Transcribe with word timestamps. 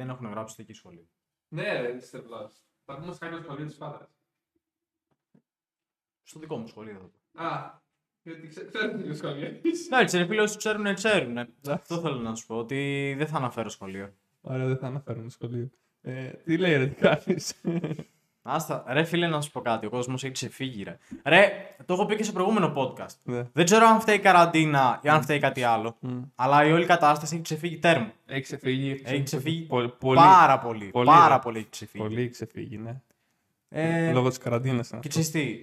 δεν 0.00 0.08
έχουν 0.08 0.26
γράψει 0.30 0.56
εκεί 0.58 0.72
σχολείο. 0.72 1.06
Ναι, 1.48 1.80
ρε, 1.80 1.96
Mr. 1.98 2.16
Plus. 2.18 2.50
Θα 2.84 2.98
πούμε 2.98 3.12
σε 3.12 3.18
κάποιο 3.18 3.42
σχολείο 3.42 3.66
της 3.66 3.76
Πάτρας. 3.76 4.08
Στο 6.22 6.38
δικό 6.40 6.56
μου 6.56 6.66
σχολείο. 6.66 7.10
θα 7.32 7.42
πω. 7.42 7.44
Α, 7.44 7.80
γιατί 8.22 8.48
ξέ- 8.48 8.68
ξέρετε 8.70 9.02
ποιο 9.02 9.14
σχολείο 9.14 9.46
είναι. 9.48 9.60
Εντάξει, 9.86 10.16
ρε 10.18 10.26
φίλε, 10.26 10.40
όσοι 10.42 10.56
ξέρουν, 10.56 10.94
ξέρουν. 10.94 11.38
Αυτό 11.68 12.00
θέλω 12.00 12.18
να 12.18 12.34
σου 12.34 12.46
πω, 12.46 12.56
ότι 12.56 13.14
δεν 13.18 13.26
θα 13.26 13.36
αναφέρω 13.36 13.68
σχολείο. 13.68 14.14
Ωραία, 14.40 14.66
δεν 14.66 14.76
θα 14.76 14.86
αναφέρουμε 14.86 15.30
σχολείο. 15.30 15.70
Ε, 16.00 16.28
τι 16.30 16.56
λέει, 16.58 16.76
ρε, 16.76 16.86
τι 16.86 16.94
κάνεις; 16.94 17.60
Άστα, 18.42 18.84
ρε 18.88 19.04
φίλε, 19.04 19.26
να 19.26 19.40
σου 19.40 19.50
πω 19.50 19.60
κάτι. 19.60 19.86
Ο 19.86 19.90
κόσμος 19.90 20.24
έχει 20.24 20.32
ξεφύγει, 20.32 20.82
ρε. 20.82 20.98
Ρε, 21.24 21.52
το 21.86 21.94
έχω 21.94 22.06
πει 22.06 22.16
και 22.16 22.24
σε 22.24 22.32
προηγούμενο 22.32 22.72
podcast. 22.76 23.16
Ναι. 23.22 23.42
Δεν 23.52 23.64
ξέρω 23.64 23.86
αν 23.86 24.00
φταίει 24.00 24.16
η 24.16 24.18
καραντίνα 24.18 25.00
ή 25.02 25.08
αν 25.08 25.22
φταίει 25.22 25.38
κάτι 25.38 25.62
άλλο. 25.62 25.96
Αλλά 26.34 26.64
η 26.64 26.72
όλη 26.72 26.86
κατάσταση 26.86 27.34
έχει 27.34 27.42
ξεφύγει 27.42 27.78
τέρμα. 27.78 28.12
Έχει 28.26 28.40
ξεφύγει. 28.40 29.02
Έχει 29.04 29.22
ξεφύγει 29.22 29.62
Πο- 29.62 29.88
πολύ, 29.98 30.16
πάρα 30.18 30.58
πολύ. 30.58 30.86
πολύ, 30.86 31.06
πάρα 31.06 31.34
ρε. 31.34 31.40
πολύ 31.42 31.58
έχει 31.58 31.68
ξεφύγει. 31.68 32.04
πολύ 32.04 32.28
ξεφύγει, 32.28 32.76
ναι. 32.78 33.00
Ε, 33.68 34.12
Λόγω 34.12 34.28
της 34.28 34.38
καραντίνας. 34.38 34.92
Και 35.00 35.08
ξέρεις 35.08 35.30
τι, 35.30 35.56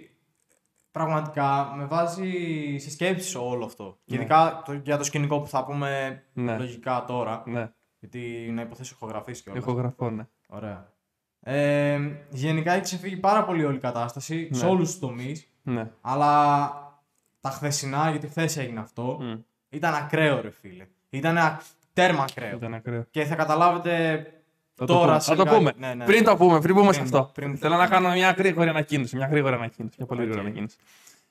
πραγματικά 0.92 1.74
με 1.78 1.86
βάζει 1.86 2.32
σε 2.78 2.90
σκέψεις 2.90 3.36
όλο 3.36 3.66
αυτό. 3.66 3.98
Και 4.06 4.16
Ναι. 4.16 4.22
ειδικά 4.22 4.62
το, 4.66 4.74
για 4.74 4.98
το 4.98 5.04
σκηνικό 5.04 5.40
που 5.40 5.48
θα 5.48 5.66
πούμε 5.66 6.24
Ναι. 6.34 6.58
λογικά 6.58 7.04
τώρα. 7.08 7.44
Ναι, 7.46 7.72
Γιατί 8.00 8.50
να 8.54 8.62
υποθέσω 8.62 8.94
έχω 8.96 9.06
γραφήσει 9.08 9.44
και 9.44 9.50
όλα. 9.50 9.60
ηχογραφώ, 9.60 10.10
ναι. 10.10 10.28
Ωραία. 10.48 10.96
Ε, 11.50 12.00
γενικά 12.30 12.72
έχει 12.74 12.82
ξεφύγει 12.82 13.18
πάρα 13.18 13.44
πολύ 13.44 13.66
όλη 13.66 13.76
η 13.76 13.80
κατάσταση 13.80 14.50
σε 14.52 14.66
Ναι. 14.66 14.72
όλους 14.72 14.90
τους 14.90 15.00
τομείς. 15.00 15.48
Ναι. 15.64 15.90
Αλλά 16.02 16.70
τα 17.42 17.50
χθεσινά, 17.50 18.10
γιατί 18.10 18.28
χθες 18.28 18.58
έγινε 18.58 18.80
αυτό, 18.80 19.18
Μμ. 19.22 19.34
ήταν 19.70 19.94
ακραίο 19.94 20.42
ρε 20.42 20.50
φίλε. 20.62 20.86
Ήταν 21.10 21.38
ακ- 21.38 21.62
τέρμα 21.94 22.24
ακραίο. 22.30 22.56
Ήταν 22.58 22.74
ακραίο. 22.74 23.06
Και 23.12 23.24
θα 23.24 23.36
καταλάβετε 23.36 24.22
Θα 24.76 24.86
το 24.86 24.94
τώρα 24.94 25.06
πούμε. 25.08 25.20
σε 25.20 25.30
Θα 25.30 25.36
το 25.36 25.44
λιγάκι. 25.44 25.58
πούμε. 25.60 25.74
Ναι, 25.88 25.94
ναι. 25.94 26.06
Πριν 26.06 26.24
το 26.24 26.38
πούμε, 26.38 26.60
πριν 26.62 26.76
πούμε 26.76 26.94
σε 26.94 27.00
Πριν- 27.00 27.16
αυτό. 27.16 27.32
πριν- 27.34 27.58
Θέλω 27.58 27.76
να 27.76 27.88
κάνω 27.88 28.12
μια 28.12 28.32
γρήγορη 28.38 28.70
ανακοίνωση. 28.70 29.16
Μια 29.16 29.28
γρήγορη 29.28 29.56
ανακοίνωση. 29.56 29.96
Μια 29.98 30.08
πολύ 30.08 30.20
γρήγορη 30.22 30.40
Οκ. 30.42 30.46
ανακοίνωση. 30.46 30.78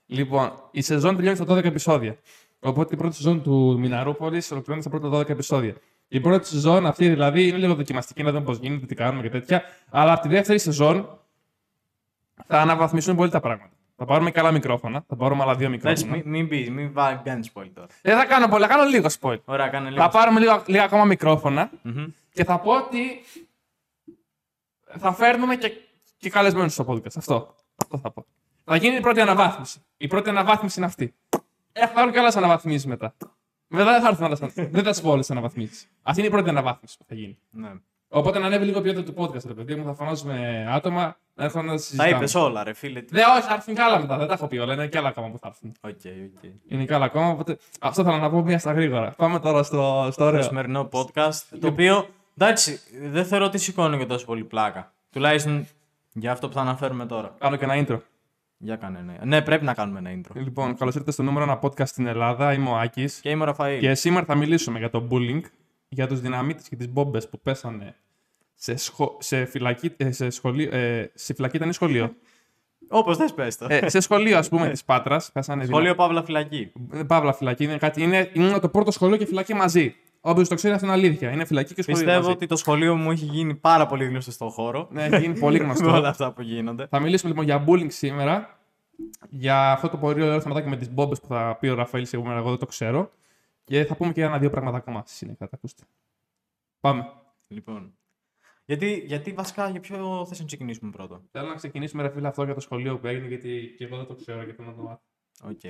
Λοιπόν, 0.07 0.53
η 0.71 0.81
σεζόν 0.83 1.17
τελειώνει 1.17 1.37
στα 1.37 1.45
12 1.45 1.65
επεισόδια. 1.69 2.17
Οπότε 2.61 2.95
η 2.95 2.97
πρώτη 2.99 3.15
σεζόν 3.15 3.43
του 3.43 3.77
Μιναρούπολης 3.79 4.51
ολοκληρώνεται 4.51 4.89
στα 4.89 4.99
πρώτα 4.99 5.17
12 5.19 5.29
επεισόδια. 5.33 5.75
Η 6.09 6.21
πρώτη 6.21 6.47
σεζόν 6.47 6.87
αυτή 6.87 7.09
δηλαδή 7.09 7.49
είναι 7.49 7.57
λίγο 7.57 7.75
δοκιμαστική 7.75 8.23
να 8.23 8.31
δούμε 8.33 8.45
πώς 8.45 8.59
γίνεται, 8.59 8.87
τι 8.87 8.95
κάνουμε 8.95 9.23
και 9.23 9.31
τέτοια. 9.31 9.63
Αλλά 9.91 10.13
από 10.13 10.21
τη 10.23 10.29
δεύτερη 10.29 10.59
σεζόν 10.59 11.19
θα 12.47 12.61
αναβαθμίσουν 12.61 13.17
πολύ 13.17 13.31
τα 13.31 13.41
πράγματα. 13.41 13.71
Θα 13.97 14.05
πάρουμε 14.05 14.31
καλά 14.31 14.51
μικρόφωνα. 14.53 15.05
Θα 15.09 15.17
πάρουμε 15.17 15.43
άλλα 15.43 15.55
δύο 15.55 15.67
Εντάξει, 15.73 16.05
μικρόφωνα. 16.05 16.31
μην, 16.31 16.41
μην 16.41 16.49
πεις, 16.49 16.71
μην 16.71 16.93
βά- 16.93 17.23
κάνεις 17.25 17.51
spoil 17.55 17.71
τώρα. 17.75 17.87
Δεν 18.03 18.17
θα 18.19 18.25
κάνω 18.25 18.49
πολλά, 18.49 18.67
θα 18.67 18.75
κάνω 18.75 18.89
λίγο 18.89 19.09
spoil. 19.21 19.39
Ωραία, 19.45 19.69
κάνε 19.69 19.91
λίγο. 19.91 20.03
Θα 20.03 20.09
πάρουμε 20.09 20.41
λίγο, 20.41 20.63
λίγα 20.67 20.85
ακόμα 20.85 21.05
μικρόφωνα 21.05 21.71
Μμμ. 21.83 22.05
και 22.33 22.45
θα 22.45 22.59
πω 22.59 22.73
ότι 22.77 23.23
θα 24.99 25.13
φέρνουμε 25.13 25.57
και, 25.57 25.73
και 26.17 26.31
καλεσμένους 26.31 26.73
στο 26.73 26.85
podcast. 26.89 27.17
Αυτό. 27.17 27.55
Αυτό 27.83 27.99
θα 27.99 28.11
πω. 28.11 28.27
Θα 28.65 28.77
γίνει 28.77 28.97
η 28.97 29.01
πρώτη 29.01 29.21
αναβάθμιση. 29.21 29.81
Η 29.97 30.07
πρώτη 30.07 30.29
αναβάθμιση 30.29 30.75
είναι 30.79 30.87
αυτή. 30.87 31.15
Ε, 31.73 31.87
θα 31.87 31.93
έρθουν 31.97 32.13
και 32.13 32.19
άλλες 32.19 32.37
αναβαθμίσεις 32.37 32.87
μετά. 32.87 33.15
Μετά 33.69 33.85
δεν 33.85 34.01
θα 34.01 34.09
έρθουν 34.09 34.25
άλλες 34.25 34.39
Δεν 34.71 34.85
θα 34.85 34.93
σου 34.95 35.03
πω 35.03 35.11
όλες 35.11 35.27
τι 35.27 35.33
αναβαθμίσεις. 35.33 35.89
Αυτή 36.03 36.21
είναι 36.21 36.29
η 36.29 36.33
πρώτη 36.33 36.49
αναβάθμιση 36.49 36.97
που 36.99 37.05
θα 37.09 37.15
γίνει. 37.15 37.39
Ναι. 37.51 37.71
Οπότε 38.09 38.39
να 38.39 38.47
ανέβει 38.47 38.65
λίγο 38.65 38.79
η 38.79 38.83
ποιότητα 38.83 39.13
του 39.13 39.15
podcast, 39.23 39.45
ρε 39.47 39.55
παιδί 39.55 39.75
μου. 39.75 39.85
Θα 39.85 39.95
φωνάζουμε 39.95 40.67
άτομα 40.71 41.17
να 41.35 41.45
έρχονται 41.45 41.67
να 41.67 41.73
Τα 41.73 41.79
συζητάμε. 41.79 42.11
είπες 42.17 42.35
όλα, 42.35 42.65
ρε 42.65 42.73
φίλε. 42.73 43.01
τι- 43.01 43.15
Δεν, 43.15 43.25
όχι, 43.37 43.47
θα 43.47 43.55
έρθουν 43.55 43.75
κι 43.75 43.81
άλλα 43.81 43.99
μετά. 44.01 44.17
Δεν 44.19 44.27
τα 44.27 44.33
έχω 44.35 44.47
πει 44.47 44.59
όλα. 44.59 44.73
Είναι 44.73 44.87
και 44.87 44.99
άλλα 44.99 45.09
ακόμα 45.09 45.29
που 45.31 45.39
θα 45.39 45.47
έρθουν. 45.49 45.73
OK, 45.81 45.91
OK. 46.37 46.51
Είναι 46.69 46.85
και 46.85 46.95
άλλα 46.95 47.05
ακόμα. 47.05 47.29
Οπότε 47.29 47.59
αυτό 47.81 48.05
θέλω 48.05 48.17
να 48.17 48.31
πω 48.31 48.43
μία 48.43 48.59
στα 48.59 48.73
γρήγορα. 48.73 49.11
Πάμε 49.17 49.41
τώρα 49.41 49.63
στο, 49.63 50.09
στο 50.13 50.23
Το 50.23 50.29
ωραίο. 50.29 50.43
σημερινό 50.43 50.89
podcast, 50.93 51.41
το 51.61 51.67
οποίο, 51.67 52.09
εντάξει, 52.39 52.81
δεν 53.11 53.25
θεωρώ 53.25 53.45
ότι 53.45 53.59
σηκώνει 53.59 53.99
και 53.99 54.07
τόσο 54.07 54.25
πολύ 54.27 54.45
πλάκα. 54.45 54.93
Τουλάχιστον 55.13 55.67
για 56.13 56.33
αυτό 56.33 56.49
που 56.49 56.55
θα 56.55 56.61
αναφέρουμε 56.61 57.07
τώρα. 57.07 57.35
Κάνω 57.39 57.57
και 57.57 57.65
ένα 57.65 57.85
intro. 57.89 57.99
Για 58.59 58.77
κάνε, 58.77 59.01
ναι. 59.01 59.17
Ναι, 59.25 59.43
πρέπει 59.43 59.65
να 59.65 59.75
κάνουμε 59.75 59.99
ένα 59.99 60.11
intro. 60.21 60.37
Λοιπόν, 60.41 60.77
καλώς 60.77 60.95
ήρθατε 60.95 61.13
στο 61.13 61.23
νούμερο 61.23 61.45
ένα 61.45 61.59
podcast 61.63 61.87
στην 61.87 62.07
Ελλάδα. 62.07 62.53
Είμαι 62.53 62.69
ο 62.71 62.77
Άκης. 62.77 63.21
Και 63.21 63.31
είμαι 63.31 63.43
ο 63.43 63.47
Ραφαήλ. 63.47 63.81
Και 63.81 63.95
σήμερα 63.95 64.25
θα 64.27 64.35
μιλήσουμε 64.35 64.79
για 64.79 64.91
το 64.91 65.09
bullying, 65.11 65.41
για 65.89 66.07
τους 66.07 66.21
δυναμίτες 66.21 66.69
και 66.69 66.77
τις 66.77 66.89
μπόμπες 66.89 67.29
που 67.29 67.41
πέσανε 67.41 67.97
σε, 68.55 68.77
σχο... 68.77 69.17
σε, 69.21 69.45
φυλακή... 69.45 69.93
ε, 69.97 70.11
σε, 70.13 70.31
σχολείο... 70.31 70.75
ε, 70.77 71.11
σε 71.15 71.35
φυλακή 71.35 71.57
ήταν 71.57 71.69
ή 71.69 71.73
σχολείο; 71.73 72.15
Όπως 72.89 73.17
θες 73.17 73.35
πες 73.35 73.57
το. 73.57 73.67
ε, 73.69 73.89
σε 73.89 74.01
σχολείο, 74.01 74.39
ας 74.39 74.49
πούμε, 74.49 74.69
της 74.71 74.85
Πάτρας. 74.85 75.33
Πέσανε 75.33 75.65
Σχολείο 75.65 75.95
Παύλα 75.95 76.25
Φυλακή. 76.25 76.73
δυνα- 76.75 77.01
Ε, 77.01 77.05
Παύλα 77.05 77.33
φυλακή. 77.33 77.65
Είναι, 77.65 77.77
κάτι... 77.79 78.03
είναι... 78.03 78.31
είναι 78.33 78.59
το 78.59 78.69
πρώτο 78.69 78.91
σχολείο 78.91 79.17
και 79.17 79.27
φυλακή 79.27 79.55
μαζί. 79.55 79.95
Όποιο 80.29 80.47
το 80.47 80.55
ξέρει, 80.55 80.75
αυτό 80.75 80.87
είναι 80.87 80.95
αλήθεια. 80.95 81.31
Είναι 81.31 81.45
φυλακή 81.45 81.75
και 81.75 81.83
σχολείο. 81.83 82.01
Πιστεύω 82.01 82.23
μαζί. 82.23 82.37
ότι 82.37 82.47
το 82.47 82.57
σχολείο 82.57 82.97
μου 82.97 83.11
έχει 83.11 83.25
γίνει 83.25 83.55
πάρα 83.55 83.87
πολύ 83.87 84.05
γνωστό 84.05 84.31
στον 84.31 84.51
χώρο. 84.51 84.89
Ναι, 84.91 85.05
έχει 85.05 85.21
γίνει 85.21 85.39
πολύ 85.39 85.59
Με 85.59 85.65
γνωστό. 85.67 85.93
όλα 85.93 86.09
αυτά 86.09 86.33
που 86.33 86.43
γίνονται. 86.43 86.87
Θα 86.87 87.01
μιλήσουμε 87.01 87.31
λοιπόν 87.31 87.45
για 87.45 87.65
bullying 87.69 87.93
σήμερα. 87.93 88.59
Για 89.29 89.73
αυτό 89.73 89.89
το 89.89 89.97
πολύ 89.97 90.23
ωραίο 90.23 90.41
θεματάκι 90.41 90.69
με 90.69 90.77
τις 90.77 90.91
μπόμπες 90.91 91.21
που 91.21 91.27
θα 91.27 91.57
πει 91.61 91.69
ο 91.69 91.75
Ραφαήλ 91.75 92.07
σήμερα, 92.07 92.39
εγώ 92.39 92.49
δεν 92.49 92.59
το 92.59 92.67
ξέρω. 92.67 93.11
Και 93.65 93.85
θα 93.85 93.97
πούμε 93.97 94.13
και 94.13 94.23
ένα-δύο 94.23 94.51
πράγματα 94.51 94.77
ακόμα 94.77 95.01
στη 95.07 95.11
συνέχεια. 95.17 95.39
Θα 95.41 95.49
τα 95.51 95.57
ακούσετε. 95.57 95.83
Πάμε. 96.81 97.13
Λοιπόν. 97.49 97.95
Γιατί, 98.65 99.03
γιατί 99.07 99.33
βασικά 99.33 99.69
για 99.69 99.81
ποιο 99.81 100.27
θες 100.29 100.39
να 100.39 100.45
ξεκινήσουμε 100.45 100.91
πρώτο; 100.91 101.23
Θέλω 101.31 101.49
να 101.49 101.55
ξεκινήσουμε 101.55 102.03
ρε 102.03 102.11
φίλε 102.11 102.29
αυτό 102.29 102.45
για 102.45 102.55
το 102.55 102.61
σχολείο 102.61 102.99
που 102.99 103.07
έγινε, 103.07 103.27
γιατί 103.27 103.75
και 103.79 103.85
εγώ 103.85 103.97
δεν 103.97 104.07
το 104.07 104.15
ξέρω 104.15 104.45
και 104.45 104.53
θέλω 104.53 104.69
να 104.69 104.75
το 104.75 104.83
μάθω. 104.83 105.03
Οκ. 105.43 105.61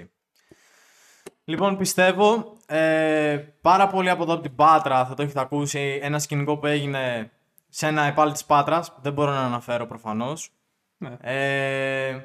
Λοιπόν, 1.49 1.77
πιστεύω 1.77 2.57
ε, 2.67 3.37
πάρα 3.61 3.87
πολύ 3.89 4.11
από 4.11 4.23
εδώ 4.23 4.33
από 4.33 4.43
την 4.43 4.55
Πάτρα 4.55 5.07
θα 5.07 5.15
το 5.15 5.23
έχετε 5.23 5.41
ακούσει 5.41 5.99
ένα 6.03 6.19
σκηνικό 6.19 6.57
που 6.57 6.67
έγινε 6.67 7.31
σε 7.69 7.87
ένα 7.87 8.03
ΕΠΑΛ 8.03 8.33
της 8.33 8.45
Πάτρας. 8.45 8.93
Δεν 9.03 9.13
μπορώ 9.13 9.31
να 9.31 9.41
αναφέρω 9.45 9.87
προφανώς. 9.87 10.51
Ναι. 10.99 11.17
Ε, 11.21 12.21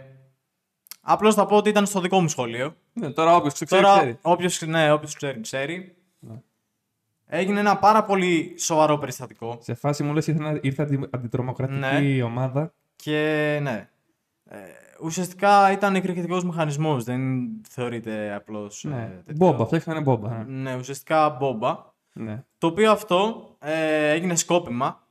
απλώς 1.01 1.35
θα 1.35 1.45
πω 1.45 1.55
ότι 1.55 1.69
ήταν 1.69 1.85
στο 1.85 1.99
δικό 2.01 2.21
μου 2.21 2.27
σχολείο. 2.27 2.75
Ναι, 2.93 3.09
τώρα 3.09 3.35
όποιος 3.35 3.53
ξέρει, 3.53 3.69
Τώρα, 3.69 3.97
ξέρει. 3.97 4.17
όποιος, 4.21 4.61
ναι, 4.61 4.91
όποιος 4.91 5.15
ξέρει, 5.15 5.41
ξέρει. 5.41 5.95
Ναι. 6.19 6.35
Έγινε 7.27 7.59
ένα 7.59 7.77
πάρα 7.77 8.03
πολύ 8.03 8.55
σοβαρό 8.59 8.97
περιστατικό. 8.97 9.57
Σε 9.61 9.73
φάση 9.73 10.03
μου 10.03 10.13
λες 10.13 10.27
ήρθε, 10.27 10.41
να- 10.43 10.59
ήρθε 10.61 10.83
αντι, 10.83 11.07
αντιτρομοκρατική 11.11 11.79
Ναι. 11.79 12.23
ομάδα. 12.23 12.73
Και 12.95 13.59
ναι. 13.61 13.89
Ε, 14.49 14.57
ουσιαστικά 15.01 15.71
ήταν 15.71 15.95
εκρηκτικός 15.95 16.43
μηχανισμός, 16.43 17.03
δεν 17.03 17.49
θεωρείται 17.69 18.33
απλώς... 18.33 18.83
Ναι. 18.83 19.01
ε, 19.01 19.07
τέτοιο. 19.07 19.33
Μπόμπα, 19.35 19.65
φτιάξανε 19.65 20.01
μπόμπα. 20.01 20.29
ναι. 20.43 20.43
Ναι, 20.43 20.75
ουσιαστικά 20.75 21.29
μπόμπα. 21.29 21.77
Ναι. 22.13 22.43
Το 22.57 22.67
οποίο 22.67 22.91
αυτό 22.91 23.49
ε, 23.59 24.09
έγινε 24.09 24.35
σκόπιμα. 24.35 25.07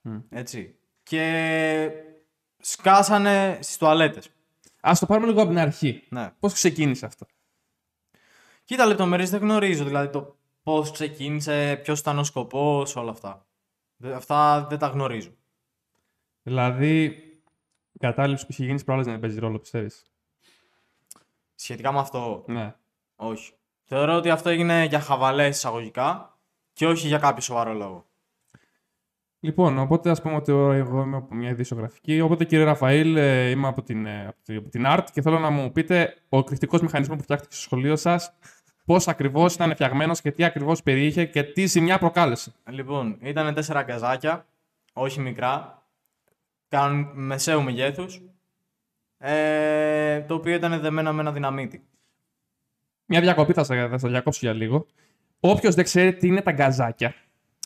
Μμ. 0.00 0.16
Έτσι. 0.30 0.74
Και 1.02 1.90
σκάσανε 2.58 3.58
στις 3.62 3.76
τουαλέτες. 3.78 4.28
Α 4.80 4.92
το 4.98 5.06
πάρουμε 5.06 5.26
λίγο 5.26 5.40
από 5.40 5.48
την 5.50 5.58
αρχή. 5.58 6.02
Ναι. 6.08 6.30
Πώς 6.40 6.52
ξεκίνησε 6.52 7.06
αυτό; 7.06 7.26
Κοίτα 8.64 8.86
λεπτομέρειες 8.86 9.30
δεν 9.30 9.40
γνωρίζω, 9.40 9.84
δηλαδή 9.84 10.08
το 10.08 10.36
πώς 10.62 10.90
ξεκίνησε, 10.90 11.80
ποιος 11.82 12.00
ήταν 12.00 12.18
ο 12.18 12.24
σκοπός, 12.24 12.96
όλα 12.96 13.10
αυτά. 13.10 13.46
Δε- 13.96 14.14
Αυτά 14.14 14.66
δεν 14.68 14.78
τα 14.78 14.86
γνωρίζω. 14.86 15.30
Δηλαδή, 16.42 17.02
η 17.04 17.23
κατάληψη 18.06 18.46
που 18.46 18.52
είχε 18.52 18.64
γίνει 18.64 18.84
προάλλες 18.84 19.06
δεν 19.06 19.20
παίζει 19.20 19.38
ρόλο, 19.38 19.58
πιστεύεις; 19.58 20.02
Σχετικά 21.54 21.92
με 21.92 21.98
αυτό, 21.98 22.44
Ναι. 22.46 22.74
όχι. 23.16 23.52
Θεωρώ 23.84 24.14
ότι 24.14 24.30
αυτό 24.30 24.48
έγινε 24.48 24.84
για 24.84 25.00
χαβαλές 25.00 25.56
εισαγωγικά 25.56 26.38
και 26.72 26.86
όχι 26.86 27.06
για 27.06 27.18
κάποιο 27.18 27.42
σοβαρό 27.42 27.72
λόγο. 27.72 28.06
Λοιπόν, 29.40 29.78
οπότε 29.78 30.10
ας 30.10 30.22
πούμε 30.22 30.34
ότι 30.34 30.52
εγώ 30.52 31.02
είμαι 31.02 31.16
από 31.16 31.34
μια 31.34 31.50
ειδησιογραφική. 31.50 32.20
Οπότε 32.20 32.44
κύριε 32.44 32.64
Ραφαήλ, 32.64 33.16
ε, 33.16 33.50
είμαι 33.50 33.68
από 33.68 33.82
την, 33.82 34.06
ε, 34.06 34.26
από 34.26 34.42
την, 34.42 34.56
από 34.56 34.68
την 34.68 34.84
ART 34.86 35.04
και 35.12 35.22
θέλω 35.22 35.38
να 35.38 35.50
μου 35.50 35.72
πείτε 35.72 36.16
ο 36.28 36.38
εκρηκτικός 36.38 36.80
μηχανισμός 36.80 37.16
που 37.16 37.22
φτιάχτηκε 37.22 37.54
στο 37.54 37.62
σχολείο 37.62 37.96
σας, 37.96 38.32
πώς 38.84 39.08
ακριβώς 39.08 39.54
ήταν 39.54 39.70
φτιαγμένος 39.72 40.20
και 40.20 40.30
τι 40.30 40.44
ακριβώς 40.44 40.82
περιείχε 40.82 41.24
και 41.24 41.42
τι 41.42 41.66
ζημιά 41.66 41.98
προκάλεσε. 41.98 42.52
Λοιπόν, 42.70 43.18
ήταν 43.20 43.54
τέσσερα 43.54 43.82
γκαζάκια, 43.82 44.46
όχι 44.92 45.20
μικρά, 45.20 45.83
κάνουν 46.78 47.10
μεσαίου 47.14 47.62
μεγέθους, 47.62 48.20
ε, 49.18 50.20
το 50.20 50.34
οποίο 50.34 50.54
ήταν 50.54 50.80
δεμένα 50.80 51.12
με 51.12 51.20
ένα 51.20 51.32
δυναμίτι. 51.32 51.82
Μια 53.06 53.20
διακοπή 53.20 53.52
θα 53.52 53.64
σα 53.64 53.88
θα 53.88 53.98
σας 53.98 54.10
διακόψω 54.10 54.38
για 54.42 54.52
λίγο. 54.52 54.86
Όποιος 55.40 55.74
δεν 55.74 55.84
ξέρει 55.84 56.14
τι 56.14 56.26
είναι 56.26 56.40
τα 56.42 56.52
γκαζάκια, 56.52 57.14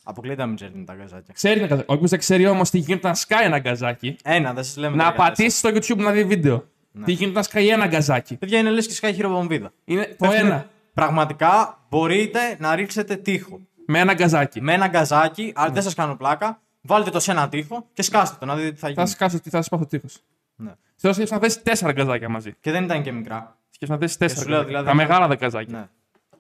Αποκλείται 0.05 0.40
να 0.40 0.46
μην 0.46 0.56
ξέρετε 0.56 0.78
τα 0.78 0.94
γκαζάκια. 0.94 1.34
ξέρει 1.34 1.60
τα 1.60 1.66
γκαζάκια. 1.66 1.94
Όποιος 1.94 2.10
δεν 2.10 2.19
ξέρει 2.19 2.46
όμως 2.46 2.70
τι 2.70 2.78
γίνεται 2.78 3.08
να 3.08 3.14
σκάει 3.14 3.44
ένα 3.44 3.58
γκαζάκι, 3.58 4.16
Ένα, 4.25 4.52
δεν 4.52 4.64
σας 4.64 4.76
λέμε 4.76 4.96
να 4.96 5.02
τα 5.02 5.08
γκαζάκια. 5.11 5.28
πατήσεις 5.28 5.58
στο 5.58 5.69
YouTube 5.69 6.02
να 6.04 6.11
δει 6.12 6.25
βίντεο. 6.25 6.69
Τι 7.04 7.12
γίνεται 7.12 7.37
να 7.37 7.43
σκάει 7.43 7.69
ένα 7.69 7.87
γκαζάκι. 7.87 8.37
Παιδιά, 8.37 8.58
είναι 8.58 8.70
λες 8.70 8.87
και 8.87 8.93
σκάει 8.93 9.12
χειροβομβίδα. 9.12 9.72
Είναι 9.84 10.04
το 10.04 10.14
Πέφτουνε- 10.19 10.44
ένα. 10.44 10.69
Πραγματικά 10.94 11.78
μπορείτε 11.88 12.38
να 12.58 12.75
ρίξετε 12.75 13.16
τείχο. 13.16 13.61
Με 13.87 13.99
ένα 13.99 14.14
γκαζάκι. 14.14 14.61
Με 14.61 14.72
ένα 14.72 14.87
γκαζάκι, 14.87 15.52
αλλά 15.54 15.70
δεν 15.72 15.82
σας 15.82 15.94
κάνω 15.94 16.16
πλάκα, 16.16 16.61
βάλτε 16.80 17.10
το 17.10 17.20
σε 17.20 17.30
ένα 17.30 17.48
τείχο 17.48 17.86
και 17.92 18.02
σκάστε 18.02 18.36
το 18.40 18.46
να 18.46 18.56
δείτε 18.56 18.70
τι 18.70 18.76
θα 18.78 18.86
Θα 18.86 18.92
γίνει. 18.92 19.06
σκάσω 19.08 19.40
τι 19.40 19.50
θα 19.50 19.62
σα 19.62 19.69
πάθω 19.69 19.86
τείχος. 19.86 20.19
Ναι. 20.56 20.75
Θέλω 20.96 21.12
σκέψου 21.12 21.34
να 21.34 21.40
θέσει 21.40 21.62
τέσσερα 21.62 21.92
γκαζάκια 21.92 22.28
μαζί. 22.28 22.54
Και 22.60 22.70
δεν 22.70 22.84
ήταν 22.84 23.02
και 23.02 23.12
μικρά. 23.12 23.56
Σκέψου 23.70 23.92
να 23.92 23.98
θέσει 23.98 24.19
τέσσερα. 24.19 24.40
σου 24.42 24.48
λέω, 24.48 24.58
γκαζάκια. 24.62 24.82
δηλαδή, 24.82 24.98
τα 24.98 25.04
μεγάλα 25.06 25.28
δεκαζάκια. 25.28 25.78
Ναι. 25.78 25.88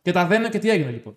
Και 0.02 0.12
τα 0.12 0.26
δένω 0.26 0.48
και 0.48 0.58
τι 0.58 0.70
έγινε 0.70 0.90
λοιπόν. 0.90 1.16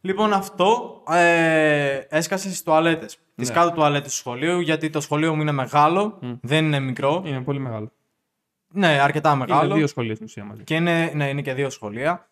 Λοιπόν, 0.00 0.32
αυτό 0.32 1.02
ε, 1.10 1.94
έσκασε 2.08 2.48
στις 2.48 2.62
τουαλέτες. 2.62 3.18
Ναι. 3.34 3.44
Τις 3.44 3.54
κάτω 3.54 3.70
τουαλέτες 3.70 4.10
του 4.12 4.16
σχολείου, 4.18 4.60
γιατί 4.60 4.90
το 4.90 5.00
σχολείο 5.00 5.34
μου 5.34 5.40
είναι 5.40 5.52
μεγάλο, 5.52 6.18
δεν 6.40 6.64
είναι 6.64 6.80
μικρό. 6.80 7.22
Είναι 7.26 7.40
πολύ 7.40 7.58
μεγάλο. 7.58 7.92
Ναι, 8.68 8.86
αρκετά 9.00 9.28
Είναι 9.30 9.38
μεγάλο. 9.38 9.74
δύο 9.74 9.86
σχολεία 9.86 10.14
στην 10.14 10.26
ουσία 10.26 10.44
μαζί. 10.44 10.64
Και 10.64 10.74
είναι, 10.74 11.12
ναι, 11.14 11.28
είναι 11.28 11.42
και 11.42 11.54
δύο 11.54 11.70
σχολεία. 11.70 12.28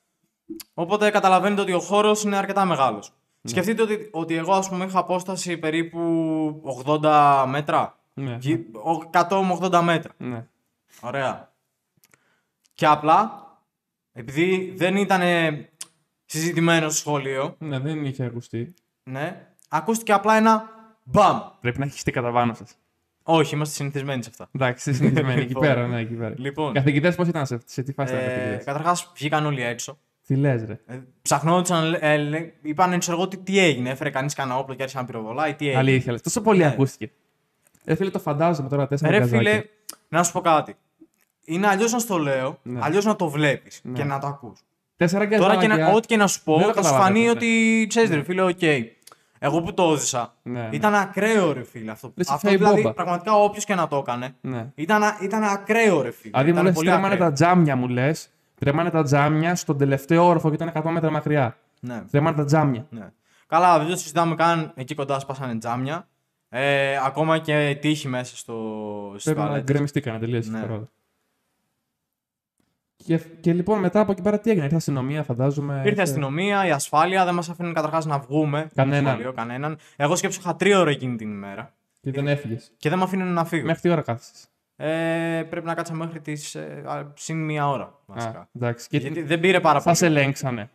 Οπότε 0.75 1.11
καταλαβαίνετε 1.11 1.61
ότι 1.61 1.73
ο 1.73 1.81
χώρος 1.81 2.23
είναι 2.23 2.37
αρκετά 2.37 2.65
μεγάλος. 2.65 3.13
Ναι. 3.45 3.51
Σκεφτείτε 3.51 3.83
ότι, 3.83 4.09
ότι 4.13 4.35
εγώ, 4.35 4.53
ας 4.53 4.69
πούμε, 4.69 4.85
είχα 4.85 4.99
απόσταση 4.99 5.57
περίπου 5.59 6.63
80 6.87 7.45
μέτρα. 7.49 7.99
Ναι. 8.15 8.37
Γη- 8.41 8.77
ο- 8.77 9.11
100 9.13 9.43
με 9.43 9.59
80 9.61 9.81
μέτρα. 9.83 10.13
ναι. 10.17 10.47
Ωραία. 11.01 11.53
Και 12.75 12.87
απλά, 12.87 13.47
επειδή 14.13 14.73
δεν 14.77 14.97
ήταν 14.97 15.21
συζητημένο 16.25 16.89
στο 16.89 16.99
σχολείο, 16.99 17.55
ναι, 17.59 17.79
δεν 17.79 18.05
είχε 18.05 18.25
ακουστεί. 18.25 18.75
ναι, 19.03 19.47
ακούστηκε 19.69 20.13
απλά 20.13 20.37
ένα 20.37 20.69
μπαμ. 21.05 21.39
Πρέπει 21.61 21.79
να 21.79 21.85
έχει 21.85 21.99
χτεί 21.99 22.11
κατά 22.11 22.33
πάνω 22.33 22.55
σας. 22.55 22.75
Όχι, 23.23 23.55
είμαστε 23.55 23.75
συνηθισμένοι 23.75 24.23
σε 24.23 24.29
αυτά. 24.31 24.49
Εντάξει, 24.55 24.91
είσαι 24.91 24.99
συνηθισμένη 24.99 25.39
εκεί 25.41 25.49
Λοιπόν. 25.49 25.63
πέρα, 25.63 25.87
ναι, 25.87 26.01
εκεί 26.01 26.15
πέρα. 26.15 26.35
Λοιπόν, 26.39 26.73
Καθηγητές 26.73 27.15
πώς 27.15 27.29
ήταν 27.29 27.47
σε, 27.47 27.61
σε 27.65 27.83
τι 27.83 27.93
φάση 27.93 28.15
ήταν 28.15 28.25
ε, 28.25 28.29
καθηγητές; 28.29 28.65
Καταρχάς, 28.65 29.13
βγήκαν 29.17 29.47
όλοι 29.47 29.63
έξω. 29.63 29.99
Τι 30.27 30.35
λες, 30.37 30.65
ρε. 30.65 30.81
Ε, 30.87 30.99
ψαχνόντουσαν, 31.23 31.97
ε, 32.01 32.17
λέ- 32.17 32.53
είπαν 32.63 32.99
ξέρω 32.99 33.17
εγώ 33.17 33.29
τι, 33.29 33.37
τι 33.37 33.59
έγινε. 33.59 33.91
Έφερε 33.91 34.11
κανείς 34.11 34.35
κανένα 34.35 34.59
όπλο 34.59 34.75
και 34.75 34.83
άρχισε 34.83 35.01
να 35.01 35.07
πυροβολάει. 35.07 35.55
Τι 35.55 35.65
έγινε. 35.67 35.79
Αλήθεια, 35.81 36.13
λες. 36.13 36.21
Τόσο 36.23 36.41
πολύ 36.41 36.59
Ναι. 36.59 36.67
ακούστηκε. 36.67 37.13
Ε, 37.85 37.95
φίλε, 37.95 38.11
το 38.11 38.19
φαντάζομαι 38.19 38.69
τώρα 38.69 38.87
τέσσερα 38.87 39.11
Ρε 39.11 39.19
γκαζάκια. 39.19 39.39
φίλε, 39.51 39.63
να 40.09 40.23
σου 40.23 40.33
πω 40.33 40.41
κάτι. 40.41 40.77
Είναι 41.45 41.67
αλλιώς 41.67 41.93
να 41.93 41.99
στο 41.99 42.19
λέω, 42.19 42.59
Ναι. 42.63 42.79
αλλιώς 42.83 43.05
να 43.05 43.17
το 43.17 43.29
βλέπεις 43.29 43.81
Ναι. 43.85 43.93
και 43.93 44.05
να 44.05 44.19
το 44.19 44.27
ακούς. 44.27 44.61
Τέσσερα 44.97 45.29
Τώρα 45.29 45.57
και 45.57 45.67
γκαζάκια. 45.67 45.87
να, 45.87 45.93
ό,τι 45.93 46.07
και 46.07 46.17
να 46.17 46.27
σου 46.27 46.43
πω, 46.43 46.57
Δεν 46.57 46.67
το 46.67 46.73
θα 46.73 46.83
σου 46.83 46.83
καταλαβαίνω, 46.83 47.15
φανεί 47.15 47.25
ναι. 47.25 47.31
ότι 47.31 47.87
ξέρεις, 47.89 48.11
ρε 48.11 48.23
φίλε, 48.23 48.43
οκ. 48.43 48.63
Εγώ 49.39 49.63
που 49.63 49.75
το 49.75 49.93
έζησα, 49.93 50.35
Ναι, 50.43 50.61
ναι. 50.61 50.69
ήταν 50.73 50.95
ακραίο 50.95 51.53
ρε 51.53 51.65
φίλε 51.65 51.91
αυτό. 51.91 52.13
Λες, 52.17 52.29
αυτό 52.29 52.47
φάει 52.49 52.57
δηλαδή, 52.57 52.81
μπόμπα. 52.81 52.93
πραγματικά 52.95 53.33
όποιος 53.35 53.65
και 53.65 53.75
να 53.75 53.89
το 53.89 53.97
έκανε, 53.97 54.35
Ναι. 54.41 54.71
ήταν, 54.75 55.03
ήταν 55.23 55.43
ακραίο 55.45 56.03
ρε 56.03 56.11
φίλε. 56.11 56.31
Δηλαδή 56.31 56.47
μου 56.47 56.53
Ήταν 56.53 56.65
λες, 56.65 56.75
πολύ 56.75 56.89
τρέμανε 56.89 57.13
ακραίο. 57.15 57.29
τα 57.29 57.33
τζάμια, 57.35 57.77
μου 57.77 57.89
λες. 57.89 58.29
Τρέμανε 58.65 58.91
τα 58.91 59.03
τζάμια 59.03 59.55
στον 59.55 59.79
τελευταίο 59.79 60.25
όροφο 60.27 60.49
και 60.49 60.55
ήταν 60.55 60.73
100 60.75 60.91
μέτρα 60.91 61.11
μακριά. 61.11 61.57
Ναι, 61.81 62.03
Τρέμανε 62.11 62.37
τα 62.37 62.45
τζάμια. 62.45 62.87
ναι. 62.91 63.09
Καλά, 63.47 63.79
δεν 63.79 63.89
το 63.89 63.97
συζητάμε 63.97 64.35
καν. 64.35 64.73
Εκεί 64.75 64.95
κοντά 64.95 65.19
σπάσανε 65.19 65.59
τζάμια. 65.59 66.09
Ε, 66.49 66.97
ακόμα 67.05 67.39
και 67.39 67.79
τύχη 67.81 68.09
μέσα 68.09 68.37
στο 68.37 68.55
στις 69.13 69.25
Πρέπει 69.25 69.39
να 69.41 69.45
τουαλέτες. 69.47 69.73
γκρεμιστήκανε 69.73 70.19
τελείως. 70.19 70.49
Ναι. 70.49 70.67
Και, 72.97 73.19
και 73.41 73.53
λοιπόν 73.53 73.81
μετά 73.81 74.01
από 74.01 74.13
εκεί 74.13 74.23
πέρα 74.23 74.39
τι 74.41 74.51
έγινε, 74.51 74.65
ήρθε 74.65 74.77
αστυνομία, 74.77 75.23
φαντάζομαι. 75.23 75.83
Ήρθε 75.85 76.01
η 76.01 76.03
αστυνομία, 76.03 76.67
η 76.67 76.71
ασφάλεια, 76.71 77.25
δεν 77.25 77.35
μας 77.35 77.49
άφηνε 77.49 77.73
καταρχάς 77.73 78.07
να 78.07 78.19
βγούμε. 78.19 78.59
από 78.61 78.69
το 78.69 78.75
Κανέναν. 78.75 79.13
σχολείο, 79.13 79.33
κανέναν. 79.33 79.79
Εγώ 79.97 80.17
σκέψω 80.17 80.39
είχα 80.43 80.57
τρία 80.57 80.81
ώρα 80.81 80.91
εκείνη 80.91 81.17
την 81.17 81.31
ημέρα 81.31 81.75
Και 82.01 82.11
δεν 82.11 82.29
έφυγες. 82.29 82.73
και 82.77 82.89
δεν 82.89 82.99
με 82.99 83.05
αφήνουν 83.05 83.33
να 83.33 83.45
φύγω. 83.45 83.67
Μέχρι 83.67 83.81
τι 83.81 83.89
ώρα 83.89 84.03
κάθεσαι. 84.03 84.47
Ε, 84.77 85.43
πρέπει 85.51 85.67
να 85.67 85.75
κάτσα 85.75 85.95
μέχρι 85.95 86.21
τις 86.21 86.55
ε, 86.55 86.83
α, 86.87 87.13
συν 87.17 87.45
μία 87.45 87.69
ώρα 87.69 87.99
βασικά. 88.07 88.39
Α, 88.39 88.49
εντάξει. 88.53 88.89
Και 88.89 88.99
Γιατί 88.99 89.23
δεν 89.23 89.41
πήρε 89.41 89.61
πάρα 89.61 89.79
θα 89.79 89.85
πολύ. 89.85 89.97
σε 89.97 90.07
ελέγξανε. 90.07 90.71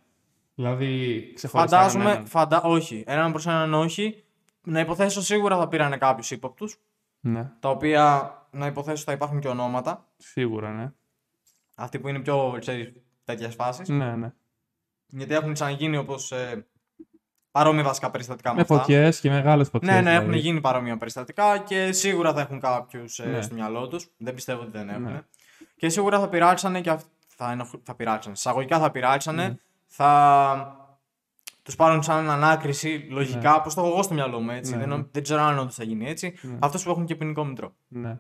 Δηλαδή, 0.55 1.31
ξεχωριστά. 1.35 1.77
Φαντάζομαι, 1.77 2.03
κανέναν. 2.03 2.25
φαντα... 2.27 2.61
όχι. 2.61 3.03
Έναν 3.07 3.31
προς 3.31 3.47
έναν 3.47 3.73
όχι. 3.73 4.23
Να 4.63 4.79
υποθέσω 4.79 5.21
σίγουρα 5.21 5.57
θα 5.57 5.67
πήρανε 5.67 5.97
κάποιους 5.97 6.31
ύποπτους. 6.31 6.77
Ναι, 7.19 7.51
Τα 7.59 7.69
οποία 7.69 8.33
να 8.51 8.65
υποθέσω 8.65 9.03
θα 9.03 9.11
υπάρχουν 9.11 9.39
και 9.39 9.47
ονόματα. 9.47 10.07
σίγουρα, 10.17 10.71
ναι. 10.71 10.91
Αυτοί 11.75 11.99
που 11.99 12.07
είναι 12.07 12.19
πιο 12.19 12.55
ξέρεις, 12.59 12.91
τέτοιες 13.23 13.55
φάσεις. 13.55 13.89
Ναι, 13.89 14.15
ναι. 14.15 14.31
Γιατί 15.07 15.33
έχουν 15.33 15.53
ξαναγίνει 15.53 15.97
όπως 15.97 16.31
ε, 16.31 16.67
παρόμοια 17.59 17.83
βασικά 17.83 18.11
περιστατικά 18.11 18.49
με, 18.49 18.55
Με 18.55 18.61
αυτά. 18.61 18.75
φωτιές 18.75 19.19
και 19.19 19.29
μεγάλες 19.29 19.69
φωτιές. 19.69 19.93
Ναι, 19.93 20.01
ναι, 20.01 20.13
έχουν 20.13 20.33
γίνει 20.33 20.61
παρόμοια 20.61 20.97
περιστατικά 20.97 21.57
και 21.57 21.91
σίγουρα 21.91 22.33
θα 22.33 22.41
έχουν 22.41 22.59
κάποιους 22.59 23.19
Ναι. 23.19 23.41
στο 23.41 23.55
μυαλό 23.55 23.87
τους. 23.87 24.07
Δεν 24.17 24.33
πιστεύω 24.33 24.61
ότι 24.61 24.71
δεν 24.71 24.89
έχουν. 24.89 25.03
Ναι. 25.03 25.21
Και 25.75 25.89
σίγουρα 25.89 26.19
θα 26.19 26.29
πειράξανε 26.29 26.81
και 26.81 26.89
αυ... 26.89 27.03
θα, 27.27 27.51
ενοχ... 27.51 27.69
θα 27.83 27.95
πειράξανε. 27.95 28.35
Σαγωγικά 28.35 28.79
θα 28.79 28.91
πειράξανε. 28.91 29.47
Ναι. 29.47 29.55
Θα 29.85 30.77
τους 31.63 31.75
πάρουν 31.75 32.03
σαν 32.03 32.29
ανάκριση 32.29 33.07
λογικά. 33.09 33.51
Ναι. 33.51 33.59
Πώ 33.63 33.73
το 33.73 33.81
έχω 33.81 33.89
εγώ 33.89 34.03
στο 34.03 34.13
μυαλό 34.13 34.39
μου 34.39 34.49
έτσι. 34.49 34.71
Ναι, 34.71 34.77
δεν, 34.77 34.89
ναι. 34.89 35.03
δεν 35.11 35.23
ξέρω 35.23 35.41
αν 35.41 35.59
όντως 35.59 35.75
θα 35.75 35.83
γίνει 35.83 36.09
έτσι. 36.09 36.33
Ναι. 36.41 36.57
Αυτούς 36.59 36.83
που 36.83 36.89
έχουν 36.89 37.05
και 37.05 37.15
ποινικό 37.15 37.45
μητρό. 37.45 37.73
Ναι. 37.87 38.19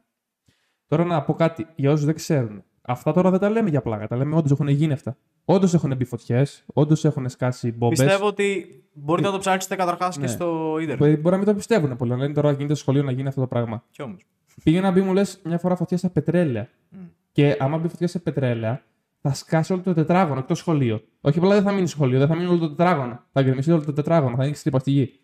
Τώρα 0.87 1.03
να 1.03 1.21
πω 1.23 1.33
κάτι 1.33 1.67
για 1.75 1.91
όσους 1.91 2.05
δεν 2.05 2.15
ξέρουν. 2.15 2.63
Αυτά 2.81 3.13
τώρα 3.13 3.29
δεν 3.29 3.39
τα 3.39 3.49
λέμε 3.49 3.69
για 3.69 3.81
πλάκα. 3.81 4.07
Τα 4.07 4.15
λέμε 4.15 4.35
όντως 4.35 4.51
έχουν 4.51 4.67
γίνει 4.67 4.93
αυτά. 4.93 5.17
Όντως 5.45 5.73
έχουν 5.73 5.95
μπει 5.95 6.05
φωτιές, 6.05 6.63
όντως 6.73 7.05
έχουν 7.05 7.29
σκάσει 7.29 7.71
μπόμπες. 7.71 7.99
Πιστεύω 7.99 8.27
ότι 8.27 8.65
μπορείτε 8.93 9.27
να 9.27 9.33
το 9.33 9.39
ψάξετε 9.39 9.75
καταρχάς 9.75 10.15
και 10.15 10.21
Ναι. 10.21 10.27
στο 10.27 10.77
ίντερνετ. 10.77 10.97
Μπορεί, 10.97 11.15
μπορεί 11.15 11.31
να 11.31 11.37
μην 11.37 11.45
το 11.45 11.53
πιστεύουν 11.53 11.95
πολύ. 11.97 12.11
Να 12.11 12.17
λένε 12.17 12.33
τώρα 12.33 12.49
γίνεται 12.51 12.73
στο 12.73 12.83
σχολείο 12.83 13.03
να 13.03 13.11
γίνει 13.11 13.27
αυτό 13.27 13.41
το 13.41 13.47
πράγμα. 13.47 13.83
Κι 13.91 14.01
όμως. 14.01 14.25
Πήγε 14.63 14.81
να 14.81 14.91
μπει, 14.91 15.01
μου 15.01 15.13
λες, 15.13 15.39
μια 15.43 15.57
φορά 15.57 15.75
φωτιά 15.75 15.97
στα 15.97 16.09
πετρέλαια. 16.09 16.69
Και 17.31 17.57
άμα 17.59 17.77
μπει 17.77 17.87
φωτιά 17.87 18.07
σε 18.07 18.19
πετρέλαια, 18.19 18.83
θα 19.21 19.33
σκάσει 19.33 19.73
όλο 19.73 19.81
το 19.81 19.93
τετράγωνο 19.93 20.39
εκτός 20.39 20.57
σχολείο. 20.57 21.03
Όχι 21.21 21.37
απλά 21.37 21.53
δεν 21.53 21.63
θα 21.63 21.71
μείνει 21.71 21.87
σχολείο, 21.87 22.19
δεν 22.19 22.27
θα 22.27 22.35
μείνει 22.35 22.47
όλο 22.49 22.59
το 22.59 22.69
τετράγωνο. 22.69 23.23
Θα 23.31 23.41
γκρεμιστεί 23.41 23.71
όλο 23.71 23.83
το 23.85 23.93
τετράγωνο, 23.93 24.35
θα 24.35 24.41
ανοίξει 24.41 24.61
τρύπα 24.61 24.79
στη 24.79 24.91
γη. 24.91 25.19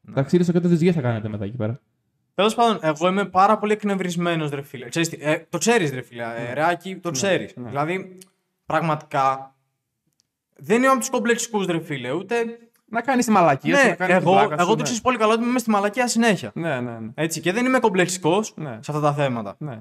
Ναι. 0.00 0.14
Ταξίδι 0.14 0.42
στο 0.42 0.52
κέντρο 0.52 0.68
της 0.68 0.80
γης 0.82 0.94
θα 0.94 1.00
κάνετε 1.00 1.28
μετά 1.28 1.44
εκεί 1.44 1.56
πέρα. 1.56 1.80
Τέλος 2.34 2.54
πάντων, 2.54 2.78
εγώ 2.82 3.08
είμαι 3.08 3.24
πάρα 3.24 3.58
πολύ 3.58 3.72
εκνευρισμένος, 3.72 4.50
ρε 4.50 4.62
φίλε. 4.62 4.88
Ξέρεις, 4.88 5.08
τι, 5.08 5.16
ε, 5.20 5.46
το 5.48 5.58
ξέρεις, 5.58 5.90
ρε 5.92 6.02
φίλε. 6.02 6.22
Ε, 6.22 6.52
Ρεάκι, 6.52 6.96
το 6.96 7.10
ξέρεις. 7.10 7.52
ναι. 7.56 7.68
Δηλαδή, 7.68 8.18
πραγματικά. 8.66 9.54
Δεν 10.56 10.76
είμαι 10.76 10.86
από 10.88 10.98
τους 10.98 11.10
κομπλεξικούς, 11.10 11.66
ρε 11.66 11.80
φίλε. 11.80 12.10
Ούτε. 12.12 12.34
Να 12.84 13.00
κάνεις 13.00 13.24
τη 13.24 13.30
μαλακία 13.30 13.76
σου, 13.76 13.82
ναι, 13.82 13.88
να 13.88 13.94
κάνεις 13.96 14.16
την 14.16 14.26
εγώ, 14.26 14.32
πλάκα 14.36 14.54
σου, 14.54 14.60
εγώ 14.60 14.70
το 14.70 14.76
ναι. 14.76 14.82
ξέρεις 14.82 15.00
πολύ 15.00 15.16
καλά 15.18 15.32
ότι 15.32 15.42
είμαι 15.44 15.58
στη 15.58 15.70
μαλακία 15.70 16.08
συνέχεια. 16.08 16.50
Ναι, 16.54 16.80
ναι, 16.80 16.90
ναι. 16.98 17.08
Έτσι, 17.14 17.40
και 17.40 17.52
δεν 17.52 17.66
είμαι 17.66 17.78
κομπλεξικός 17.78 18.52
Ναι. 18.56 18.70
σε 18.80 18.90
αυτά 18.90 19.00
τα 19.00 19.12
θέματα. 19.12 19.54
ναι. 19.58 19.78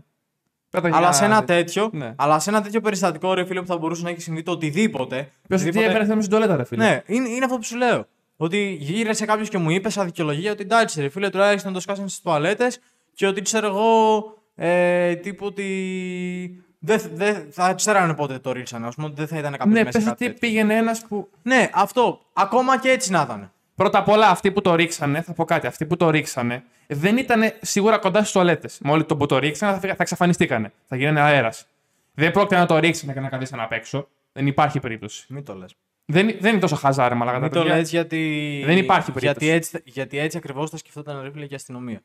Πέτα 0.70 0.88
Αλλά 0.88 1.00
για- 1.00 1.12
σε, 1.12 1.26
ένα 1.26 1.44
τέτοιο, 1.44 1.90
Ναι. 1.94 2.14
αλλά 2.18 2.40
σε 2.40 2.50
ένα 2.50 2.62
τέτοιο 2.62 2.82
περιστατικό, 2.82 3.34
ρε 3.34 3.46
φίλε, 3.46 3.60
που 3.62 3.68
θα 3.68 3.78
μπορούσε 3.78 4.04
να 4.04 4.10
έχει 4.10 4.22
συμβεί 4.22 4.44
το 4.44 4.52
οτιδήποτε. 4.52 5.16
Πες 5.16 5.32
ότι 5.48 5.54
οτιδήποτε- 5.54 5.86
έπαιρνες 5.86 6.08
θέμα 6.08 6.22
στην 6.22 6.32
τουαλέτα, 6.34 6.56
ρε 6.56 6.64
φίλε. 6.64 6.84
Ναι, 6.84 7.02
είναι, 7.06 7.30
είναι 7.30 7.46
αυτό 7.46 7.58
που 7.58 7.64
σου 7.64 7.78
λέω. 7.78 8.08
Ότι 8.44 8.78
γύρεσε 8.80 9.26
κάποιος 9.26 9.50
και 9.50 9.58
μου 9.58 9.70
είπε 9.70 9.90
σαν 9.90 10.06
δικαιολογία 10.06 10.52
ότι 10.52 10.62
εντάξει, 10.62 11.02
ρε 11.02 11.10
φίλε, 11.10 11.30
τουλάχιστον 11.30 11.74
το 11.74 11.80
σκάσαν 11.80 12.10
στις 12.10 12.22
τουαλέτες 12.22 12.80
και 13.14 13.28
ότι 13.28 13.42
ξέρω 13.42 13.68
εγώ 13.68 14.24
ε, 14.56 15.16
τύπου 15.16 15.46
ότι. 15.46 16.64
Δεν 16.80 17.02
δε, 17.14 17.34
θα 17.52 17.74
ξέρανε 17.74 18.14
πότε 18.14 18.40
το 18.40 18.52
ρίξανε, 18.52 18.88
ας 18.88 18.96
πούμε, 18.96 19.08
ότι 19.08 19.16
δεν 19.16 19.28
θα 19.28 19.38
ήταν 19.38 19.52
κάποιος 19.52 19.68
Ναι, 19.74 19.84
μέσα. 19.84 19.92
πες 19.92 20.04
σε 20.04 20.10
κάτι 20.10 20.24
ότι 20.26 20.34
τέτοιο. 20.34 20.48
πήγαινε 20.50 20.76
ένας 20.76 21.06
που. 21.08 21.30
Ναι, 21.42 21.70
αυτό. 21.74 22.20
Ακόμα 22.34 22.80
και 22.80 22.90
έτσι 22.90 23.12
να 23.12 23.22
ήταν. 23.22 23.52
Πρώτα 23.76 24.00
απ' 24.00 24.08
όλα, 24.10 24.28
αυτοί 24.30 24.52
που 24.52 24.62
το 24.62 24.76
ρίξανε, 24.76 25.22
θα 25.22 25.34
πω 25.34 25.46
κάτι, 25.46 25.68
αυτοί 25.68 25.86
που 25.86 25.98
το 25.98 26.10
ρίξανε 26.10 26.64
δεν 26.88 27.18
ήταν 27.18 27.42
σίγουρα 27.62 27.98
κοντά 27.98 28.20
στις 28.20 28.32
τουαλέτες. 28.32 28.80
Μόλι 28.84 29.04
το 29.06 29.18
που 29.18 29.26
το 29.26 29.38
ρίξανε 29.38 29.74
θα, 29.74 29.80
φύγα- 29.80 29.96
θα 29.96 30.04
εξαφανιστήκανε. 30.04 30.72
Θα 30.88 30.96
γίνανε 30.96 31.20
αέρας. 31.22 31.68
Δεν 32.14 32.32
πρόκειται 32.32 32.58
να 32.58 32.66
το 32.66 32.78
ρίξανε 32.80 33.14
και 33.14 33.20
να 33.20 33.30
καθίσουν 33.30 33.60
απ' 33.60 33.72
έξω. 33.72 34.08
Δεν 34.34 34.48
υπάρχει 34.48 34.80
περίπτωση. 34.80 35.26
Μην 35.30 35.44
το 35.46 35.56
λες. 35.56 35.76
Δεν, 36.12 36.36
δεν 36.40 36.52
είναι 36.52 36.60
τόσο 36.62 36.76
χαζάρε, 36.76 37.16
μαλακά 37.16 37.38
τα 37.38 37.44
Μην 37.44 37.54
το 37.54 37.60
παιδιά. 37.60 37.76
λες 37.76 37.90
γιατί. 37.90 38.62
Δεν 38.66 38.78
υπάρχει 38.78 39.12
περίπτωση. 39.12 39.46
Γιατί 39.46 39.58
έτσι, 39.58 39.82
γιατί 39.86 40.18
έτσι 40.18 40.38
ακριβώς 40.38 40.70
θα 40.70 40.78
σκεφτόταν 40.78 41.22
ρε 41.22 41.32
φίλε 41.32 41.46
και 41.46 41.54
η 41.54 41.56
αστυνομία. 41.56 42.02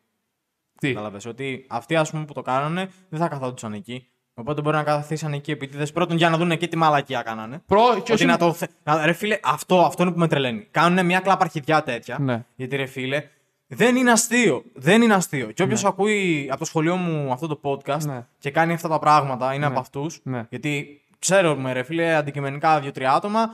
Τι; 0.80 0.88
Κατάλαβες. 0.88 1.26
Ότι 1.26 1.66
αυτοί 1.68 1.96
ας 1.96 2.10
πούμε, 2.10 2.24
που 2.24 2.32
το 2.32 2.42
κάνανε 2.42 2.88
δεν 3.08 3.20
θα 3.20 3.28
καθόντουσαν 3.28 3.72
εκεί. 3.72 4.06
Οπότε 4.34 4.60
μπορεί 4.60 4.76
να 4.76 4.82
καθίσαν 4.82 5.32
εκεί 5.32 5.50
επίτηδε 5.50 5.86
πρώτον 5.86 6.16
για 6.16 6.28
να 6.30 6.36
δουν 6.36 6.50
εκεί 6.50 6.68
τι 6.68 6.76
μαλακία 6.76 7.22
κάνανε. 7.22 7.62
Προ... 7.66 7.80
Και 7.94 7.98
Ότι 8.00 8.12
όχι... 8.12 8.24
να 8.24 8.36
το. 8.38 8.52
θε- 8.52 8.70
να- 8.82 9.06
Ρε 9.06 9.12
φίλε, 9.12 9.38
αυτό, 9.42 9.80
αυτό 9.80 10.02
είναι 10.02 10.12
που 10.12 10.18
με 10.18 10.28
τρελαίνει. 10.28 10.66
Κάνουν 10.70 11.06
μια 11.06 11.20
κλαπαρχιδιά 11.20 11.82
τέτοια. 11.82 12.18
Ναι. 12.20 12.44
Γιατί 12.56 12.76
ρε 12.76 12.86
φίλε, 12.86 13.22
δεν 13.66 13.96
είναι 13.96 14.10
αστείο. 14.10 14.62
Δεν 14.74 15.02
είναι 15.02 15.14
αστείο. 15.14 15.50
Και 15.50 15.62
όποιος 15.62 15.84
ακούει 15.84 16.46
από 16.50 16.58
το 16.58 16.64
σχολείο 16.64 16.96
μου 16.96 17.32
αυτό 17.32 17.46
το 17.46 17.60
podcast 17.62 18.02
Ναι. 18.04 18.26
και 18.38 18.50
κάνει 18.50 18.72
αυτά 18.72 18.88
τα 18.88 18.98
πράγματα 18.98 19.54
είναι 19.54 19.66
από 19.66 19.78
αυτούς. 19.78 20.20
Ναι. 20.22 20.46
Γιατί 20.50 21.00
ξέρουμε, 21.18 21.72
ρε 21.72 21.82
φίλε, 21.82 22.14
αντικειμενικά 22.14 22.80
δύο-τρία 22.80 23.12
άτομα, 23.12 23.50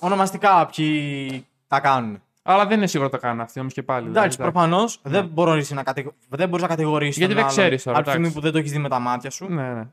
ονομαστικά 0.00 0.66
ποιοι 0.66 1.46
τα 1.66 1.80
κάνουν. 1.80 2.22
Αλλά 2.42 2.66
δεν 2.66 2.76
είναι 2.76 2.86
σίγουρο 2.86 3.08
το 3.08 3.18
κάνουν 3.18 3.40
αυτοί 3.40 3.60
όμως 3.60 3.72
και 3.72 3.82
πάλι. 3.82 4.08
Εντάξει, 4.08 4.36
δηλαδή, 4.36 4.52
προφανώς 4.52 5.00
δεν 5.02 5.26
μπορείς 5.26 5.70
να, 5.70 5.82
κατηγο... 5.82 6.12
δεν 6.28 6.48
μπορείς 6.48 6.62
να 6.62 6.68
κατηγορήσεις 6.68 7.16
Γιατί 7.16 7.34
τον 7.34 7.42
δεν 7.42 7.50
άλλον 7.50 7.58
ξέρεις 7.64 7.82
τώρα, 7.82 7.96
Από 7.96 8.04
τη 8.04 8.10
στιγμή 8.10 8.28
εντάξει. 8.28 8.40
που 8.40 8.44
δεν 8.44 8.52
το 8.52 8.58
έχεις 8.58 8.72
δει 8.72 8.78
με 8.78 8.88
τα 8.88 8.98
μάτια 8.98 9.30
σου. 9.30 9.48
Ναι, 9.48 9.72
ναι. 9.72 9.86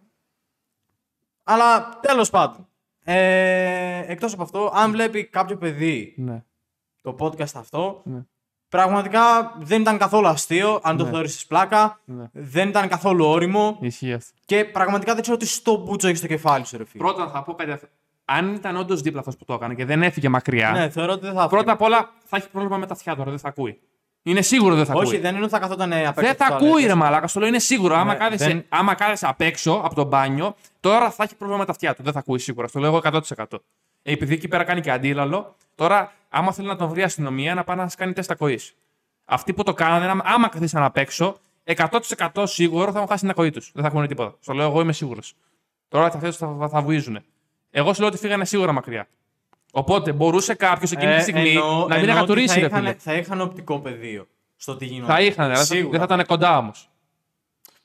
Αλλά 1.44 2.00
τέλος 2.02 2.30
πάντων. 2.30 2.68
Ε, 3.04 4.12
Εκτός 4.12 4.34
από 4.34 4.44
αυτό, 4.44 4.72
αν 4.76 4.92
βλέπει 4.92 5.26
κάποιο 5.26 5.58
παιδί 5.58 6.14
ναι. 6.18 6.44
το 7.02 7.16
podcast 7.20 7.54
αυτό, 7.56 8.02
Ναι. 8.06 8.20
πραγματικά 8.70 9.54
δεν 9.60 9.82
ήταν 9.82 9.98
καθόλου 9.98 10.28
αστείο, 10.28 10.80
αν 10.84 10.98
το 10.98 11.04
Ναι. 11.04 11.10
θεώρησε 11.10 11.46
πλάκα. 11.48 12.00
Ναι. 12.06 12.26
Δεν 12.32 12.68
ήταν 12.70 12.88
καθόλου 12.88 13.26
όριμο. 13.26 13.78
Ισχύει 13.82 14.14
αυτό. 14.14 14.32
Και 14.46 14.66
πραγματικά 14.66 15.14
δεν 15.14 15.22
ξέρω 15.22 15.38
τι 15.38 15.48
στο 15.48 15.76
μπούτσο 15.76 16.08
έχεις 16.08 16.20
στο 16.20 16.28
κεφάλι 16.28 16.66
σου, 16.66 16.78
ρε 16.78 16.86
φίλε. 16.86 17.04
Πρώτα 17.04 17.30
θα 17.30 17.44
πω 17.44 17.54
κάτι. 17.54 17.88
Αν 18.26 18.54
ήταν 18.54 18.76
όντως 18.78 19.02
δίπλα 19.02 19.20
αυτός 19.20 19.38
που 19.38 19.46
το 19.46 19.54
έκανε 19.54 19.74
και 19.74 19.86
δεν 19.86 20.04
έφυγε 20.04 20.30
μακριά. 20.30 20.72
Ναι, 20.72 20.90
θεωρώ 20.90 21.12
ότι 21.12 21.26
δεν 21.26 21.34
θα 21.34 21.48
Πρώτα 21.48 21.72
απ' 21.72 21.82
όλα 21.82 22.10
θα 22.26 22.38
έχει 22.38 22.50
πρόβλημα 22.50 22.78
με 22.78 22.86
τα 22.86 22.94
αυτιά 22.94 23.16
τώρα, 23.16 23.30
δεν 23.30 23.40
θα 23.40 23.48
ακούει. 23.48 23.80
Είναι 24.24 24.42
σίγουρο 24.42 24.76
δεν 24.76 24.86
θα 24.86 24.94
Όχι, 24.94 25.04
ακούει. 25.08 25.18
δεν 25.18 25.34
είναι 25.36 25.44
ότι 25.44 25.54
θα 25.54 25.60
καθόταν 25.60 25.94
απ' 25.94 25.98
έξω. 26.00 26.14
Δεν 26.22 26.26
στις 26.34 26.38
θα 26.38 26.46
ακούει, 26.46 26.60
τουαλέτες. 26.68 26.88
ρε 26.88 26.96
Μαλάκα, 26.96 27.28
σου 27.28 27.40
λέω 27.40 27.48
είναι 27.48 27.60
σίγουρο. 27.60 27.96
άμα, 27.96 28.14
Ναι, 28.14 28.20
κάθεσαι, 28.20 28.46
δεν- 28.48 28.66
άμα 28.70 28.94
κάθεσαι 28.96 29.28
απ' 29.28 29.42
έξω 29.42 29.82
από 29.86 29.96
το 29.96 30.04
μπάνιο, 30.04 30.56
τώρα 30.80 31.12
θα 31.12 31.24
έχει 31.24 31.36
πρόβλημα 31.36 31.60
με 31.60 31.66
τα 31.66 31.72
αυτιά 31.72 31.96
του. 31.96 32.04
Δεν 32.04 32.14
θα 32.14 32.20
ακούει 32.20 32.40
σίγουρα. 32.40 32.68
Στο 32.68 32.80
λέω 32.80 32.90
εγώ 32.90 32.98
100%. 32.98 33.46
επειδή 34.04 34.34
εκεί 34.34 34.48
πέρα 34.48 34.64
κάνει 34.64 34.82
και 34.82 34.92
αντίλαλο, 34.92 35.56
τώρα 35.76 36.12
άμα 36.30 36.52
θέλει 36.52 36.68
να 36.68 36.76
τον 36.76 36.90
βρει 36.90 37.00
η 37.00 37.04
αστυνομία 37.04 37.54
να 37.54 37.64
πάει 37.64 37.78
να 37.78 37.84
σας 37.84 37.96
κάνει 37.96 38.14
τεστ 38.14 38.32
ακοής. 38.32 38.74
Αυτοί 39.26 39.54
που 39.54 39.64
το 39.64 39.74
κάνανε, 39.74 40.06
άμα- 40.10 40.24
άμα 40.26 40.48
καθίσαν 40.48 40.84
απ' 40.84 40.98
έξω, 40.98 41.38
100% 41.64 42.46
σίγουρο 42.48 42.92
θα 42.92 42.98
έχουν 42.98 43.08
χάσει 43.10 43.22
την 43.22 43.30
ακοή 43.30 43.50
τους. 43.50 43.72
Δεν 43.74 43.84
θα 43.84 43.90
έχουν 43.94 44.08
τίποτα. 44.08 44.36
Στο 44.40 44.54
λέω 44.54 44.68
εγώ 44.70 44.82
είμαι 44.82 44.94
σίγουρος. 44.94 45.34
Τώρα 45.88 46.10
θα, 46.12 46.20
θα, 46.20 46.32
θα, 46.32 46.70
θα 46.70 46.82
βουίζουν. 46.82 47.20
Εγώ 47.78 47.94
σου 47.94 48.00
λέω 48.00 48.10
ότι 48.10 48.18
φύγανε 48.18 48.46
σίγουρα 48.46 48.72
μακριά. 48.72 49.08
Οπότε 49.72 50.12
μπορούσε 50.14 50.54
κάποιος 50.54 50.92
εκείνη 50.92 51.12
τη 51.12 51.18
Ε, 51.18 51.22
στιγμή 51.22 51.50
εννοώ- 51.50 51.66
να 51.66 51.84
μην 51.84 51.92
εννοώ 51.92 52.02
ότι 52.04 52.12
αγκατουρίσει, 52.12 52.54
θα 52.54 52.60
ρε 52.60 52.66
είχαν- 52.66 52.80
φίλε. 52.80 52.94
Θα 53.00 53.14
είχαν 53.14 53.42
οπτικό 53.42 53.80
πεδίο 53.80 54.28
στο 54.56 54.76
τι 54.76 54.86
γινόταν. 54.86 55.16
Θα 55.16 55.22
είχαν, 55.22 55.46
αλλά 55.46 55.64
Σίγουρα. 55.64 55.90
δεν 55.98 56.08
θα 56.08 56.14
ήταν 56.14 56.26
κοντά 56.26 56.58
όμως. 56.58 56.90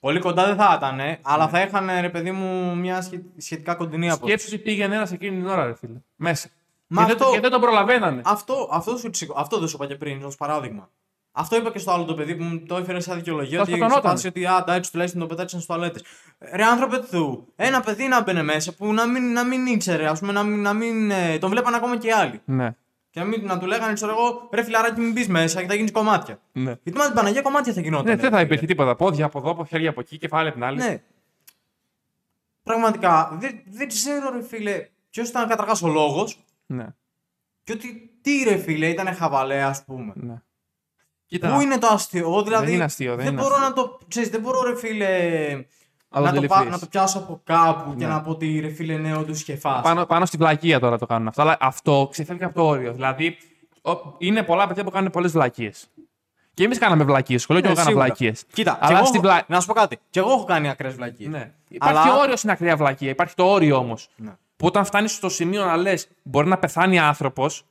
Πολύ 0.01 0.21
κοντά 0.21 0.47
δεν 0.47 0.57
θα 0.57 0.75
ήταν, 0.77 1.19
αλλά 1.23 1.45
Ναι. 1.45 1.51
θα 1.51 1.61
είχαν 1.63 1.89
ρε 2.01 2.09
παιδί 2.09 2.31
μου 2.31 2.77
μια 2.77 3.03
σχε- 3.03 3.21
σχετικά 3.37 3.75
κοντινή 3.75 4.07
απόσταση. 4.11 4.33
Σκέψου 4.33 4.49
ότι 4.55 4.63
πήγαινε 4.63 4.95
ένας 4.95 5.13
εκείνη 5.13 5.37
την 5.37 5.47
ώρα, 5.49 5.65
ρε 5.67 5.75
φίλε. 5.75 5.99
Μέσα. 6.17 6.49
Μα 6.87 7.01
και, 7.03 7.07
δεν, 7.13 7.17
αυτό- 7.23 7.33
και 7.35 7.41
δεν 7.41 7.51
τον 7.51 7.61
προλαβαίνανε. 7.61 8.21
Αυτό, 8.25 8.69
αυτό, 8.73 8.97
σου, 8.97 9.07
εξηγώ- 9.07 9.39
αυτό 9.39 9.59
δεν 9.59 9.69
σου 9.69 9.77
είπα 9.77 9.87
και 9.87 9.95
πριν, 9.95 10.23
ως 10.25 10.37
παράδειγμα. 10.37 10.89
Αυτό 11.33 11.57
είπα 11.57 11.71
και 11.71 11.79
στο 11.79 11.91
άλλο 11.91 12.05
το 12.05 12.15
παιδί 12.15 12.37
που 12.37 12.43
μου 12.45 12.63
το 12.67 12.77
έφερε 12.77 13.01
σαν 13.01 13.17
δικαιολογία. 13.17 13.57
Θα 13.57 13.63
Ότι 13.63 13.71
σε 13.71 13.77
σκοτωνόταν. 13.77 14.11
φάση 14.11 14.27
ότι 14.27 14.47
α, 14.47 14.59
εντάξει, 14.69 14.91
τουλάχιστον 14.91 15.21
το 15.21 15.27
πετάξαν 15.27 15.61
στις 15.61 15.75
τουαλέτες. 15.75 16.03
Ρε 16.55 16.65
άνθρωπε 16.65 16.99
του, 17.11 17.53
ένα 17.57 17.81
παιδί 17.81 18.07
να 18.09 18.23
μπαινε 18.23 18.43
μέσα 18.43 18.75
που 18.75 18.93
να 18.93 19.07
μην, 19.07 19.33
να 19.33 19.45
μην 19.45 19.67
ήξερε, 19.67 20.07
ας 20.09 20.21
πούμε, 20.21 20.33
να 20.33 20.43
μην, 20.43 20.61
να 20.63 20.73
μην, 20.73 21.11
ε, 21.11 21.39
τον 21.39 21.51
βλέπαν 21.51 21.75
ακόμα 21.75 21.99
και 21.99 22.07
οι 22.07 22.11
άλλοι. 22.13 22.41
Ναι. 22.45 22.75
Και 23.11 23.21
να, 23.21 23.27
μην, 23.27 23.45
να 23.45 23.59
του 23.59 23.67
λέγανε, 23.67 23.93
ξέρω 23.93 24.11
εγώ, 24.13 24.49
ρε 24.53 24.63
φιλαράκι, 24.65 25.01
μην 25.01 25.13
μπει 25.13 25.27
μέσα 25.29 25.61
και 25.61 25.67
θα 25.69 25.75
γίνεις 25.75 25.93
κομμάτια. 25.93 26.41
ναι. 26.53 26.75
Γιατί 26.83 26.99
μα 26.99 27.05
την 27.07 27.15
Παναγία 27.15 27.43
κομμάτια 27.43 27.73
θα 27.73 27.81
γινόταν. 27.81 28.05
Ναι, 28.07 28.11
ρε 28.11 28.17
δεν 28.17 28.31
θα 28.31 28.37
φίλε. 28.37 28.47
υπήρχε 28.47 28.67
τίποτα. 28.67 28.97
Πόδια 28.97 29.25
από 29.25 29.39
εδώ, 29.39 29.51
από 29.51 29.65
χέρια 29.65 29.91
από 29.91 30.01
εκεί, 30.01 30.19
κεφάλαια 30.19 30.49
από 30.51 30.59
την 30.59 30.69
άλλη. 30.69 30.79
Ναι. 30.79 31.03
Πραγματικά, 32.63 33.37
δεν, 33.41 33.61
δεν 33.67 33.89
ξέρω, 33.89 34.31
ρε 34.31 34.43
φίλε, 34.43 34.89
ποιος 35.11 35.29
ήταν 35.29 35.49
καταρχάς 35.49 35.83
ο 35.83 35.89
λόγος 35.89 36.45
ναι. 36.67 36.87
και 37.63 37.73
ότι 37.73 38.11
τι 38.21 38.43
ρε 38.49 38.57
φίλε, 38.57 38.87
ήταν 38.89 39.15
χαβαλέ, 39.15 39.63
ας 39.63 39.85
πούμε. 39.85 40.13
ναι. 40.17 40.43
Κοίτα, 41.31 41.55
Πού 41.55 41.61
είναι 41.61 41.79
το 41.79 41.87
αστείο, 41.87 42.21
εγώ 42.21 42.43
δηλαδή. 42.43 42.65
Δεν 42.65 42.75
είναι 42.75 42.85
αστείο, 42.85 43.17
δεν 43.17 43.27
είναι 43.27 43.41
μπορώ 43.41 43.55
αστείο. 43.55 43.69
να 43.69 43.73
το. 43.75 43.99
Ξέρεις, 44.09 44.29
δεν 44.29 44.41
μπορώ, 44.41 44.63
ρε 44.63 44.77
φίλε. 44.77 45.09
Να 46.09 46.21
το 46.21 46.25
να, 46.25 46.33
το, 46.33 46.47
πα- 46.47 46.57
αντιληφθείς. 46.57 46.71
να 46.71 46.79
το 46.79 46.87
πιάσω 46.87 47.19
από 47.19 47.41
κάπου 47.45 47.95
και 47.97 48.07
Ναι. 48.07 48.13
να 48.13 48.21
πω 48.21 48.31
ότι 48.31 48.61
ρε 48.61 48.69
φίλε, 48.69 48.97
ναι, 48.97 49.17
όντως 49.17 49.41
είχε 49.41 49.57
φάσει. 49.57 49.83
πάνω, 49.83 50.07
πάνω 50.07 50.27
στη 50.27 50.37
βλακεία 50.37 50.81
τώρα 50.81 50.99
το 50.99 51.07
κάνουν 51.07 51.29
αυτό. 51.29 51.43
Αλλά 51.43 51.57
αυτό 51.61 52.09
ξεφεύγει 52.11 52.45
από 52.45 52.55
το 52.55 52.67
όριο. 52.67 52.93
Δηλαδή, 52.93 53.37
ο- 53.83 54.15
είναι 54.19 54.43
πολλά 54.43 54.67
παιδιά 54.67 54.85
που 54.85 54.91
κάνουν 54.91 55.11
πολλές 55.11 55.33
βλακίες. 55.33 55.91
Και 56.55 56.65
εμείς 56.65 56.79
κάναμε 56.79 57.05
βλακίες. 57.05 57.43
Σχολείο 57.43 57.63
και 57.63 57.69
Ναι, 57.69 57.73
εγώ 57.73 57.83
έκανα 57.83 57.97
σίγουρα. 58.01 58.15
βλακίες. 58.17 58.45
Κοίτα, 58.53 58.79
Αλλά 58.81 58.87
και 58.89 58.95
εγώ, 58.97 59.05
στη 59.07 59.17
έχω- 59.19 59.27
βλα- 59.27 59.45
να 59.47 59.61
σου 59.61 59.67
πω 59.67 59.73
κάτι. 59.73 59.99
Και 60.11 60.19
εγώ 60.19 60.31
έχω 60.33 60.45
κάνει 60.45 60.69
ακραίες 60.69 60.95
βλακίες. 60.95 61.29
Ναι. 61.31 61.53
Υπάρχει 61.69 62.09
Αλλά- 62.09 62.19
όριο 62.21 62.37
στην 62.37 62.51
ακραία 62.51 62.77
βλακεία. 62.77 63.11
Υπάρχει 63.11 63.35
το 63.35 63.45
όριο 63.45 63.77
όμως. 63.77 64.09
Ναι. 64.17 64.33
Που 64.57 64.67
όταν 64.67 64.85
φτάνεις 64.85 65.13
στο 65.13 65.29
σημείο 65.29 65.65
να 65.65 65.77
λες 65.77 66.09
μπορεί 66.23 66.49
να 66.49 66.59
πεθάνει 66.59 66.99
άνθρωπος, 66.99 67.65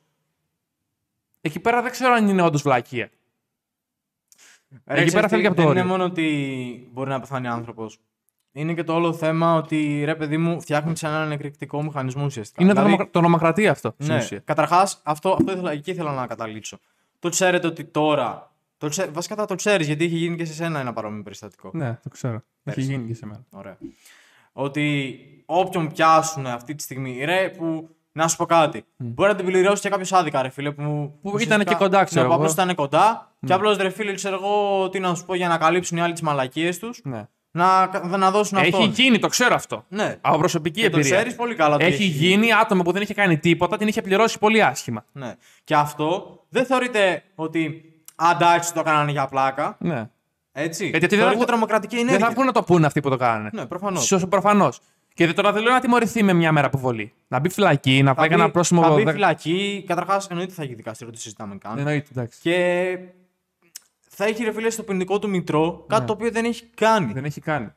εκεί 1.40 1.60
πέρα 1.60 1.82
δεν 1.82 1.90
ξέρω 1.90 2.12
αν 2.12 2.28
είναι 2.28 2.42
όντως 2.42 2.62
βλακεία. 2.62 3.10
Ρε, 4.86 5.00
Εκεί 5.00 5.10
πέρα 5.12 5.26
ξέρεις 5.26 5.30
φεύγει 5.30 5.42
τι, 5.42 5.46
από 5.46 5.56
το 5.56 5.60
δεν 5.62 5.70
όριο. 5.70 5.80
είναι 5.82 5.90
μόνο 5.90 6.04
ότι 6.04 6.88
μπορεί 6.92 7.10
να 7.10 7.20
πεθάνει 7.20 7.46
άνθρωπος. 7.48 7.98
Είναι 8.52 8.74
και 8.74 8.84
το 8.84 8.94
όλο 8.94 9.12
θέμα 9.12 9.54
ότι 9.54 10.02
ρε 10.04 10.14
παιδί 10.14 10.36
μου 10.38 10.60
φτιάχνει 10.60 10.92
έναν 11.02 11.32
εκρηκτικό 11.32 11.82
μηχανισμό 11.82 12.24
ουσιαστικά. 12.24 12.62
Είναι 12.62 12.72
Δηλαδή, 12.72 12.96
το, 12.96 13.06
το 13.10 13.18
ονομακρατία 13.18 13.70
αυτό. 13.70 13.94
στην 13.98 14.14
Ναι, 14.14 14.20
ουσία. 14.20 14.38
καταρχάς, 14.38 15.00
αυτό, 15.04 15.30
αυτό 15.32 15.52
ήθελα, 15.52 15.70
εκεί 15.72 15.90
ήθελα 15.90 16.12
να 16.12 16.26
καταλήξω. 16.26 16.78
Το 17.18 17.28
ξέρετε 17.28 17.66
ότι 17.66 17.84
τώρα. 17.84 18.52
Το 18.78 18.88
ξέ, 18.88 19.06
βασικά 19.06 19.34
θα 19.34 19.44
το 19.46 19.54
ξέρεις 19.54 19.86
γιατί 19.86 20.04
είχε 20.04 20.16
γίνει 20.16 20.36
και 20.36 20.44
σε 20.44 20.52
σένα 20.52 20.80
ένα 20.80 20.92
παρόμοιο 20.92 21.22
περιστατικό. 21.22 21.70
Ναι, 21.74 21.98
το 22.02 22.08
ξέρω. 22.08 22.34
Έχει 22.34 22.44
Πέρσι. 22.62 22.80
γίνει 22.82 23.06
και 23.06 23.14
σε 23.14 23.26
μένα. 23.26 23.44
Ωραία. 23.50 23.78
Ότι 24.52 25.16
όποιον 25.46 25.92
πιάσουν 25.92 26.46
αυτή 26.46 26.74
τη 26.74 26.82
στιγμή, 26.82 27.24
ρε, 27.24 27.48
που 27.48 27.88
να 28.12 28.28
σου 28.28 28.36
πω 28.36 28.46
κάτι. 28.46 28.84
Μπορεί 28.96 29.30
να 29.30 29.36
την 29.36 29.46
πληρώσεις 29.46 29.80
και 29.80 29.88
κάποιος 29.88 30.12
άδικα, 30.12 30.42
ρε 30.42 30.48
φίλε. 30.48 30.70
Που, 30.70 30.82
Που 30.82 31.18
ουσιαστικά- 31.22 31.54
ήταν 31.54 31.66
και 31.66 31.74
κοντά, 31.84 32.04
ξέρω 32.04 32.20
Ναι, 32.22 32.26
που 32.28 32.32
εγώ. 32.32 32.42
απλώ 32.42 32.62
ήταν 32.62 32.74
κοντά. 32.74 33.32
Και 33.46 33.52
απλώς 33.52 33.76
ρε 33.76 33.90
φίλε, 33.90 34.14
ξέρω 34.14 34.34
εγώ, 34.34 34.88
τι 34.88 34.98
να 35.00 35.14
σου 35.14 35.24
πω 35.24 35.34
για 35.34 35.48
να 35.48 35.58
καλύψουν 35.58 35.96
οι 35.96 36.00
άλλοι 36.00 36.12
τις 36.12 36.22
μαλακίες 36.22 36.78
τους. 36.78 37.00
Ναι. 37.04 37.26
Να, 37.52 37.90
να 38.16 38.30
δώσουν 38.30 38.58
Έχει 38.58 38.68
αυτό. 38.68 38.84
γίνει, 38.84 39.18
το 39.18 39.28
ξέρω 39.28 39.54
αυτό. 39.54 39.84
Ναι. 39.88 40.16
Από 40.20 40.38
προσωπική 40.38 40.80
Και 40.80 40.90
το 40.90 40.98
εμπειρία. 40.98 41.16
ξέρεις 41.16 41.36
πολύ 41.36 41.54
καλά 41.54 41.74
ότι 41.74 41.84
Έχει 41.84 42.04
γίνει 42.04 42.52
άτομο 42.52 42.82
που 42.82 42.92
δεν 42.92 43.02
είχε 43.02 43.14
κάνει 43.14 43.38
τίποτα, 43.38 43.76
την 43.76 43.88
είχε 43.88 44.02
πληρώσει 44.02 44.38
πολύ 44.38 44.62
άσχημα. 44.62 45.04
Ναι. 45.12 45.34
Και 45.64 45.74
αυτό 45.74 46.38
δεν 46.48 46.64
θεωρείται 46.66 47.22
ότι 47.34 47.84
αντάξει 48.16 48.72
το 48.74 48.80
έκαναν 48.80 49.08
για 49.08 49.26
πλάκα. 49.26 49.76
Ναι. 49.80 50.08
Έτσι. 50.52 50.82
Γιατί 50.88 50.98
δεν 50.98 51.08
θα 51.08 51.16
θεωρείται 51.16 51.34
βγουν- 51.34 51.46
τρομοκρατική 51.48 51.94
ενέργεια. 51.94 52.16
Δεν 52.18 52.26
θα 52.26 52.32
βγουν 52.32 52.46
να 52.46 52.52
το 52.52 52.62
πούνε 52.62 52.86
αυτοί 52.86 53.00
που 53.00 53.10
το 53.10 53.16
κάνανε. 53.16 53.50
Ναι, 53.52 53.66
προφανώς. 53.66 54.14
Προφανώς. 54.28 54.80
Και 55.14 55.26
δεν- 55.26 55.34
τώρα 55.34 55.52
δεν 55.52 55.62
λέω 55.62 55.72
να 55.72 55.80
τιμωρηθεί 55.80 56.22
με 56.22 56.32
μια 56.32 56.52
μέρα 56.52 56.66
αποβολή. 56.66 57.12
Να 57.28 57.38
μπει 57.38 57.48
φυλακή, 57.48 58.02
να 58.02 58.14
πάει 58.14 58.28
ένα 58.30 58.50
πρόσημο. 58.50 58.82
Θα 58.82 58.88
μπει 58.90 58.96
δέκα- 58.96 59.12
φυλακή. 59.12 59.84
Καταρχάς, 59.86 60.26
εννοείται 60.28 60.52
θα 60.52 60.62
γίνει 60.64 60.74
δικαστήριο, 60.76 61.12
το 61.12 61.18
συζητάμε 61.18 61.56
καν. 61.58 61.78
Εννοείται, 61.78 62.08
εντάξει. 62.12 62.38
Και 62.42 62.98
θα 64.08 64.24
έχει 64.24 64.44
ρε 64.44 64.52
φίλε 64.52 64.70
στο 64.70 64.82
ποινικό 64.82 65.18
του 65.18 65.28
μητρό 65.28 65.84
κάτι 65.88 66.00
Ναι. 66.00 66.06
το 66.06 66.12
οποίο 66.12 66.30
δεν 66.30 66.44
έχει 66.44 66.64
κάνει. 66.64 67.12
Δεν 67.12 67.24
έχει 67.24 67.40
κάνει. 67.40 67.72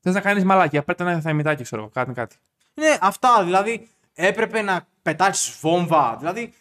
Θες 0.00 0.14
να 0.14 0.20
κάνεις 0.20 0.44
μαλάκια, 0.44 0.82
πρέπει 0.82 1.02
ένα 1.02 1.20
θεμητάκι, 1.20 1.62
ξέρω 1.62 1.80
εγώ. 1.82 1.90
Κάτι, 1.94 2.12
κάτι. 2.12 2.36
Ναι, 2.74 2.96
αυτά 3.00 3.44
δηλαδή 3.44 3.88
έπρεπε 4.14 4.62
να 4.62 4.86
πετάξεις 5.02 5.58
βόμβα. 5.60 6.16
Δηλαδή, 6.18 6.52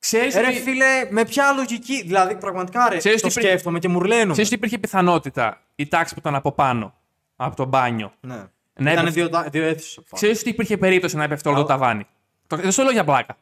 Ξέρεις 0.00 0.34
ρε 0.34 0.52
φίλε, 0.52 1.06
με 1.10 1.24
ποια 1.24 1.52
λογική. 1.52 2.02
Δηλαδή, 2.02 2.36
πραγματικά 2.36 2.88
ρε, 2.88 2.96
Ξέρεις 2.96 3.20
το 3.20 3.26
τι 3.26 3.32
υπήρχε- 3.32 3.50
σκέφτομαι 3.52 3.78
και 3.78 3.88
μουρλαίνομαι. 3.88 4.42
ότι 4.42 4.54
υπήρχε 4.54 4.78
πιθανότητα 4.78 5.60
η 5.74 5.86
τάξη 5.88 6.14
που 6.14 6.20
ήταν 6.20 6.34
από 6.34 6.52
πάνω, 6.52 6.94
από 7.36 7.56
το 7.56 7.64
μπάνιο. 7.64 8.12
Ναι. 8.20 8.44
Ναι, 8.80 8.92
Ήταν 8.92 9.06
έπρεπε- 9.06 9.12
δύο, 9.12 9.28
τα- 9.28 9.48
δύο 9.50 9.64
αίθουσες. 9.64 10.04
Ξέρεις 10.12 10.40
ότι 10.40 10.48
υπήρχε 10.48 10.76
περίπτωση 10.78 11.16
να 11.16 11.24
έπεφτε 11.24 11.48
όλο 11.48 11.58
το 11.58 11.64
ταβάνι; 11.64 12.06
Το, 12.46 12.56
δεν 12.56 12.72
σου 12.72 12.82
λέω 12.82 12.92
για 12.92 13.04
πλάκα. 13.04 13.36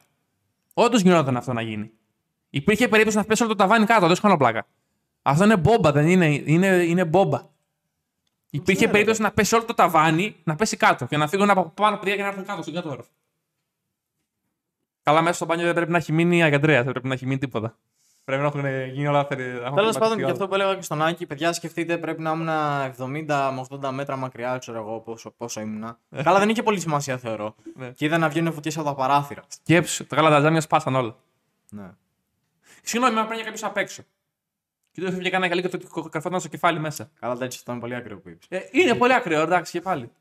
Όντως 0.73 1.01
γινόταν 1.01 1.37
αυτό 1.37 1.53
να 1.53 1.61
γίνει. 1.61 1.91
Υπήρχε 2.49 2.87
περίπτωση 2.87 3.17
να 3.17 3.23
πέσει 3.23 3.43
όλο 3.43 3.51
το 3.51 3.57
ταβάνι 3.57 3.85
κάτω, 3.85 4.07
δεν 4.07 4.15
σου 4.15 4.21
κάνω 4.21 4.37
πλάκα. 4.37 4.67
Αυτό 5.21 5.43
είναι 5.43 5.57
μπόμπα, 5.57 5.91
δεν 5.91 6.07
είναι. 6.07 6.25
Είναι, 6.45 6.67
είναι 6.67 7.05
μπόμπα. 7.05 7.41
Υπήρχε 8.49 8.75
ξέρω, 8.75 8.91
περίπτωση 8.91 9.21
να 9.21 9.31
πέσει 9.31 9.55
όλο 9.55 9.65
το 9.65 9.73
ταβάνι, 9.73 10.35
να 10.43 10.55
πέσει 10.55 10.77
κάτω 10.77 11.05
και 11.05 11.17
να 11.17 11.27
φύγουν 11.27 11.49
από 11.49 11.65
πάνω 11.75 11.97
παιδιά 11.97 12.15
και 12.15 12.21
να 12.21 12.27
έρθουν 12.27 12.45
κάτω 12.45 12.61
στον 12.61 12.73
κάτω 12.73 12.89
όροφο. 12.89 13.09
Καλά, 15.03 15.21
μέσα 15.21 15.33
στο 15.35 15.45
μπάνιο 15.45 15.65
δεν 15.65 15.73
πρέπει 15.73 15.91
να 15.91 15.97
έχει 15.97 16.11
μείνει 16.11 16.43
αγκαντρέα, 16.43 16.83
δεν 16.83 16.91
πρέπει 16.91 17.07
να 17.07 17.13
έχει 17.13 17.25
μείνει 17.25 17.39
τίποτα. 17.39 17.77
Πρέπει 18.27 18.41
να 18.41 18.47
έχουν 18.47 18.91
γίνει 18.93 19.07
όλα 19.07 19.19
αυτά. 19.19 19.35
Τέλο 19.75 19.95
πάντων, 19.99 20.17
και 20.17 20.31
αυτό 20.31 20.47
που 20.47 20.53
έλεγα 20.53 20.75
και 20.75 20.81
στον 20.81 21.01
Άκη, 21.01 21.25
παιδιά, 21.25 21.53
σκεφτείτε 21.53 21.97
πρέπει 21.97 22.21
να 22.21 22.31
ήμουν 22.31 22.47
70 22.47 23.51
με 23.53 23.65
80 23.69 23.89
μέτρα 23.91 24.15
μακριά, 24.15 24.57
ξέρω 24.57 24.77
εγώ 24.77 24.99
πόσο, 24.99 25.31
πόσο 25.31 25.61
ήμουνα. 25.61 25.99
Καλά, 26.23 26.39
δεν 26.39 26.49
είχε 26.49 26.63
πολύ 26.63 26.79
σημασία, 26.79 27.17
θεωρώ. 27.17 27.55
Ναι. 27.75 27.89
Και 27.89 28.05
είδα 28.05 28.17
να 28.17 28.29
βγαίνουν 28.29 28.53
φωτιέ 28.53 28.71
από 28.75 28.83
τα 28.83 28.95
παράθυρα. 28.95 29.43
Σκέψου, 29.47 30.05
τα 30.07 30.15
γαλαταζάμια 30.15 30.61
σπάσαν 30.61 30.95
όλα. 30.95 31.15
Ναι. 31.69 31.89
Συγγνώμη, 32.83 33.19
αν 33.19 33.27
παίρνει 33.27 33.43
κάποιο 33.43 33.67
απ' 33.67 33.77
έξω. 33.77 34.03
Και 34.91 35.01
του 35.01 35.07
έφυγε 35.07 35.29
κανένα 35.29 35.49
καλή 35.49 35.69
και 35.69 35.77
το 35.77 36.09
καρφόταν 36.09 36.39
στο 36.39 36.49
κεφάλι 36.49 36.79
μέσα. 36.79 37.09
Καλά, 37.19 37.33
εντάξει, 37.33 37.57
αυτό 37.57 37.71
είναι 37.71 37.81
πολύ 37.81 37.95
ακραίο 37.95 38.17
που 38.17 38.29
είπε. 38.29 38.45
Ε, 38.49 38.59
είναι 38.71 38.95
πολύ 38.95 39.13
ακραίο, 39.13 39.41
εντάξει, 39.41 39.71
και 39.71 39.81
πάλι. 39.81 40.11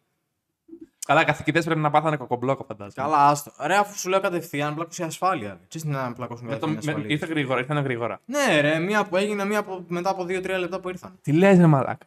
Καλά, 1.06 1.24
καθηγητές 1.24 1.64
πρέπει 1.64 1.80
να 1.80 1.90
πάθανε 1.90 2.16
κοκομπλόκο, 2.16 2.64
φαντάζομαι. 2.64 2.92
Καλά, 2.94 3.28
άστο. 3.28 3.52
Ρε, 3.60 3.76
αφού 3.76 3.98
σου 3.98 4.08
λέω 4.08 4.20
κατευθείαν, 4.20 4.74
πλάκωσε 4.74 5.02
η 5.02 5.04
ασφάλεια. 5.06 5.60
Τι 5.68 5.88
να 5.88 6.12
πλακώσουν 6.12 6.44
Με 6.46 6.50
για 6.50 6.60
το, 6.60 6.66
την 6.66 6.74
με, 6.74 6.78
ασφαλεία. 6.78 7.06
ήρθε 7.10 7.26
γρήγορα, 7.26 7.58
ήρθαν 7.60 7.78
γρήγορα. 7.82 8.20
Ναι, 8.24 8.60
ρε, 8.60 8.78
μία 8.78 9.04
που 9.04 9.16
έγινε, 9.16 9.44
μία 9.44 9.64
που 9.64 9.84
μετά 9.88 10.10
από 10.10 10.22
2-3 10.22 10.56
λεπτά 10.58 10.80
που 10.80 10.88
ήρθαν. 10.88 11.18
Τι 11.22 11.32
λες, 11.32 11.58
ρε 11.58 11.66
μαλάκα. 11.66 12.06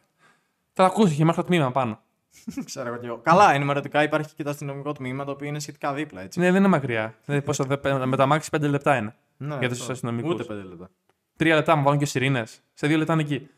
Θα 0.72 0.84
ακούσει 0.84 1.24
μέχρι 1.24 1.40
το 1.42 1.46
τμήμα 1.46 1.70
πάνω. 1.72 2.00
Ξέρω 2.64 2.88
εγώ 2.88 2.96
και 2.96 3.06
εγώ. 3.06 3.16
Καλά, 3.22 3.52
ενημερωτικά 3.54 4.02
υπάρχει 4.02 4.34
και 4.34 4.42
το 4.42 4.50
αστυνομικό 4.50 4.92
τμήμα 4.92 5.24
το 5.24 5.30
οποίο 5.30 5.46
είναι 5.48 5.58
σχετικά 5.60 5.92
δίπλα, 5.92 6.20
έτσι. 6.20 6.38
Ναι, 6.40 6.46
δεν 6.50 6.56
είναι 6.60 6.68
μακριά. 6.68 7.14
Δεν, 7.24 7.42
πόσο, 7.42 7.64
δε- 7.64 8.06
με 8.06 8.16
τα 8.16 8.26
μάξι 8.26 8.50
5 8.56 8.60
λεπτά 8.60 8.96
είναι. 8.96 9.14
Ναι, 9.36 9.56
για 9.58 9.68
τους 9.68 9.80
αυτό. 9.80 9.92
αστυνομικούς. 9.92 10.32
Ούτε 10.32 10.42
5 10.54 10.56
λεπτά. 10.68 10.90
Τρία 11.36 11.54
λεπτά 11.54 11.76
μου 11.76 11.82
βάλουν 11.82 11.98
και 11.98 12.06
σιρήνες. 12.06 12.60
Σε 12.74 12.86
δύο 12.86 12.96
λεπτά 12.98 13.12
είναι 13.12 13.22
εκεί. 13.22 13.48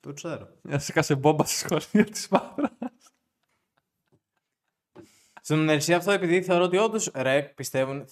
Το 0.00 0.12
ξέρω. 0.12 0.48
Μια 0.62 0.78
σε 0.78 1.14
μπόμπα 1.14 1.44
στη 1.44 1.56
σχολεία 1.56 2.10
της 2.10 2.28
Πάτρα. 2.28 2.70
Στην 5.46 5.64
Μερσία 5.64 5.96
αυτό 5.96 6.10
επειδή 6.10 6.42
θεωρώ 6.42 6.64
ότι 6.64 6.76
όντως 6.76 7.10
ρε 7.14 7.42
πιστεύουν. 7.42 8.04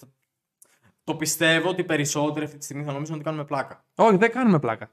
Το 1.03 1.15
πιστεύω 1.15 1.69
ότι 1.69 1.81
οι 1.81 1.83
περισσότεροι 1.83 2.45
αυτή 2.45 2.57
τη 2.57 2.63
στιγμή 2.63 2.83
θα 2.83 2.91
νομίζουν 2.91 3.15
ότι 3.15 3.23
κάνουμε 3.23 3.45
πλάκα. 3.45 3.83
Όχι, 3.95 4.17
δεν 4.17 4.31
κάνουμε 4.31 4.59
πλάκα. 4.59 4.89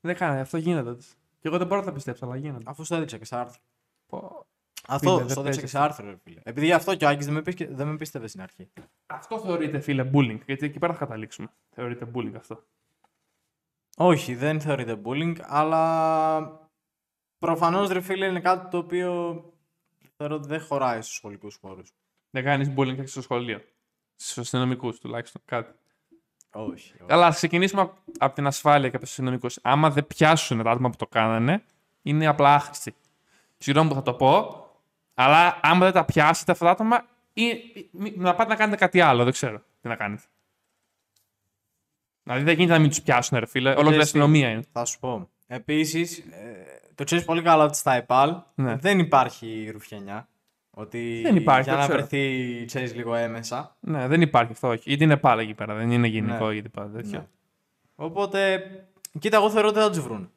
Δεν 0.00 0.16
κάνουμε, 0.16 0.40
αυτό 0.40 0.56
γίνεται. 0.56 0.96
Και 1.40 1.48
εγώ 1.48 1.58
δεν 1.58 1.66
μπορώ 1.66 1.80
να 1.80 1.86
τα 1.86 1.92
πιστέψω, 1.92 2.24
αλλά 2.24 2.36
γίνεται. 2.36 2.62
Αφού 2.66 2.84
στο 2.84 2.94
έδειξα 2.94 3.18
και 3.18 3.24
σε 3.24 3.36
άρθρο. 3.36 3.60
Πω. 4.06 4.46
Αυτό 4.88 5.10
Φίλε, 5.10 5.22
δεν 5.22 5.30
στο 5.30 5.40
έδειξα 5.40 5.42
παίζει 5.42 5.60
και 5.60 5.66
σε 5.66 5.78
άρθρο, 5.78 6.06
ρε 6.06 6.16
φίλε. 6.24 6.40
Επειδή 6.44 6.66
γι' 6.66 6.72
αυτό 6.72 6.94
και 6.94 7.04
ο 7.04 7.08
Άκης 7.08 7.24
δεν 7.24 7.34
με, 7.34 7.42
πίστευε, 7.42 7.74
δεν 7.74 7.88
με 7.88 7.96
πίστευε 7.96 8.26
στην 8.26 8.42
αρχή. 8.42 8.68
Αυτό 9.06 9.40
θεωρείται, 9.40 9.80
φίλε, 9.80 10.10
bullying. 10.14 10.38
Γιατί 10.46 10.66
εκεί 10.66 10.78
πέρα 10.78 10.92
θα 10.92 10.98
καταλήξουμε. 10.98 11.48
Θεωρείται 11.70 12.06
bullying 12.14 12.34
αυτό. 12.36 12.62
Όχι, 13.96 14.34
δεν 14.34 14.60
θεωρείται 14.60 15.00
bullying, 15.04 15.36
αλλά 15.42 16.60
προφανώς 17.38 17.88
ρε 17.88 18.00
φίλε 18.00 18.26
είναι 18.26 18.40
κάτι 18.40 18.70
το 18.70 18.78
οποίο 18.78 19.51
θεωρώ 20.22 20.36
ότι 20.36 20.48
δεν 20.48 20.60
χωράει 20.60 21.00
στους 21.02 21.14
σχολικούς 21.14 21.58
χώρους. 21.60 21.92
Δεν 22.30 22.44
κάνεις 22.44 22.70
bullying 22.76 22.94
και 22.96 23.06
στο 23.06 23.22
σχολείο. 23.22 23.60
Στους 24.16 24.38
αστυνομικούς 24.38 24.98
τουλάχιστον 24.98 25.42
κάτι. 25.44 25.72
Όχι. 26.52 26.70
όχι. 26.70 27.12
Αλλά 27.12 27.26
ας 27.26 27.36
ξεκινήσουμε 27.36 27.90
από 28.18 28.34
την 28.34 28.46
ασφάλεια 28.46 28.88
και 28.88 28.96
από 28.96 29.04
τους 29.04 29.10
αστυνομικούς. 29.10 29.58
Άμα 29.62 29.90
δεν 29.90 30.06
πιάσουν 30.06 30.62
τα 30.62 30.70
άτομα 30.70 30.90
που 30.90 30.96
το 30.96 31.06
κάνανε, 31.06 31.64
είναι 32.02 32.26
απλά 32.26 32.54
άχρηστοι. 32.54 32.94
Συγγνώμη 33.58 33.88
που 33.88 33.94
θα 33.94 34.02
το 34.02 34.14
πω, 34.14 34.66
αλλά 35.14 35.58
άμα 35.62 35.84
δεν 35.84 35.92
τα 35.92 36.04
πιάσετε 36.04 36.52
αυτά 36.52 36.64
τα 36.64 36.70
άτομα, 36.70 37.06
ή 37.32 37.44
ή- 37.44 37.88
μη- 37.92 38.16
να 38.16 38.34
πάτε 38.34 38.50
να 38.50 38.56
κάνετε 38.56 38.76
κάτι 38.76 39.00
άλλο. 39.00 39.24
Δεν 39.24 39.32
ξέρω 39.32 39.62
τι 39.80 39.88
να 39.88 39.96
κάνετε. 39.96 40.22
Δηλαδή 42.22 42.44
δεν 42.44 42.54
γίνεται 42.54 42.72
να 42.72 42.78
μην 42.78 42.88
τους 42.88 43.02
πιάσουν, 43.02 43.38
ρε 43.38 43.46
φίλε. 43.46 43.70
Ολόκληρη 43.70 43.90
Ξέρεις 43.90 44.10
τι, 44.12 44.18
αστυνομία 44.18 44.50
είναι. 44.50 44.62
Θα 44.72 44.84
σου 44.84 44.98
πω. 44.98 45.30
Επίσης, 45.46 46.22
το 46.94 47.04
ξέρεις 47.04 47.24
πολύ 47.24 47.42
καλά 47.42 47.64
ότι 47.64 47.76
στα 47.76 47.92
ΕΠΑΛ 47.92 48.34
Ναι. 48.54 48.76
δεν 48.76 48.98
υπάρχει 48.98 49.70
ρουφιανιά. 49.72 50.26
Ότι 50.74 51.20
Δεν 51.22 51.36
υπάρχει, 51.36 51.62
για 51.62 51.72
το 51.72 51.78
να 51.78 51.84
ξέρω. 51.84 51.98
βρεθεί, 51.98 52.64
ξέρεις, 52.64 52.94
λίγο 52.94 53.14
έμεσα. 53.14 53.76
Ναι, 53.80 54.06
δεν 54.08 54.20
υπάρχει 54.20 54.52
αυτό, 54.52 54.68
όχι. 54.68 54.92
Είτε 54.92 55.04
είναι 55.04 55.16
πάλι 55.16 55.42
εκεί 55.42 55.54
πέρα, 55.54 55.74
δεν 55.74 55.90
είναι 55.90 56.06
γενικό 56.06 56.48
Ναι. 56.48 56.54
ή 56.54 56.62
τίποτα 56.62 56.88
τέτοιο. 56.88 57.18
Ναι. 57.18 57.26
Οπότε, 57.94 58.64
κοίτα, 59.18 59.36
εγώ 59.36 59.50
θεωρώ 59.50 59.66
ότι 59.68 59.76
δεν 59.78 59.86
θα 59.86 59.92
τους 59.92 60.02
βρουν. 60.02 60.30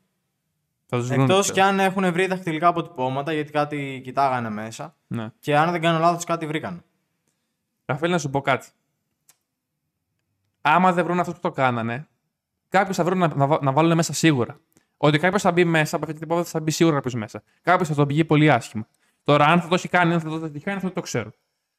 Θα 0.86 0.98
τους 0.98 1.08
βρουν, 1.08 1.22
Εκτός 1.22 1.40
ξέρω. 1.40 1.54
κι 1.56 1.62
αν 1.62 1.80
έχουν 1.80 2.12
βρει 2.12 2.26
δαχτυλικά 2.28 2.68
αποτυπώματα, 2.68 3.34
γιατί 3.34 3.52
κάτι 3.52 4.02
κοιτάγανε 4.04 4.50
μέσα. 4.50 4.96
Ναι. 5.08 5.30
Και 5.40 5.58
αν 5.58 5.72
δεν 5.72 5.82
κάνω 5.82 6.00
λάθος, 6.00 6.24
κάτι 6.24 6.46
βρήκαν. 6.48 6.84
Ραφαέλ, 7.86 8.12
να 8.12 8.18
σου 8.18 8.30
πω 8.30 8.42
κάτι. 8.42 8.68
Άμα 10.62 10.94
δεν 10.94 11.04
βρουν 11.06 11.20
αυτούς 11.20 11.34
που 11.36 11.40
το 11.42 11.52
κάνανε, 11.52 12.08
κάποιους 12.70 12.96
θα 12.98 13.04
βρουν 13.04 13.18
να, 13.18 13.36
να, 13.36 13.48
βα- 13.48 13.60
να 13.62 13.72
βάλουν 13.72 13.96
μέσα 13.96 14.14
σίγουρα. 14.14 14.60
Ότι 15.06 15.20
κάποιος 15.20 15.42
θα 15.42 15.52
μπει 15.52 15.66
μέσα, 15.66 15.96
από 15.96 16.06
αυτή 16.06 16.18
την 16.20 16.28
υπόθεση 16.30 16.52
θα 16.52 16.60
μπει 16.60 16.72
σίγουρα 16.72 16.96
κάποιος 16.96 17.14
μέσα. 17.14 17.44
Κάποιος 17.62 17.88
θα 17.88 17.96
τον 17.96 18.08
πηγεί 18.08 18.26
πολύ 18.26 18.52
άσχημα. 18.52 18.88
Τώρα, 19.24 19.46
αν 19.46 19.62
θα 19.62 19.68
το 19.68 19.76
έχει 19.76 19.88
κάνει, 19.88 20.14
αν 20.14 20.20
θα 20.20 20.30
το 20.30 20.36
έχει 20.36 20.60
κάνει, 20.60 20.76
αυτό 20.78 20.88
δεν 20.88 20.94
το 20.94 21.02
ξέρω. 21.02 21.32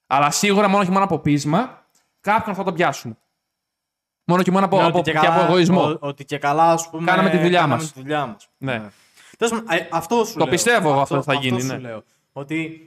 Αλλά 0.06 0.30
σίγουρα 0.30 0.68
μόνο 0.68 0.85
και 0.85 0.90
μόνο 0.90 1.04
από 1.04 1.18
πείσμα, 1.18 1.87
κάποιον 2.21 2.54
θα 2.54 2.62
τον 2.64 2.75
πιάσουν. 2.75 3.18
Μόνο 4.25 4.42
και 4.42 4.50
μόνο 4.50 4.64
από, 4.64 4.76
Ναι, 4.76 4.85
από, 4.87 4.99
ότι 4.99 5.11
και 5.11 5.18
από 5.26 5.40
εγωισμό. 5.40 5.83
ο- 5.83 5.97
ότι 6.00 6.25
και 6.25 6.38
καλά, 6.38 6.71
ας 6.73 6.90
πούμε. 6.90 7.04
Κάναμε 7.11 7.30
τη 7.30 7.37
δουλειά 7.38 7.61
κάναμε 7.61 7.75
μας. 7.83 7.92
τη 7.92 8.00
δουλειά 8.00 8.26
μας. 8.26 8.49
Ναι. 8.59 8.83
Τέλος 9.38 9.52
πάντων, 9.52 9.66
ε, 9.78 9.88
αυτό 9.90 10.25
σου 10.25 10.33
Το 10.33 10.38
λέω. 10.38 10.49
πιστεύω 10.49 10.90
εγώ 10.90 11.00
αυτό 11.00 11.23
θα 11.23 11.35
γίνει, 11.35 11.61
σου 11.61 11.66
ναι. 11.66 11.78
λέω. 11.78 12.02
Ότι 12.33 12.80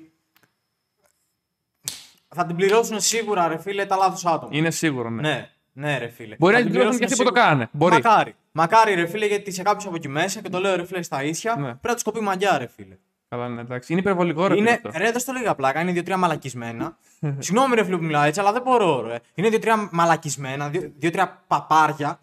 θα 2.35 2.45
την 2.45 2.55
πληρώσουν 2.55 2.99
σίγουρα, 2.99 3.47
ρε 3.47 3.57
φίλε, 3.59 3.85
τα 3.85 3.95
λάθος 3.95 4.25
άτομα. 4.25 4.49
Είναι 4.55 4.71
σίγουρο, 4.71 5.09
ναι. 5.09 5.21
Ναι, 5.21 5.49
ναι, 5.73 5.97
ρε 5.97 6.07
φίλε. 6.07 6.35
Μπορεί 6.39 6.53
Θα 6.53 6.59
να 6.59 6.65
την 6.65 6.71
την 6.71 6.79
πληρώσουν 6.79 6.99
και 6.99 7.05
αυτοί 7.05 7.17
που 7.17 7.23
το 7.23 7.29
σίγουρα. 7.29 7.41
κάνανε. 7.47 7.69
Μπορεί. 7.71 7.93
Μακάρι. 7.93 8.35
Μακάρι, 8.51 8.93
ρε 8.93 9.05
φίλε, 9.07 9.25
γιατί 9.25 9.51
σε 9.51 9.61
κάποιους 9.63 9.85
από 9.85 9.95
εκεί 9.95 10.07
μέσα, 10.07 10.41
και 10.41 10.49
το 10.49 10.59
λέω 10.59 10.75
ρε 10.75 10.85
φίλε 10.85 11.01
στα 11.01 11.23
ίσια, 11.23 11.55
Ναι. 11.55 11.61
πρέπει 11.67 11.87
να 11.87 11.93
τους 11.93 12.03
κοπεί 12.03 12.19
μαγιά, 12.19 12.57
ρε 12.57 12.67
φίλε. 12.67 12.97
Καλά, 13.29 13.49
ναι, 13.49 13.61
εντάξει. 13.61 13.91
Είναι 13.91 14.01
υπερβολικό 14.01 14.47
ρε, 14.47 14.53
φίλε, 14.53 14.59
Είναι, 14.69 14.81
αυτό. 14.85 14.99
ρε, 14.99 15.11
δεν 15.11 15.19
στο 15.19 15.31
λέγα 15.33 15.55
πλάκα, 15.55 15.81
είναι 15.81 15.91
δύο-τρία 15.91 16.17
μαλακισμένα. 16.17 16.97
Συγγνώμη, 17.39 17.75
ρε 17.75 17.83
φίλε 17.83 17.97
που 17.97 18.03
μιλάω 18.03 18.23
έτσι, 18.23 18.39
αλλά 18.39 18.51
δεν 18.51 18.61
μπορώ, 18.61 19.01
ρε. 19.01 19.19
Είναι 19.33 19.49
δύο-τρία 19.49 19.89
μαλακισμένα, 19.91 20.69
δύο- 20.69 20.91
δύο-τρία 20.97 21.43
παπάρια 21.47 22.19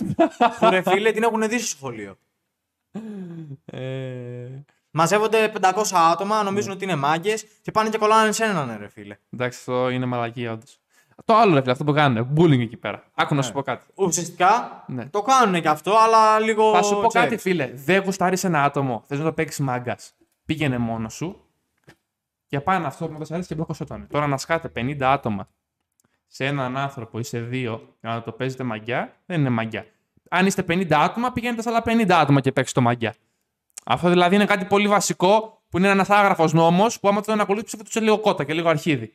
που 0.58 0.68
ρε 0.70 0.82
φίλε 0.82 1.12
την 1.12 1.22
έχουν 1.22 1.48
δει 1.48 1.58
στο 1.58 1.66
σχολείο. 1.76 2.16
Ε, 3.64 4.48
Μαζεύονται 4.90 5.52
500 5.60 5.72
άτομα, 6.12 6.42
νομίζουν 6.42 6.72
ότι 6.72 6.84
είναι 6.84 6.94
μάγκες 6.96 7.44
και 7.62 7.70
πάνε 7.70 7.88
και 7.88 7.98
κολλάνε 7.98 8.32
σε 8.32 8.44
έναν, 8.44 8.76
ρε 8.80 8.88
φίλε. 8.88 9.16
εντάξει, 9.32 9.58
αυτό 9.58 9.88
είναι 9.90 10.06
μαλακία, 10.06 10.52
όντως. 10.52 10.78
Το 11.24 11.34
άλλο, 11.36 11.54
ρε 11.54 11.60
φίλε, 11.60 11.72
αυτό 11.72 11.84
που 11.84 11.92
κάνουν. 11.92 12.28
Bullying 12.36 12.60
εκεί 12.60 12.76
πέρα. 12.76 13.04
Άκου 13.14 13.34
να 13.34 13.42
σου 13.42 13.48
Ναι. 13.48 13.54
πω 13.54 13.62
κάτι. 13.62 13.86
Ουσιαστικά 13.94 14.84
Ναι. 14.86 15.06
το 15.06 15.22
κάνουν 15.22 15.60
και 15.60 15.68
αυτό, 15.68 15.96
αλλά 15.96 16.38
λίγο. 16.40 16.72
Θα 16.74 16.82
σου 16.82 17.00
πω 17.00 17.06
ξέρεις. 17.06 17.28
κάτι, 17.28 17.40
φίλε. 17.42 17.70
Δεν 17.74 18.02
γουστάρεις 18.02 18.44
ένα 18.44 18.62
άτομο. 18.64 19.02
Θες 19.06 19.18
να 19.18 19.24
το 19.24 19.32
παίξεις 19.32 19.58
μάγκας. 19.64 20.14
Πήγαινε 20.44 20.78
μόνος 20.78 21.14
σου 21.14 21.40
και 22.46 22.60
πάνε 22.60 22.86
αυτό 22.86 23.08
που 23.08 23.16
δεν 23.16 23.26
σ' 23.26 23.30
αρέσει 23.32 23.48
και 23.48 23.54
μπλόκωσε 23.54 23.84
τον. 23.84 24.06
Τώρα 24.10 24.26
να 24.26 24.36
σκάτε 24.36 24.68
50 24.68 25.12
άτομα 25.12 25.48
σε 26.26 26.44
έναν 26.46 26.76
άνθρωπο 26.76 27.18
ή 27.18 27.22
σε 27.22 27.40
δύο 27.40 27.94
για 28.00 28.10
να 28.10 28.22
το 28.22 28.32
παίζετε 28.32 28.64
μαγιά, 28.64 29.12
δεν 29.26 29.40
είναι 29.40 29.48
μαγιά. 29.50 29.84
Αν 30.30 30.46
είστε 30.46 30.62
50 30.62 30.92
άτομα, 31.02 31.32
πηγαίνετε 31.32 31.62
σε 31.62 31.68
άλλα 31.68 31.82
50 31.82 32.10
άτομα 32.20 32.40
και 32.40 32.52
παίξτε 32.52 32.80
το 32.80 32.86
μαγιά. 32.86 33.14
Αυτό 33.86 34.08
δηλαδή 34.08 34.34
είναι 34.34 34.44
κάτι 34.44 34.64
πολύ 34.64 34.88
βασικό 34.88 35.60
που 35.68 35.78
είναι 35.78 35.88
ένας 35.88 36.10
άγραφος 36.10 36.52
νόμος 36.52 37.00
που 37.00 37.08
άμα 37.08 37.20
τον 37.20 37.40
ακολουθήσει 37.40 37.76
ψηφίζει 37.76 37.92
σε 37.92 38.00
λίγο 38.00 38.18
κότα 38.18 38.44
και 38.44 38.54
λίγο 38.54 38.68
αρχίδι. 38.68 39.12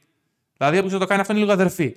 Δηλαδή 0.62 0.80
όποιο 0.86 0.98
το 0.98 1.06
κάνει 1.06 1.22
αυτό 1.22 1.34
είναι 1.34 1.42
λίγο 1.42 1.54
αδερφή. 1.54 1.96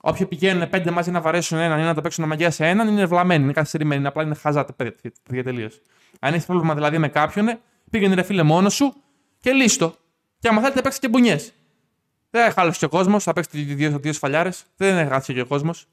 Όποιοι 0.00 0.26
πηγαίνουν 0.26 0.68
πέντε 0.68 0.90
μαζί 0.90 1.10
να 1.10 1.20
βαρέσουν 1.20 1.58
έναν 1.58 1.78
ή 1.78 1.82
να 1.82 1.94
το 1.94 2.00
παίξουν 2.00 2.26
μαγιά 2.26 2.50
σε 2.50 2.66
έναν 2.66 2.88
είναι 2.88 3.06
βλαμμένοι, 3.06 3.42
είναι 3.44 3.52
καθυστερημένοι, 3.52 3.98
είναι 3.98 4.08
απλά 4.08 4.22
είναι 4.22 4.34
χαζά 4.34 4.64
τα 4.64 4.72
παιδιά, 4.72 4.92
τα 5.02 5.20
παιδιά 5.22 5.44
τελείως. 5.44 5.80
Αν 6.20 6.34
έχεις 6.34 6.46
πρόβλημα 6.46 6.74
δηλαδή 6.74 6.98
με 6.98 7.08
κάποιον, 7.08 7.58
πήγαινε 7.90 8.14
ρε 8.14 8.22
φίλε 8.22 8.42
μόνος 8.42 8.74
σου 8.74 8.94
και 9.40 9.52
λύστο. 9.52 9.94
Και 10.38 10.48
άμα 10.48 10.60
θέλετε 10.60 10.80
παίξετε 10.82 11.06
και 11.06 11.12
μπουνιές. 11.12 11.52
Δεν 12.30 12.52
χάλασε 12.52 12.78
και 12.78 12.84
ο 12.84 12.88
κόσμος, 12.88 13.22
θα 13.22 13.32
παίξετε 13.32 13.58
δύο, 13.58 13.98
δύο 13.98 14.12
σφαλιάρε. 14.12 14.50
Δεν 14.76 14.96
έχασε 14.96 15.32
και 15.32 15.40
ο 15.40 15.46
κόσμος. 15.46 15.86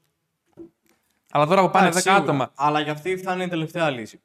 Αλλά 1.30 1.46
τώρα 1.46 1.62
που 1.62 1.70
πάνε 1.70 1.86
10 1.86 1.88
Εντάξει, 1.88 2.08
σίγουρα. 2.08 2.22
άτομα. 2.22 2.50
Αλλά 2.54 2.80
για 2.80 2.92
αυτή 2.92 3.18
θα 3.18 3.32
είναι 3.32 3.44
η 3.44 3.48
τελευταία 3.48 3.90
λύση. 3.90 4.20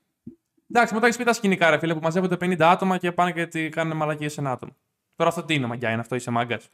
Εντάξει, 0.72 0.94
μετά 0.94 1.06
έχεις 1.06 1.17
πει 1.17 1.24
τα 1.24 1.34
σκηνικά, 1.34 1.70
ρε 1.70 1.78
φίλε, 1.78 1.94
που 1.94 2.00
μαζεύονται 2.04 2.36
50 2.36 2.62
άτομα 2.62 2.98
και 2.98 3.12
πάνε 3.12 3.32
και 3.32 3.48
τι 3.48 3.70
κάνουν 3.70 3.98
μαλακίες 3.98 4.34
σε 4.34 4.39
ένα 4.39 4.52
άτομο. 4.52 4.76
Τώρα 5.15 5.30
αυτό 5.30 5.44
τι 5.44 5.54
είναι 5.54 5.67
μαγιά, 5.67 5.89
είναι 5.89 6.02
αυτό, 6.02 6.15
είσαι 6.15 6.32
μάγκας. 6.32 6.70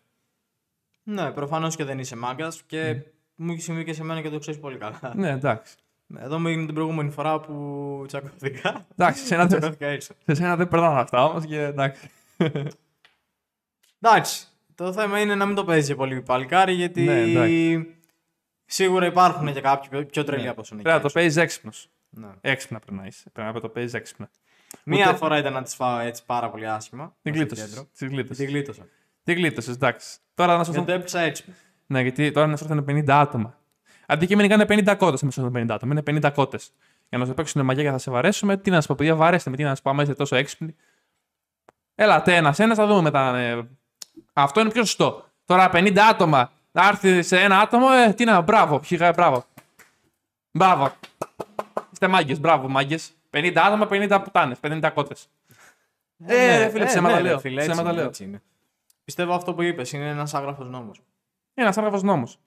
Ναι, 1.09 1.31
προφανώς 1.31 1.75
και 1.75 1.83
δεν 1.83 1.99
είσαι 1.99 2.15
μάγκας 2.15 2.63
και 2.65 3.01
μου 3.35 3.51
έχει 3.51 3.61
συμβεί 3.61 3.83
και 3.83 3.93
σε 3.93 4.03
μένα 4.03 4.21
και 4.21 4.29
το 4.29 4.39
ξέρεις 4.39 4.59
πολύ 4.59 4.77
καλά. 4.77 5.13
Ναι, 5.15 5.29
εντάξει. 5.29 5.75
Εδώ 6.17 6.39
μου 6.39 6.47
έγινε 6.47 6.65
την 6.65 6.73
προηγούμενη 6.73 7.09
φορά 7.11 7.39
που 7.39 8.03
τσακώθηκα. 8.07 8.87
Εντάξει, 8.91 9.25
σε 9.25 9.33
ένα, 9.35 9.45
δεν- 9.47 9.59
τσακώθηκα 9.59 9.87
έτσι. 9.87 10.13
σε 10.25 10.33
σένα 10.33 10.55
δεν 10.55 10.67
περνάνε 10.67 10.99
αυτά 10.99 11.23
όμως 11.23 11.45
και 11.45 11.61
εντάξει. 11.61 12.09
Εντάξει. 14.01 14.47
Το 14.75 14.93
θέμα 14.93 15.19
είναι 15.19 15.35
να 15.35 15.45
μην 15.45 15.55
το 15.55 15.63
παίζει 15.65 15.95
πολύ 15.95 16.21
παλικάρι 16.21 16.73
γιατί 16.73 17.01
Ναι, 17.01 17.21
εντάξει. 17.21 17.87
σίγουρα 18.65 19.05
υπάρχουν 19.05 19.53
και 19.53 19.61
κάποιοι 19.61 19.89
πιο- 19.89 20.05
πιο 20.05 20.23
τρελοί 20.23 20.47
από 20.47 20.63
σένα. 20.63 20.81
Πρέπει 20.81 20.97
να 20.97 21.03
το 21.03 21.09
παίζεις 21.13 21.37
έξυπνος. 21.43 21.89
Ναι. 22.09 22.27
Έξυπνα 22.41 22.79
πρέπει 22.79 22.97
να 22.97 23.05
είσαι. 23.05 23.29
Πρέπει 23.29 23.53
να 23.53 23.59
το 23.61 23.69
παίζεις 23.69 23.93
έξυπνα. 23.93 24.29
Μία 24.83 25.07
Ούτε- 25.07 25.17
φορά 25.17 25.37
ήταν 25.37 25.53
να 25.53 25.61
τη 25.63 25.75
φάω 25.75 25.99
έτσι 25.99 26.25
πάρα 26.25 26.49
πολύ 26.49 26.67
άσχημα. 26.67 27.15
Την 27.21 27.33
στο 27.33 27.41
γλίτωσες. 27.43 27.67
κέντρο. 27.69 27.87
Την 27.97 28.07
γλίτωσες. 28.09 28.37
Την 28.37 28.47
γλίτωσα. 28.47 28.87
Την 29.27 29.35
γλίτωσες, 29.35 29.75
εντάξει. 29.75 30.17
Τώρα 30.33 30.57
να 30.57 30.63
σου 30.63 30.71
Γιατί 30.71 30.85
το 30.87 30.93
έπαιξα 30.93 31.19
έτσι. 31.19 31.43
Ναι, 31.85 32.01
γιατί 32.01 32.31
τώρα 32.31 32.47
να 32.47 32.57
σου 32.57 32.65
έρθουν 32.69 32.85
50 32.89 33.09
άτομα. 33.09 33.57
Αντικείμενοι 34.05 34.53
είναι 34.53 34.65
50 34.67 34.95
κότες 34.97 35.21
μέσα 35.21 35.41
των 35.41 35.51
50 35.55 35.65
άτομα. 35.69 36.01
Είναι 36.07 36.19
50 36.27 36.31
κότες. 36.33 36.71
Για 37.09 37.17
να 37.17 37.25
σου 37.25 37.33
παίξουν 37.33 37.65
μαγιά 37.65 37.83
και 37.83 37.89
θα 37.89 37.97
σε 37.97 38.11
βαρέσουμε. 38.11 38.57
Τι 38.57 38.69
να 38.69 38.81
σα 38.81 38.87
πω, 38.87 38.95
παιδιά, 38.95 39.15
βαρέστε 39.15 39.49
με, 39.49 39.55
τι 39.55 39.63
να 39.63 39.75
σα 39.75 39.81
πω, 39.81 39.89
άμα 39.89 40.01
είστε 40.01 40.13
τόσο 40.13 40.35
έξυπνοι. 40.35 40.75
Έλατε 41.95 42.35
ένα-ένα, 42.35 42.75
θα 42.75 42.87
δούμε 42.87 43.01
μετά. 43.01 43.37
ε. 43.37 43.67
Αυτό 44.33 44.59
είναι 44.59 44.69
πιο 44.71 44.83
σωστό. 44.85 45.25
Τώρα 45.45 45.69
50 45.73 45.97
άτομα 46.09 46.51
να 46.71 46.87
έρθει 46.87 47.21
σε 47.23 47.39
ένα 47.39 47.59
άτομο, 47.59 47.87
ε, 48.07 48.13
τι 48.13 48.25
να, 48.25 48.41
μπράβο, 48.41 48.81
χιγά, 48.81 49.11
μπράβο. 49.11 49.45
Μπράβο. 50.51 50.91
Είστε 51.91 52.07
μάγκες, 52.07 52.39
μπράβο, 52.39 52.67
μάγκες. 52.67 53.11
50 53.29 53.51
άτομα, 53.55 53.87
50 53.91 54.19
πουτάνες, 54.23 54.57
50 54.61 54.91
κότες. 54.93 55.27
Ε, 56.25 56.57
ρε 56.57 56.69
φίλε, 56.69 56.85
ψέματα 56.85 57.15
ναι, 57.15 57.21
ρε 57.21 57.27
λέω. 57.27 57.39
φίλε, 57.39 57.61
έτσι 57.61 57.71
Ψέματα 57.71 57.89
είναι, 57.89 57.99
λέω. 57.99 58.07
έτσι 58.09 58.23
είναι. 58.23 58.41
Πιστεύω 59.07 59.33
αυτό 59.33 59.53
που 59.53 59.61
είπες 59.61 59.91
είναι 59.91 60.09
ένας 60.09 60.33
άγραφος 60.33 60.67
νόμος. 60.69 60.97
Είναι 60.97 61.65
ένας 61.65 61.77
άγραφος 61.77 62.03
νόμος. 62.03 62.39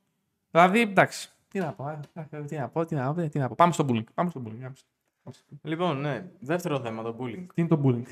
Δηλαδή, 0.50 0.80
εντάξει. 0.80 1.30
Τι 1.48 1.58
να 1.58 1.72
πω, 1.74 1.88
ε, 1.88 2.00
ε, 2.30 2.44
τι 2.44 2.56
να 2.56 2.68
πω, 2.68 2.84
τι 2.84 2.94
να 2.94 3.14
πω, 3.14 3.28
τι 3.28 3.38
να 3.38 3.48
πω. 3.48 3.54
Πάμε 3.54 3.72
στο 3.72 3.84
bullying. 3.88 4.04
Πάμε 4.14 4.30
στο 4.30 4.40
bullying. 4.44 4.58
πάμε 4.60 4.74
στο- 4.74 4.86
πάμε 5.22 5.36
στο- 5.36 5.44
Λοιπόν, 5.62 6.00
ναι. 6.00 6.30
Δεύτερο 6.40 6.80
θέμα, 6.80 7.02
το 7.02 7.16
bullying. 7.20 7.46
Τι 7.54 7.60
είναι 7.60 7.68
το 7.68 7.80
bullying; 7.84 8.04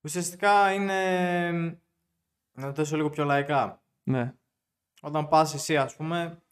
Ουσιαστικά 0.00 0.72
είναι. 0.72 1.80
Να 2.52 2.66
το 2.66 2.74
θέσω 2.74 2.96
λίγο 2.96 3.10
πιο 3.10 3.24
λαϊκά. 3.24 3.82
Ναι, 4.02 4.34
Όταν 5.00 5.28
πας 5.28 5.54
εσύ, 5.54 5.76
ας 5.76 5.96
πούμε, 5.96 6.42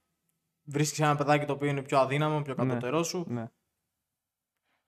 βρίσκεις 0.65 1.01
ένα 1.01 1.17
παιδάκι 1.17 1.45
το 1.47 1.53
οποίο 1.53 1.69
είναι 1.69 1.83
πιο 1.83 1.99
αδύναμο, 1.99 2.43
πιο 2.43 2.55
Ναι. 2.59 2.67
κατώτερό 2.67 3.03
σου 3.03 3.25
ναι. 3.29 3.51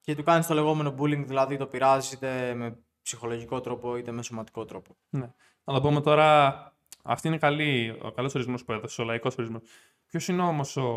και 0.01 0.15
του 0.15 0.23
κάνεις 0.23 0.47
το 0.47 0.55
λεγόμενο 0.55 0.95
bullying, 0.99 1.25
δηλαδή 1.27 1.57
το 1.57 1.67
πειράζεις 1.67 2.13
είτε 2.13 2.55
με 2.55 2.79
ψυχολογικό 3.11 3.61
τρόπο 3.61 3.97
είτε 3.97 4.11
με 4.11 4.23
σωματικό 4.23 4.65
τρόπο. 4.65 4.97
ναι. 5.11 5.33
Να 5.65 5.75
το 5.75 5.81
πούμε 5.81 6.01
τώρα. 6.01 6.61
Αυτή 7.03 7.29
είναι 7.29 7.39
καλή, 7.39 7.99
ο 8.03 8.11
καλός 8.11 8.35
ορισμός 8.35 8.65
που 8.65 8.73
έδωσε, 8.73 9.01
ο 9.03 9.05
λαϊκός 9.05 9.39
ορισμός. 9.39 9.63
Ποιος 10.07 10.29
είναι 10.29 10.43
όμως 10.43 10.77
ο, 10.77 10.89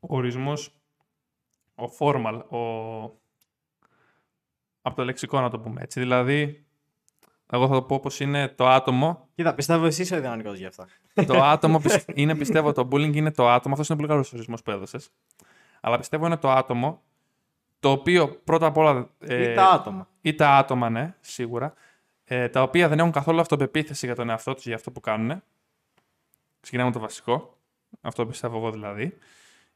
ο 0.00 0.16
ορισμός, 0.16 0.74
ο 1.74 1.84
formal, 1.98 2.42
ο. 2.50 2.58
Από 4.82 4.96
το 4.96 5.04
λεξικό 5.04 5.40
να 5.40 5.50
το 5.50 5.58
πούμε 5.60 5.82
έτσι. 5.82 6.00
Δηλαδή, 6.00 6.66
εγώ 7.50 7.66
θα 7.68 7.74
το 7.74 7.82
πω 7.82 8.00
πως 8.00 8.20
είναι 8.20 8.48
το 8.48 8.68
άτομο 8.68 9.28
Κοίτα, 9.34 9.54
πιστεύω 9.54 9.86
εσύ 9.86 10.02
είσαι 10.02 10.16
ιδανικό 10.16 10.52
για 10.52 10.68
αυτά. 10.68 10.86
το 11.26 11.42
άτομο 11.42 11.78
πισ- 11.78 12.10
είναι, 12.14 12.36
πιστεύω, 12.36 12.72
το 12.72 12.88
bullying 12.92 13.14
είναι 13.14 13.30
το 13.30 13.48
άτομο. 13.48 13.72
Αυτός 13.74 13.88
είναι 13.88 13.96
πολύ 13.98 14.10
καλός 14.10 14.32
ορισμός 14.32 14.62
που 14.62 14.70
έδωσες. 14.70 15.10
Αλλά 15.80 15.98
πιστεύω 15.98 16.26
είναι 16.26 16.36
το 16.36 16.50
άτομο 16.50 17.02
το 17.82 17.90
οποίο 17.90 18.28
πρώτα 18.44 18.66
απ' 18.66 18.76
όλα. 18.76 19.08
ε, 19.18 19.50
Ή 19.50 19.54
τα 19.54 19.70
άτομα. 19.70 20.08
ή 20.20 20.34
τα 20.34 20.48
άτομα, 20.56 20.90
ναι, 20.90 21.14
σίγουρα. 21.20 21.74
Ε, 22.24 22.48
τα 22.48 22.62
οποία 22.62 22.88
δεν 22.88 22.98
έχουν 22.98 23.10
καθόλου 23.10 23.40
αυτοπεποίθηση 23.40 24.06
για 24.06 24.14
τον 24.14 24.30
εαυτό 24.30 24.54
τους 24.54 24.66
για 24.66 24.74
αυτό 24.74 24.90
που 24.90 25.00
κάνουν. 25.00 25.42
Ξεκινάμε 26.60 26.88
με 26.88 26.94
το 26.94 27.00
βασικό. 27.00 27.56
Αυτό 28.00 28.26
πιστεύω 28.26 28.56
εγώ 28.56 28.70
δηλαδή. 28.70 29.16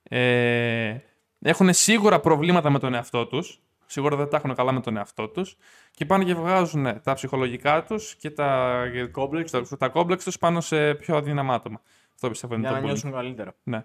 Ε, 0.02 0.96
έχουν 1.40 1.72
σίγουρα 1.74 2.20
προβλήματα 2.20 2.70
με 2.70 2.78
τον 2.78 2.94
εαυτό 2.94 3.26
τους. 3.26 3.60
Σίγουρα 3.86 4.16
δεν 4.16 4.28
τα 4.28 4.36
έχουν 4.36 4.54
καλά 4.54 4.72
με 4.72 4.80
τον 4.80 4.96
εαυτό 4.96 5.28
τους. 5.28 5.56
Και 5.90 6.04
πάνε 6.06 6.24
και 6.24 6.34
βγάζουν 6.34 6.80
ναι, 6.80 6.94
τα 7.00 7.14
ψυχολογικά 7.14 7.84
τους 7.84 8.14
και 8.14 8.30
τα, 8.30 8.82
Κόμπλεξ 9.10 9.50
τα, 9.50 9.62
τα 9.78 9.88
κόμπλεξ 9.88 10.24
τους 10.24 10.38
πάνω 10.38 10.60
σε 10.60 10.94
πιο 10.94 11.16
αδύναμα 11.16 11.54
άτομα. 11.54 11.80
Αυτό 12.14 12.28
πιστεύω 12.28 12.54
είναι 12.54 12.62
Για 12.62 12.70
να 12.70 12.76
το 12.76 12.82
bullying. 12.82 12.86
νιώσουν 12.88 13.12
καλύτερα. 13.12 13.54
Ναι. 13.62 13.84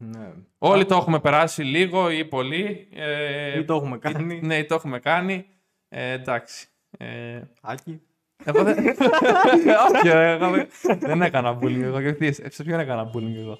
Ναι. 0.00 0.32
Όλοι 0.58 0.84
το 0.84 0.94
έχουμε 0.94 1.20
περάσει 1.20 1.62
λίγο 1.62 2.10
ή 2.10 2.24
πολύ. 2.24 2.88
Ε, 2.94 3.58
Ή 3.58 3.64
το 3.64 3.74
έχουμε 3.74 3.98
κάνει. 3.98 4.40
Ναι, 4.42 4.64
το 4.64 4.74
έχουμε 4.74 4.98
κάνει. 4.98 5.46
Ε, 5.88 6.10
εντάξει. 6.12 6.66
Ε, 6.98 7.40
Άκη. 7.60 8.00
Εγώ 8.44 8.62
δεν. 8.62 8.76
Όχι, 9.94 10.08
ρε, 10.08 10.30
εγώ 10.32 10.50
δεν- 10.50 10.68
δεν 11.08 11.22
έκανα 11.22 11.58
bullying 11.62 11.80
εγώ. 11.82 12.00
Γιατί 12.00 12.26
εσύ, 12.26 12.50
σε 12.50 12.64
ποιον 12.64 12.80
έκανα 12.80 13.10
bullying 13.14 13.34
εγώ; 13.36 13.58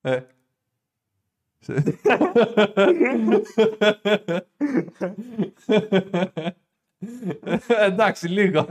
Ε. 0.00 0.20
Σε- 1.58 1.82
Εντάξει, 7.80 8.28
λίγο. 8.28 8.66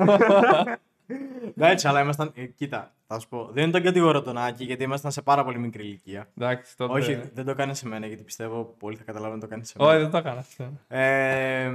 Εντάξει, 1.57 1.87
αλλά 1.87 2.01
ήμασταν. 2.01 2.31
ε, 2.35 2.45
κοίτα, 2.45 2.93
θα 3.07 3.19
σου 3.19 3.27
πω. 3.27 3.49
Δεν 3.51 3.71
τον 3.71 3.83
κατηγορώ 3.83 4.21
τον 4.21 4.37
Άκη 4.37 4.63
γιατί 4.63 4.83
ήμασταν 4.83 5.11
σε 5.11 5.21
πάρα 5.21 5.43
πολύ 5.43 5.59
μικρή 5.59 5.83
ηλικία. 5.83 6.29
Εντάξει, 6.37 6.77
τότε. 6.77 6.93
Όχι, 6.93 7.21
δεν 7.33 7.45
το 7.45 7.55
κάνει 7.55 7.75
σε 7.75 7.87
μένα 7.87 8.07
γιατί 8.07 8.23
πιστεύω 8.23 8.75
πολύ 8.79 8.95
θα 8.95 9.03
καταλάβουν 9.03 9.39
το 9.39 9.47
κάνει 9.47 9.65
σε 9.65 9.73
μένα. 9.77 9.91
Όχι, 9.91 10.01
δεν 10.01 10.11
το 10.11 10.17
έκανα 10.17 10.39
αυτό. 10.39 10.71
Ε, 10.87 11.71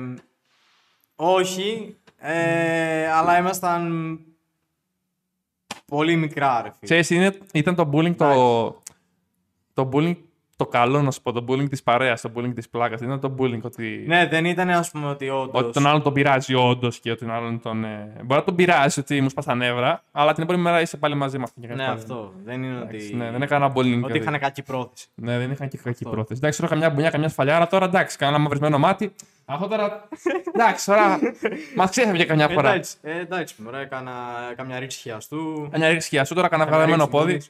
όχι, 1.17 1.97
ε, 2.17 3.11
αλλά 3.11 3.39
ήμασταν 3.39 4.19
πολύ 5.87 6.17
μικρά, 6.17 6.63
ρε 6.63 6.69
φίλε. 6.71 6.81
Ξέρεις, 6.81 7.11
είναι, 7.11 7.39
ήταν 7.53 7.75
το 7.75 7.91
bullying 7.93 8.15
το, 8.17 8.83
το 9.73 9.89
bullying 9.93 10.17
το 10.65 10.71
καλό, 10.71 11.03
να 11.03 11.11
σου 11.11 11.23
πω, 11.23 11.33
το 11.33 11.45
bullying 11.49 11.69
της 11.69 11.83
παρέας, 11.83 12.21
το 12.21 12.31
bullying 12.37 12.53
της 12.55 12.69
πλάκας. 12.69 13.01
Δεν 13.01 13.09
ήταν 13.09 13.21
το 13.21 13.35
bullying 13.39 13.61
ότι, 13.63 14.05
Ναι, 14.07 14.27
δεν 14.27 14.45
ήταν 14.45 14.71
ας 14.71 14.91
πούμε 14.91 15.09
ότι 15.09 15.29
όντως... 15.29 15.63
ότι 15.63 15.73
τον 15.73 15.87
άλλον 15.87 16.03
τον 16.03 16.13
πειράζει 16.13 16.55
όντως 16.55 16.99
και 16.99 17.11
ότι 17.11 17.21
τον 17.25 17.35
άλλον 17.35 17.61
τον... 17.61 17.85
Ε, 17.85 18.13
μπορεί 18.25 18.41
να 18.41 18.45
τον 18.45 18.55
πειράζει 18.55 19.01
ότι 19.01 19.21
μου 19.21 19.29
σπάς 19.29 19.45
τα 19.45 19.55
νεύρα, 19.55 20.03
αλλά 20.13 20.33
την 20.33 20.43
επόμενη 20.43 20.65
μέρα 20.65 20.81
είσαι 20.81 20.97
πάλι 20.97 21.15
μαζί 21.15 21.39
με 21.39 21.45
αυτόν. 21.45 21.63
και 21.63 21.69
Ναι, 21.75 21.85
κάτι 21.85 21.91
αυτό. 21.91 22.33
Δεν 22.45 22.63
είναι 22.63 22.77
Εντάξει, 22.77 23.07
ότι... 23.07 23.15
Ναι, 23.15 23.31
δεν 23.31 23.43
έκανα 23.43 23.67
bullying. 23.67 23.75
Ότι 23.75 23.85
δηλαδή. 23.85 24.19
είχαν 24.19 24.39
κακή 24.39 24.63
πρόθεση. 24.63 25.07
Ναι, 25.15 25.39
δεν 25.39 25.51
είχαν 25.51 25.69
και 25.69 25.77
κακή 25.77 26.05
Αυτό. 26.05 26.11
πρόθεση. 26.11 26.39
Εντάξει, 26.43 26.61
τώρα 26.61 26.73
καμιά 26.73 26.91
μπουνιά, 26.91 27.11
καμιά 27.11 27.29
σφαλιάρα, 27.29 27.67
τώρα 27.67 27.85
εντάξει, 27.85 28.17
κάνα 28.17 28.39
μαυρισμένο 28.39 28.79
μάτι. 28.79 29.15
Αυτό 29.45 29.69
τώρα. 29.69 30.09
εντάξει, 30.55 30.87
τώρα. 30.87 31.19
Μας 31.77 31.91
ξέφευγε 31.91 32.25
καμιά 32.25 32.49
φορά. 32.49 32.69
Εντάξει, 32.71 32.97
ε, 33.03 33.19
εντάξει, 33.21 33.55
μωρέ, 33.63 33.81
έκανα 33.81 34.13
καμιά 34.57 34.79
ρίξη 34.79 34.99
χιαστού. 34.99 35.69
Μια 35.77 35.89
ρίξη 35.89 36.25
σου 36.25 36.35
τώρα, 36.35 36.49
κάνα 36.49 36.65
Καμιά 36.65 36.79
βγαλμένο 36.79 37.05
ρίξη 37.05 37.19
πόδι. 37.19 37.41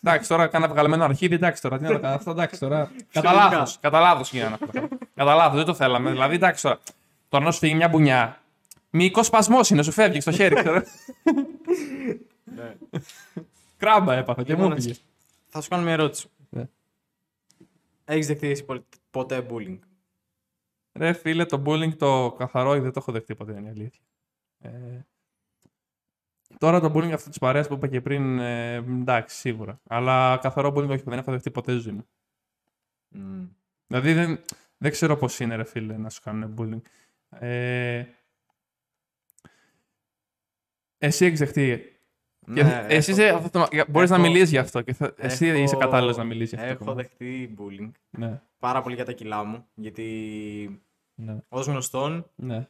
Πόδι. 0.00 0.14
Εντάξει, 0.14 0.28
τώρα 0.28 0.46
κάνα 0.46 0.68
βγαλμένο 0.68 1.04
αρχίδι, 1.04 1.34
εντάξει 1.34 1.62
τώρα. 1.62 1.76
Τι 1.78 1.82
να 1.82 1.90
το 1.92 2.00
κάνω 2.00 2.14
αυτό, 2.14 2.30
εντάξει 2.30 2.60
τώρα. 2.60 2.78
Κατά 2.78 2.94
Φυσικά. 3.08 3.32
λάθος. 3.32 3.78
Κατά 3.80 4.00
λάθος 4.00 4.30
γίνανε 4.32 4.54
αυτό. 4.62 4.88
Κατά 5.14 5.34
λάθος, 5.34 5.56
δεν 5.56 5.64
το 5.64 5.74
θέλαμε. 5.74 6.10
Δηλαδή, 6.10 6.34
εντάξει 6.34 6.62
τώρα. 6.62 6.78
Τώρα 7.28 7.44
να 7.44 7.50
σου 7.50 7.58
φύγει 7.58 7.74
μια 7.74 7.88
μπουνιά. 7.88 8.40
Μυϊκό 8.90 9.22
σπασμό 9.22 9.58
είναι, 9.70 9.82
σου 9.82 9.92
φεύγει 9.92 10.20
στο 10.20 10.32
χέρι, 10.32 10.54
ξέρω. 10.54 10.82
Ναι. 12.44 12.76
Κράμπα 13.76 14.14
έπαθα 14.14 14.42
και 14.42 14.54
μου 14.56 14.62
Λοιπόν, 14.62 14.76
πήγε. 14.76 14.94
Θα 15.48 15.60
σου 15.60 15.68
κάνω 15.68 15.82
μια 15.82 15.92
ερώτηση. 15.92 16.28
Ναι. 16.48 16.68
Έχεις 18.04 18.26
δεχτεί 18.26 18.48
εσύ 18.50 18.64
πο- 18.64 18.84
ποτέ 19.10 19.46
bullying; 19.50 19.78
Ρε 20.92 21.12
φίλε, 21.12 21.44
το 21.44 21.62
bullying 21.66 21.96
το 21.96 22.34
καθαρό 22.38 22.70
δεν 22.80 22.92
το 22.92 22.98
έχω 23.00 23.12
δεχτεί 23.12 23.34
ποτέ, 23.34 23.52
είναι 23.52 23.66
η 23.66 23.70
αλήθεια. 23.70 24.02
Ε, 24.60 24.70
τώρα 26.58 26.80
το 26.80 26.92
bullying 26.94 27.10
αυτό 27.12 27.28
της 27.28 27.38
παρέας 27.38 27.68
που 27.68 27.74
είπα 27.74 27.86
και 27.88 28.00
πριν, 28.00 28.38
ε, 28.38 28.74
εντάξει, 28.74 29.36
σίγουρα. 29.36 29.80
Αλλά 29.88 30.38
καθαρό 30.42 30.68
bullying 30.76 30.88
όχι, 30.88 31.02
δεν 31.06 31.18
έχω 31.18 31.30
δεχτεί 31.32 31.50
ποτέ 31.50 31.72
στη 31.72 31.80
ζωή 31.80 31.92
μου. 31.92 32.06
Μμ. 33.08 33.44
Δηλαδή 33.86 34.12
δεν, 34.12 34.38
δεν 34.78 34.90
ξέρω 34.90 35.16
πώς 35.16 35.40
είναι, 35.40 35.56
ρε 35.56 35.64
φίλε, 35.64 35.96
να 35.96 36.10
σου 36.10 36.20
κάνουν 36.22 36.54
bullying. 36.58 36.80
Ε, 37.38 38.04
εσύ 40.98 41.24
έχεις 41.24 41.38
δεχτεί. 41.38 41.92
Και 42.54 42.62
Ναι, 42.62 42.86
εσύ 42.88 43.10
έχω- 43.10 43.20
είσαι, 43.22 43.28
αυτό 43.34 43.50
το, 43.50 43.84
μπορείς 43.88 44.10
να 44.10 44.16
έχω- 44.16 44.26
μιλήσεις 44.26 44.50
γι' 44.50 44.58
αυτό. 44.58 44.82
Και 44.82 44.92
θα, 44.92 45.14
εσύ 45.16 45.46
έχω- 45.46 45.58
είσαι 45.62 45.76
κατάλληλος 45.76 46.16
να 46.16 46.24
μιλήσεις 46.24 46.58
γι' 46.58 46.64
αυτό. 46.64 46.84
Έχω 46.84 46.94
δεχτεί 46.94 47.54
bullying. 47.58 47.90
Ναι, 48.10 48.40
Πάρα 48.58 48.82
πολύ 48.82 48.94
για 48.94 49.04
τα 49.04 49.12
κιλά 49.12 49.44
μου. 49.44 49.66
Γιατί 49.74 50.82
ναι, 51.14 51.36
ως 51.48 51.66
γνωστόν, 51.66 52.30
ναι. 52.34 52.68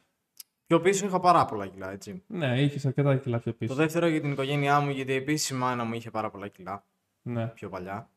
Πιο 0.69 0.79
πίσω 0.81 1.05
είχα 1.05 1.19
πάρα 1.19 1.45
πολλά 1.45 1.67
κιλά, 1.67 1.91
έτσι. 1.91 2.23
Ναι, 2.27 2.61
είχες 2.61 2.85
αρκετά 2.85 3.17
κιλά 3.17 3.39
πιο 3.39 3.53
πίσω. 3.53 3.73
Το 3.73 3.79
δεύτερο 3.79 4.07
για 4.07 4.21
την 4.21 4.31
οικογένειά 4.31 4.79
μου, 4.79 4.89
γιατί 4.89 5.13
επίση 5.13 5.53
η 5.53 5.57
μάνα 5.57 5.83
μου 5.83 5.93
είχε 5.93 6.11
πάρα 6.11 6.29
πολλά 6.29 6.47
κιλά 6.47 6.83
Ναι. 7.21 7.47
πιο 7.47 7.69
παλιά. 7.69 8.09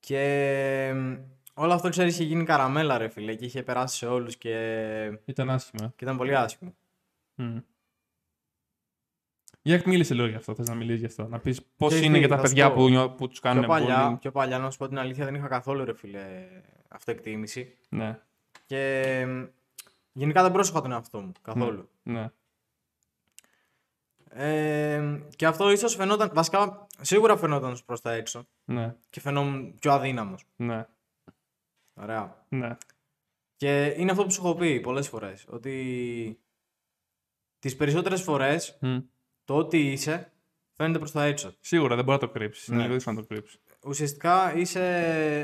Και 0.00 0.92
μ, 0.94 1.14
όλο 1.54 1.72
αυτό 1.72 1.88
ξέρεις 1.88 2.14
είχε 2.14 2.24
γίνει 2.24 2.44
καραμέλα, 2.44 2.98
ρε 2.98 3.08
φίλε, 3.08 3.34
και 3.34 3.44
είχε 3.44 3.62
περάσει 3.62 3.96
σε 3.96 4.06
όλους 4.06 4.36
και... 4.36 5.18
Ήταν 5.24 5.50
άσχημα. 5.50 5.92
και 5.96 6.04
ήταν 6.04 6.16
πολύ 6.16 6.36
άσχημο. 6.36 6.74
Μμ. 7.34 7.56
Για 9.62 9.82
μίλησε 9.86 10.14
λίγο 10.14 10.26
γι' 10.26 10.34
αυτό, 10.34 10.54
θες 10.54 10.68
να 10.68 10.74
μιλήσεις 10.74 11.00
γι' 11.00 11.06
αυτό. 11.06 11.26
Να 11.28 11.38
πεις 11.38 11.62
πώς 11.76 11.88
Ξέρεις 11.88 12.04
είναι 12.06 12.12
τι, 12.14 12.18
για 12.18 12.28
τα 12.28 12.36
θα 12.36 12.40
σου 12.46 12.48
παιδιά 12.48 12.68
πω. 12.72 12.74
που, 12.76 12.88
νιώ- 12.88 13.10
που 13.10 13.28
τους 13.28 13.40
κάνουν 13.40 13.60
Πιο 13.60 13.68
παλιά, 13.68 14.10
bullying. 14.12 14.20
πιο 14.20 14.30
παλιά, 14.30 14.58
να 14.58 14.70
σου 14.70 14.78
πω 14.78 14.88
την 14.88 14.98
αλήθεια, 14.98 15.24
δεν 15.24 15.34
είχα 15.34 15.46
καθόλου 15.48 15.84
ρε 15.84 15.94
φίλε 15.94 16.48
αυτοεκτίμηση. 16.88 17.76
Ναι, 17.88 18.18
Και 18.66 19.24
μ, 19.28 19.42
γενικά 20.12 20.42
δεν 20.42 20.52
πρόσεχα 20.52 20.80
τον 20.80 20.92
εαυτό 20.92 21.20
μου 21.20 21.32
καθόλου. 21.42 21.88
ναι, 22.02 22.30
Ε, 24.34 25.20
και 25.36 25.46
αυτό 25.46 25.70
ίσως 25.70 25.94
φαινόταν. 25.94 26.30
Βασικά, 26.34 26.86
σίγουρα 27.00 27.36
φαινόταν 27.36 27.78
προς 27.86 28.00
τα 28.00 28.12
έξω. 28.12 28.46
ναι, 28.64 28.94
Και 29.10 29.20
φαινόμουν 29.20 29.74
πιο 29.80 29.92
αδύναμος. 29.92 30.44
ναι, 30.56 30.86
Ωραία. 31.94 32.44
ναι. 32.48 32.76
Και 33.56 33.94
είναι 33.96 34.10
αυτό 34.10 34.24
που 34.24 34.30
σου 34.30 34.40
έχω 34.46 34.54
πει 34.54 34.80
πολλές 34.80 35.08
φορές. 35.08 35.44
Ότι 35.48 36.38
τις 37.58 37.76
περισσότερες 37.76 38.22
φορές 38.22 38.78
Μμ. 38.80 38.98
το 39.44 39.56
ότι 39.56 39.90
είσαι 39.92 40.32
φαίνεται 40.72 40.98
προς 40.98 41.12
τα 41.12 41.24
έξω. 41.24 41.54
Σίγουρα 41.60 41.94
δεν 41.94 42.04
μπορεί 42.04 42.18
να 42.20 42.26
το 42.26 42.32
κρύψεις. 42.32 42.66
Είναι 42.66 42.76
Ναι. 42.76 42.82
λίγο 42.82 42.94
δύσκολο 42.94 43.16
να 43.16 43.22
το 43.22 43.28
κρύψεις. 43.28 43.58
Ουσιαστικά 43.84 44.54
είσαι 44.56 44.84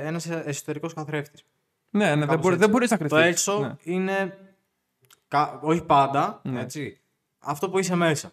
ένας 0.05 0.27
εσωτερικός 0.27 0.95
καθρέφτης. 0.95 1.45
Ναι, 1.91 2.05
ναι, 2.05 2.11
δεν, 2.17 2.21
Κάπως 2.21 2.37
μπορεί, 2.41 2.47
έτσι. 2.55 2.59
δεν 2.59 2.71
μπορείς 2.71 2.91
να 2.91 2.97
κρυφτείς. 2.97 3.19
Το 3.19 3.25
έξω 3.25 3.61
Ναι. 3.61 3.77
είναι. 3.83 4.39
Κα- 5.29 5.59
Όχι 5.63 5.85
πάντα, 5.85 6.41
Ναι. 6.45 6.61
έτσι. 6.61 7.01
Αυτό 7.39 7.71
που 7.71 7.79
είσαι 7.79 7.95
μέσα. 7.95 8.33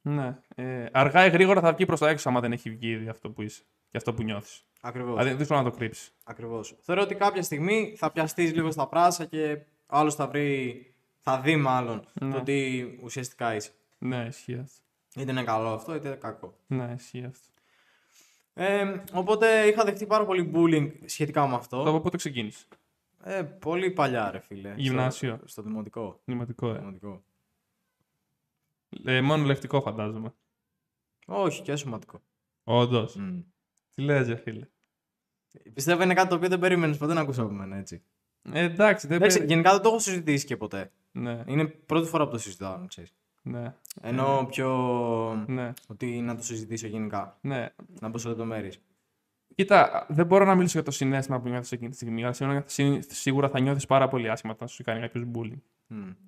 Ναι. 0.00 0.38
Ε, 0.54 0.86
αργά 0.92 1.26
ή 1.26 1.30
γρήγορα 1.30 1.60
θα 1.60 1.72
βγει 1.72 1.86
προς 1.86 2.00
τα 2.00 2.08
έξω 2.08 2.28
άμα 2.28 2.40
δεν 2.40 2.52
έχει 2.52 2.70
βγει 2.70 2.88
ήδη 2.90 3.08
αυτό 3.08 3.30
που 3.30 3.42
είσαι 3.42 3.62
και 3.90 3.96
αυτό 3.96 4.14
που 4.14 4.22
νιώθεις. 4.22 4.64
Ακριβώς. 4.80 5.16
Δηλαδή 5.16 5.36
δύσκολο 5.36 5.62
να 5.62 5.70
το 5.70 5.76
κρύψεις. 5.76 6.12
Ακριβώς. 6.24 6.76
Θεωρώ 6.82 7.02
ότι 7.02 7.14
κάποια 7.14 7.42
στιγμή 7.42 7.94
θα 7.96 8.10
πιαστείς 8.12 8.52
λίγο 8.54 8.70
στα 8.70 8.86
πράσα 8.88 9.24
και 9.24 9.58
άλλος 9.86 10.14
θα 10.14 10.26
βρει. 10.26 10.82
Θα 11.20 11.40
δει 11.40 11.56
μάλλον 11.56 12.06
Ναι. 12.20 12.32
το 12.32 12.42
τι 12.42 12.82
ουσιαστικά 13.02 13.54
είσαι. 13.54 13.70
Ναι, 13.98 14.24
ισχύει 14.28 14.54
αυτό. 14.64 14.80
Είτε 15.20 15.30
είναι 15.30 15.42
καλό 15.44 15.68
αυτό, 15.68 15.94
είτε 15.94 16.08
είναι 16.08 16.16
κακό. 16.16 16.56
Ναι, 16.66 16.94
ισχύει 16.98 17.24
αυτό. 17.24 17.48
Ε, 18.54 19.02
οπότε 19.12 19.62
είχα 19.66 19.84
δεχτεί 19.84 20.06
πάρα 20.06 20.24
πολύ 20.24 20.50
bullying 20.54 20.90
σχετικά 21.04 21.46
με 21.48 21.54
αυτό. 21.54 21.82
Το 21.82 21.88
από 21.90 22.00
πότε 22.00 22.16
ξεκίνησες; 22.16 22.68
Ε, 23.24 23.42
πολύ 23.42 23.90
παλιά, 23.90 24.30
ρε 24.30 24.38
φίλε. 24.40 24.74
Γυμνάσιο. 24.76 25.36
Στο, 25.36 25.48
στο 25.48 25.62
δημοτικό. 25.62 26.20
Δημοτικό, 26.24 26.68
ε. 26.74 26.78
δημοτικό. 26.78 27.22
ε. 29.04 29.20
Μόνο 29.20 29.44
λεκτικό 29.44 29.80
φαντάζομαι. 29.80 30.34
Όχι, 31.26 31.62
και 31.62 31.76
σωματικό. 31.76 32.20
Όντως. 32.64 33.16
Μμ. 33.16 33.40
Τι 33.94 34.02
λες, 34.02 34.28
ρε 34.28 34.36
φίλε. 34.36 34.66
Πιστεύω 35.74 36.02
είναι 36.02 36.14
κάτι 36.14 36.28
το 36.28 36.34
οποίο 36.34 36.48
δεν 36.48 36.58
περίμενες 36.58 36.96
ποτέ 36.98 37.14
να 37.14 37.20
ακούσει 37.20 37.40
από 37.40 37.50
μένα, 37.50 37.76
έτσι. 37.76 38.02
Ε, 38.52 38.62
εντάξει, 38.62 39.06
δεν 39.06 39.16
Εντάξει, 39.16 39.36
περι- 39.38 39.50
γενικά 39.50 39.72
δεν 39.72 39.82
το 39.82 39.88
έχω 39.88 39.98
συζητήσει 39.98 40.46
και 40.46 40.56
ποτέ. 40.56 40.92
Ναι, 41.12 41.42
Είναι 41.46 41.66
πρώτη 41.66 42.08
φορά 42.08 42.24
που 42.24 42.30
το 42.30 42.38
συζητάω, 42.38 42.76
να 42.76 42.86
ξέρεις. 42.86 43.14
ναι, 43.42 43.74
Ενώ 44.00 44.46
πιο. 44.50 45.44
ναι, 45.48 45.72
ότι 45.88 46.20
να 46.20 46.36
το 46.36 46.42
συζητήσω 46.42 46.86
γενικά. 46.86 47.38
ναι. 47.40 47.68
Να 48.00 48.08
μπω 48.08 48.18
σε 48.18 48.28
λεπτομέρειες. 48.28 48.80
Κοίτα, 49.58 50.06
δεν 50.08 50.26
μπορώ 50.26 50.44
να 50.44 50.54
μιλήσω 50.54 50.72
για 50.72 50.82
το 50.82 50.90
συνέστημα 50.90 51.40
που 51.40 51.48
νιώθεις 51.48 51.72
εκείνη 51.72 51.90
τη 51.90 51.96
στιγμή, 51.96 52.22
αλλά 52.24 52.32
σίγουρα- 52.32 52.62
σί- 52.66 53.12
σίγουρα 53.12 53.48
θα 53.48 53.60
νιώθεις 53.60 53.86
πάρα 53.86 54.08
πολύ 54.08 54.30
άσχημα 54.30 54.52
όταν 54.52 54.68
σου 54.68 54.82
κάνει 54.82 55.00
κάποιος 55.00 55.24
bullying. 55.34 55.60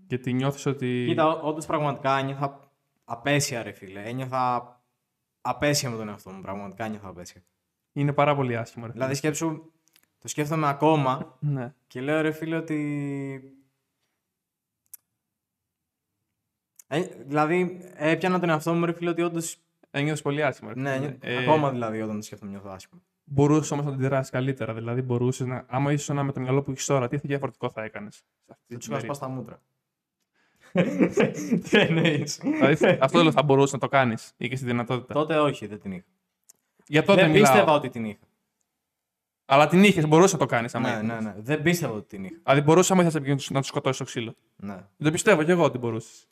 Γιατί 0.07 0.33
νιώθεις 0.33 0.67
ότι. 0.67 1.05
Κοίτα, 1.09 1.41
όντως 1.41 1.67
πραγματικά 1.67 2.19
ένιωθα 2.19 2.71
απέσια, 3.05 3.63
ρε 3.63 3.73
φίλε. 3.73 4.03
Ένιωθα 4.03 4.77
απέσια 5.41 5.91
με 5.91 5.97
τον 5.97 6.09
εαυτό 6.09 6.31
μου. 6.31 6.41
Πραγματικά 6.41 6.85
ένιωθα 6.85 7.09
απέσια. 7.09 7.43
Είναι 7.93 8.13
πάρα 8.13 8.35
πολύ 8.35 8.57
άσχημο. 8.57 8.87
Ρε. 8.87 8.93
Δηλαδή, 8.93 9.15
σκέψου, 9.15 9.73
το 10.19 10.29
σκέφτομαι 10.29 10.69
ακόμα 10.69 11.37
Ναι. 11.41 11.75
και 11.87 12.01
λέω 12.01 12.21
ρε 12.21 12.31
φίλε 12.33 12.57
ότι. 12.57 13.55
Ε, 16.87 17.01
δηλαδή, 17.27 17.81
έπιανα 17.97 18.41
τον 18.41 18.49
εαυτό 18.49 18.75
μου, 18.75 18.85
ρε 18.85 18.93
φίλε, 18.93 19.11
ότι 19.11 19.23
όντω. 19.23 19.41
Ένιωθες 19.91 20.23
πολύ 20.23 20.43
άσχημα. 20.45 20.73
Ρε. 20.75 20.81
Ναι, 20.81 20.95
φίλε. 20.95 21.17
Ε, 21.21 21.37
ακόμα 21.39 21.71
δηλαδή, 21.71 22.01
όταν 22.03 22.17
το 22.17 22.23
σκέφτομαι, 22.23 22.51
νιώθω 22.51 22.69
άσχημα. 22.69 23.01
Μπορούσε 23.33 23.75
όμω 23.75 23.83
να 23.83 23.91
αντιδράσει 23.91 24.31
καλύτερα. 24.31 24.75
Δηλαδή, 24.75 25.03
μπορούσες 25.03 25.47
να. 25.47 25.65
Άμα 25.69 25.93
ήσουν 25.93 26.25
με 26.25 26.33
το 26.33 26.41
μυαλό 26.41 26.63
που 26.63 26.71
έχεις 26.71 26.85
τώρα, 26.87 27.09
τι 27.09 27.17
διαφορετικό 27.17 27.71
θα 27.71 27.83
έκανες. 27.83 28.23
Δεν 28.67 28.79
τους 28.79 28.87
είχα 28.87 29.01
σπάσει 29.01 29.21
τα 29.21 29.29
μούτρα. 29.29 29.63
Τι 31.71 31.79
εννοείς; 31.79 32.39
δηλαδή, 32.59 32.99
αυτό 33.01 33.23
λέω 33.23 33.33
θα 33.33 33.43
μπορούσες 33.43 33.73
να 33.73 33.79
το 33.79 33.89
κάνεις 33.89 34.33
ή 34.37 34.49
και 34.49 34.57
στη 34.57 34.65
δυνατότητα. 34.65 35.15
Τότε 35.15 35.39
όχι, 35.39 35.67
δεν 35.67 35.81
την 35.81 35.93
είχα. 35.93 36.05
Για 36.87 37.03
τότε 37.03 37.21
δεν 37.21 37.31
μιλάω. 37.31 37.53
πίστευα 37.53 37.73
ότι 37.73 37.89
την 37.89 38.05
είχα. 38.05 38.27
Αλλά 39.45 39.67
την 39.67 39.85
είχες, 39.85 40.07
μπορούσες 40.07 40.33
να 40.33 40.39
το 40.39 40.47
κάνεις. 40.47 40.73
Ναι, 40.73 41.01
ναι, 41.03 41.21
ναι. 41.21 41.35
Δεν 41.39 41.63
πίστευα 41.63 41.95
ότι 41.95 42.07
την 42.07 42.25
είχα. 42.25 42.37
Δηλαδή, 42.43 42.61
μπορούσες 42.61 42.91
άμα 42.91 43.05
ήθελες 43.05 43.51
να 43.51 43.61
τους 43.61 43.69
σκοτώσεις 43.69 43.99
το 43.99 44.05
ξύλο. 44.05 44.35
Ναι. 44.57 44.87
Δεν 44.97 45.13
πιστεύω 45.13 45.43
κι 45.43 45.51
εγώ 45.51 45.65
ότι 45.65 45.79
μπορούσες. 45.79 46.29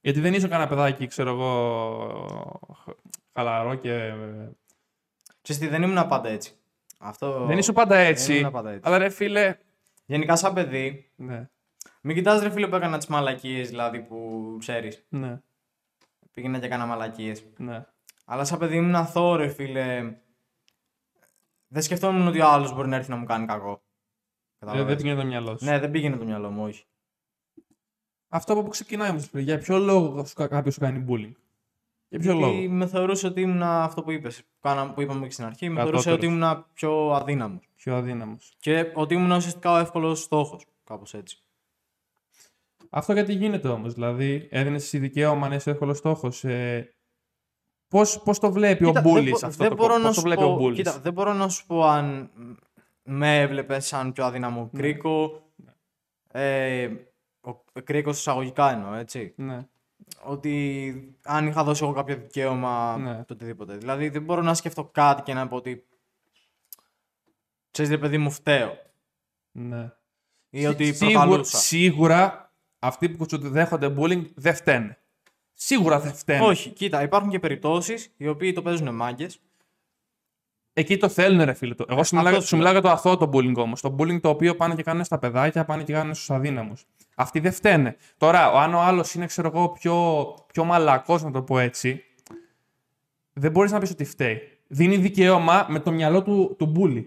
Γιατί 0.00 0.20
δεν 0.20 0.34
είσαι 0.34 0.48
κανένα 0.48 0.68
παιδάκι, 0.68 1.06
ξέρω 1.06 1.30
εγώ, 1.30 2.76
χαλαρό 3.32 3.74
και. 3.74 4.14
Ξέρεις 5.42 5.62
τι, 5.62 5.68
δεν 5.68 5.82
ήμουν 5.82 6.08
πάντα 6.08 6.28
έτσι. 6.28 6.52
Αυτό... 6.98 7.44
Δεν 7.46 7.58
ήσουν 7.58 7.74
πάντα 7.74 7.96
Δεν 7.96 8.06
έτσι. 8.06 8.38
ήμουν 8.38 8.52
πάντα 8.52 8.70
έτσι. 8.70 8.82
Αλλά 8.84 8.98
ρε 8.98 9.08
φίλε. 9.08 9.56
Γενικά 10.06 10.36
σαν 10.36 10.52
παιδί, 10.54 11.10
Ναι. 11.16 11.48
Μην 12.00 12.16
κοιτάς 12.16 12.42
ρε 12.42 12.50
φίλε 12.50 12.66
που 12.68 12.76
έκανα 12.76 12.96
τις 12.98 13.06
μαλακίες 13.06 13.68
δηλαδή 13.68 14.00
που 14.00 14.56
ξέρεις. 14.58 15.04
Ναι, 15.08 15.40
Πήγαινα 16.32 16.58
και 16.58 16.66
έκανα 16.66 16.86
μαλακίες. 16.86 17.44
ναι. 17.56 17.84
Αλλά 18.24 18.44
σαν 18.44 18.58
παιδί 18.58 18.76
ήμουν 18.76 18.94
αθώο 18.94 19.36
ρε 19.36 19.48
φίλε. 19.48 20.14
Δεν 21.68 21.82
σκεφτόμουν 21.82 22.26
ότι 22.26 22.40
ο 22.40 22.46
άλλος 22.46 22.74
μπορεί 22.74 22.88
να 22.88 22.96
έρθει 22.96 23.10
να 23.10 23.16
μου 23.16 23.24
κάνει 23.24 23.46
κακό. 23.46 23.72
Ε, 23.72 24.64
Κατάλαβες; 24.64 24.86
δεν 24.94 24.96
πήγαινε 25.02 25.20
το 25.20 25.26
μυαλό 25.26 25.56
σου. 25.58 25.64
Ναι, 25.64 25.78
δεν 25.78 25.90
πήγαινε 25.90 26.16
το 26.16 26.24
μυαλό 26.24 26.50
μου, 26.50 26.62
όχι. 26.62 26.84
Αυτό 28.28 28.52
από 28.52 28.62
που 28.62 28.68
ξεκινάει 28.68 29.10
όμως. 29.10 29.28
Για 29.32 29.58
ποιο 29.58 29.78
λόγο 29.78 30.24
κάποιος 30.34 30.74
σου 30.74 30.80
κάνει 30.80 31.04
bullying; 31.08 31.32
Για 32.10 32.18
ποιο 32.18 32.34
λόγο; 32.34 32.52
Γιατί 32.52 32.68
με 32.68 32.86
θεωρούσε 32.86 33.26
ότι 33.26 33.40
ήμουν 33.40 33.62
αυτό 33.62 34.02
που 34.02 34.10
είπες, 34.10 34.36
που, 34.42 34.48
κάνα- 34.60 34.90
που 34.92 35.00
είπαμε 35.00 35.26
και 35.26 35.32
στην 35.32 35.44
αρχή, 35.44 35.68
με 35.68 35.74
θεωρούσε 35.82 36.08
Κατώτερος. 36.10 36.34
ότι 36.34 36.44
ήμουν 36.44 36.64
πιο 36.74 37.10
αδύναμος. 37.12 37.68
Πιο 37.76 37.94
αδύναμος. 37.96 38.54
Και 38.58 38.90
ότι 38.94 39.14
ήμουν 39.14 39.30
ουσιαστικά 39.30 39.72
ο 39.72 39.76
εύκολος 39.76 40.20
στόχος, 40.22 40.66
κάπως 40.84 41.14
έτσι. 41.14 41.42
Αυτό 42.90 43.12
γιατί 43.12 43.32
γίνεται 43.32 43.68
όμως. 43.68 43.94
Δηλαδή, 43.94 44.48
έδινες 44.50 44.82
εσύ 44.82 44.98
δικαίωμα 44.98 45.48
να 45.48 45.54
είσαι 45.54 45.70
εύκολος 45.70 45.98
στόχος. 45.98 46.44
Ε, 46.44 46.94
Πώς 47.88 48.22
πώς 48.22 48.38
το 48.38 48.52
βλέπει 48.52 48.84
Κοίτα, 48.84 48.88
ο 48.88 48.92
δεν 48.92 49.02
Μπούλης 49.02 49.30
μπο- 49.40 49.46
αυτό 49.46 49.50
δεν 49.62 49.68
το 49.68 49.74
μπορώ 49.74 49.88
κόμμα, 49.92 49.98
να 50.02 50.06
Πώς 50.06 50.14
το 50.14 50.20
σου 50.20 50.26
βλέπει 50.26 50.40
πω- 50.42 50.52
ο 50.52 50.56
Μπούλης; 50.56 50.76
Κοίτα, 50.76 50.98
δεν 51.00 51.12
μπορώ 51.12 51.32
να 51.32 51.48
σου 51.48 51.66
πω 51.66 51.82
αν 51.84 52.30
με 53.02 53.40
έβλεπε 53.40 53.80
σαν 53.80 54.12
πιο 54.12 54.24
αδύναμο 54.24 54.68
Ναι. 54.72 54.80
κρίκο. 54.80 55.42
Ε, 56.32 56.90
ο 57.40 57.54
κρίκος 57.84 58.18
εισαγωγικά 58.18 58.72
εννοώ, 58.72 58.94
έτσι. 58.94 59.32
Ναι. 59.36 59.68
Ότι 60.22 61.16
αν 61.22 61.46
είχα 61.46 61.64
δώσει 61.64 61.84
εγώ 61.84 61.92
κάποιο 61.92 62.16
δικαίωμα, 62.16 62.96
Ναι. 62.98 63.14
το 63.24 63.32
οτιδήποτε. 63.34 63.76
Δηλαδή 63.76 64.08
δεν 64.08 64.22
μπορώ 64.22 64.42
να 64.42 64.54
σκεφτώ 64.54 64.84
κάτι 64.84 65.22
και 65.22 65.34
να 65.34 65.48
πω 65.48 65.56
ότι. 65.56 65.84
Ξέρεις 67.70 67.90
ρε 67.90 67.98
παιδί 67.98 68.18
μου, 68.18 68.30
φταίω. 68.30 68.76
ναι. 69.52 69.92
Ή 70.50 70.66
ότι 70.66 70.92
Σίγουρα- 70.92 71.20
προκαλούσα. 71.20 71.56
Σίγουρα 71.58 72.52
αυτοί 72.78 73.08
που 73.08 73.26
σου 73.30 73.38
δέχονται 73.38 73.94
bullying 73.98 74.24
δεν 74.34 74.54
φταίνε. 74.54 74.98
Σίγουρα 75.54 76.00
δεν 76.00 76.14
φταίνε. 76.14 76.44
Όχι, 76.44 76.70
κοίτα, 76.70 77.02
υπάρχουν 77.02 77.30
και 77.30 77.38
περιπτώσεις 77.38 78.14
οι 78.16 78.28
οποίοι 78.28 78.52
το 78.52 78.62
παίζουν 78.62 78.94
μάγκες. 78.94 79.40
Εκεί 80.72 80.96
το 80.96 81.08
θέλουν, 81.08 81.42
ρε 81.44 81.52
φίλε. 81.52 81.74
το. 81.74 81.84
Εγώ 81.88 82.04
σου 82.04 82.16
μιλάω, 82.16 82.32
Αυτό 82.32 82.46
σου 82.46 82.56
μιλάω 82.56 82.72
για 82.72 82.80
το 82.80 82.88
αθώο 82.90 83.16
το 83.16 83.30
bullying 83.32 83.54
όμως. 83.56 83.80
Το 83.80 83.96
bullying 83.98 84.20
το 84.20 84.28
οποίο 84.28 84.56
πάνε 84.56 84.74
και 84.74 84.82
κάνουν 84.82 85.04
στα 85.04 85.18
παιδάκια, 85.18 85.64
πάνε 85.64 85.82
και 85.82 85.92
κάνουν 85.92 86.14
στους 86.14 86.30
αδύναμους. 86.30 86.86
Αυτοί 87.20 87.40
δεν 87.40 87.52
φταίνε. 87.52 87.96
Τώρα, 88.16 88.52
ο- 88.52 88.58
αν 88.58 88.74
ο 88.74 88.80
άλλος 88.80 89.14
είναι, 89.14 89.26
ξέρω 89.26 89.48
εγώ, 89.54 89.68
πιο, 89.68 90.24
πιο 90.52 90.64
μαλακός, 90.64 91.22
να 91.22 91.30
το 91.30 91.42
πω 91.42 91.58
έτσι, 91.58 92.04
δεν 93.32 93.50
μπορείς 93.50 93.70
να 93.72 93.78
πεις 93.78 93.90
ότι 93.90 94.04
φταίει. 94.04 94.40
Δίνει 94.66 94.96
δικαίωμα 94.96 95.66
με 95.68 95.78
το 95.80 95.90
μυαλό 95.92 96.22
του, 96.22 96.54
του 96.58 96.72
bully. 96.76 97.04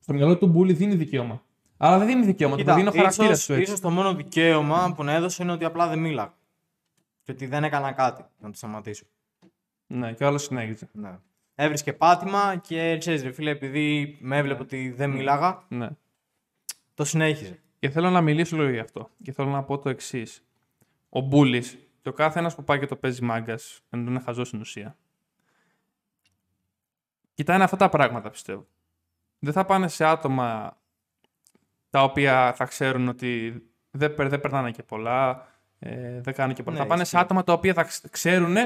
Στο 0.00 0.12
μυαλό 0.12 0.38
του 0.38 0.54
bully 0.56 0.74
δίνει 0.74 0.94
δικαίωμα. 0.94 1.42
Αλλά 1.76 1.98
δεν 1.98 2.06
δίνει 2.06 2.24
δικαίωμα. 2.24 2.56
Κοίτα, 2.56 2.70
το 2.70 2.76
δίνει 2.76 2.88
ο 2.88 2.92
χαρακτήρας 2.92 3.30
ίσως, 3.32 3.46
του 3.46 3.52
έτσι. 3.52 3.64
ίσως 3.64 3.80
το 3.80 3.90
μόνο 3.90 4.14
δικαίωμα 4.14 4.92
που 4.96 5.04
να 5.04 5.12
έδωσε 5.12 5.42
είναι 5.42 5.52
ότι 5.52 5.64
απλά 5.64 5.88
δεν 5.88 5.98
μίλαγα. 5.98 6.34
Και 7.22 7.32
ότι 7.32 7.46
δεν 7.46 7.64
έκανα 7.64 7.92
κάτι 7.92 8.24
να 8.38 8.50
το 8.50 8.56
σταματήσω. 8.56 9.04
Ναι, 9.86 10.12
και 10.12 10.24
ο 10.24 10.26
άλλος 10.26 10.42
συνέχιζε. 10.42 10.88
Ναι. 10.92 11.18
Έβρισκε 11.54 11.92
πάτημα 11.92 12.56
και 12.56 12.96
ξέρεις, 12.98 13.22
ρε 13.22 13.32
φίλε, 13.32 13.50
επειδή 13.50 14.16
με 14.20 14.36
έβλεπε 14.36 14.62
ότι 14.62 14.90
δεν 14.90 15.10
μίλαγα, 15.10 15.62
Ναι. 15.68 15.88
το 16.94 17.04
συνέχιζε. 17.04 17.60
Και 17.86 17.92
θέλω 17.92 18.10
να 18.10 18.20
μιλήσω 18.20 18.56
λίγο 18.56 18.68
γι' 18.70 18.78
αυτό. 18.78 19.10
Και 19.22 19.32
θέλω 19.32 19.48
να 19.50 19.62
πω 19.62 19.78
το 19.78 19.88
εξής. 19.88 20.44
Ο 21.08 21.20
Μπούλης 21.20 21.78
και 22.02 22.08
ο 22.08 22.12
κάθε 22.12 22.38
ένας 22.38 22.54
που 22.54 22.64
πάει 22.64 22.78
και 22.78 22.86
το 22.86 22.96
παίζει 22.96 23.22
μάγκας, 23.22 23.80
ενώ 23.90 24.10
είναι 24.10 24.20
χαζό 24.20 24.44
στην 24.44 24.60
ουσία. 24.60 24.96
Κοιτάνε 27.34 27.64
αυτά 27.64 27.76
τα 27.76 27.88
πράγματα, 27.88 28.30
πιστεύω. 28.30 28.66
Δεν 29.38 29.52
θα 29.52 29.64
πάνε 29.64 29.88
σε 29.88 30.04
άτομα 30.04 30.76
τα 31.90 32.02
οποία 32.02 32.52
θα 32.56 32.64
ξέρουν 32.64 33.08
ότι 33.08 33.62
δεν, 33.90 34.14
περ- 34.14 34.28
δεν 34.30 34.40
περνάνε 34.40 34.70
και 34.70 34.82
πολλά, 34.82 35.46
ε, 35.78 36.20
δεν 36.20 36.34
κάνουν 36.34 36.54
και 36.54 36.62
πολλά. 36.62 36.76
Ναι, 36.76 36.82
θα 36.82 36.88
πάνε 36.88 37.02
ισχύει. 37.02 37.16
σε 37.16 37.22
άτομα 37.22 37.44
τα 37.44 37.52
οποία 37.52 37.74
θα 37.74 37.82
ξ- 37.82 38.10
ξέρουν 38.10 38.56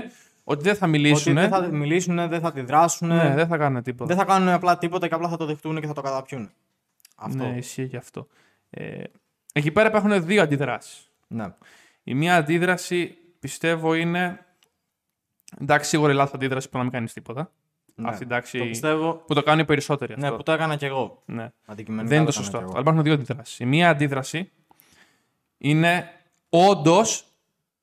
ότι 0.45 0.63
δεν 0.63 0.75
θα 0.77 0.87
Ότι 0.87 0.99
μιλήσουν. 0.99 1.35
δεν 1.35 1.49
θα 1.49 1.67
μιλήσουν, 1.69 2.17
δεν 2.29 2.41
θα 2.41 2.49
αντιδράσουν, 2.49 3.09
Ναι, 3.09 3.35
δεν 3.35 3.47
θα 3.47 3.57
κάνουν 3.57 3.83
τίποτα. 3.83 4.15
δεν 4.15 4.17
θα 4.27 4.33
κάνουν 4.33 4.49
απλά 4.49 4.79
τίποτα 4.79 5.09
και 5.09 5.15
απλά 5.15 5.29
θα 5.29 5.37
το 5.37 5.45
δεχτούν 5.47 5.81
και 5.81 5.87
θα 5.87 5.93
το 5.93 6.01
καταπιούν. 6.01 6.51
Αυτό. 7.17 7.45
Ναι, 7.45 7.57
ισχύει 7.57 7.89
και 7.89 7.97
αυτό. 7.97 8.27
Ε, 8.71 9.03
εκεί 9.53 9.71
πέρα 9.71 9.89
υπάρχουν 9.89 10.25
δύο 10.27 10.43
αντιδράσεις. 10.43 11.11
Ναι. 11.27 11.55
Η 12.03 12.15
μία 12.15 12.37
αντίδραση 12.37 13.17
πιστεύω 13.41 13.95
είναι. 13.95 14.45
Εντάξει, 15.61 15.89
σίγουρα 15.89 16.13
η 16.13 16.15
λάθος 16.15 16.35
αντίδραση 16.35 16.69
που 16.69 16.77
να 16.77 16.83
μην 16.83 16.93
κάνεις 16.93 17.13
τίποτα. 17.13 17.53
ναι. 17.95 18.09
Αυτή 18.09 18.23
εντάξει. 18.25 18.59
Το 18.59 18.65
πιστεύω. 18.65 19.13
Που 19.15 19.35
το 19.35 19.43
κάνουν 19.43 19.61
οι 19.61 19.65
περισσότεροι. 19.65 20.15
Ναι, 20.19 20.25
αυτό. 20.25 20.37
που 20.37 20.43
το 20.43 20.53
έκανα 20.53 20.77
κι 20.77 20.85
εγώ. 20.85 21.23
Ναι. 21.27 21.51
Αντικειμενικά 21.67 22.09
Δεν 22.09 22.23
είναι 22.23 22.31
το 22.31 22.31
έκανα 22.31 22.45
σωστό. 22.45 22.57
κι 22.57 22.63
εγώ. 22.63 22.71
Αλλά 22.73 22.81
υπάρχουν 22.81 23.03
δύο 23.03 23.13
αντιδράσεις. 23.13 23.59
Η 23.59 23.65
μία 23.67 23.89
αντίδραση 23.91 24.51
είναι 25.59 26.11
όντως 26.49 27.25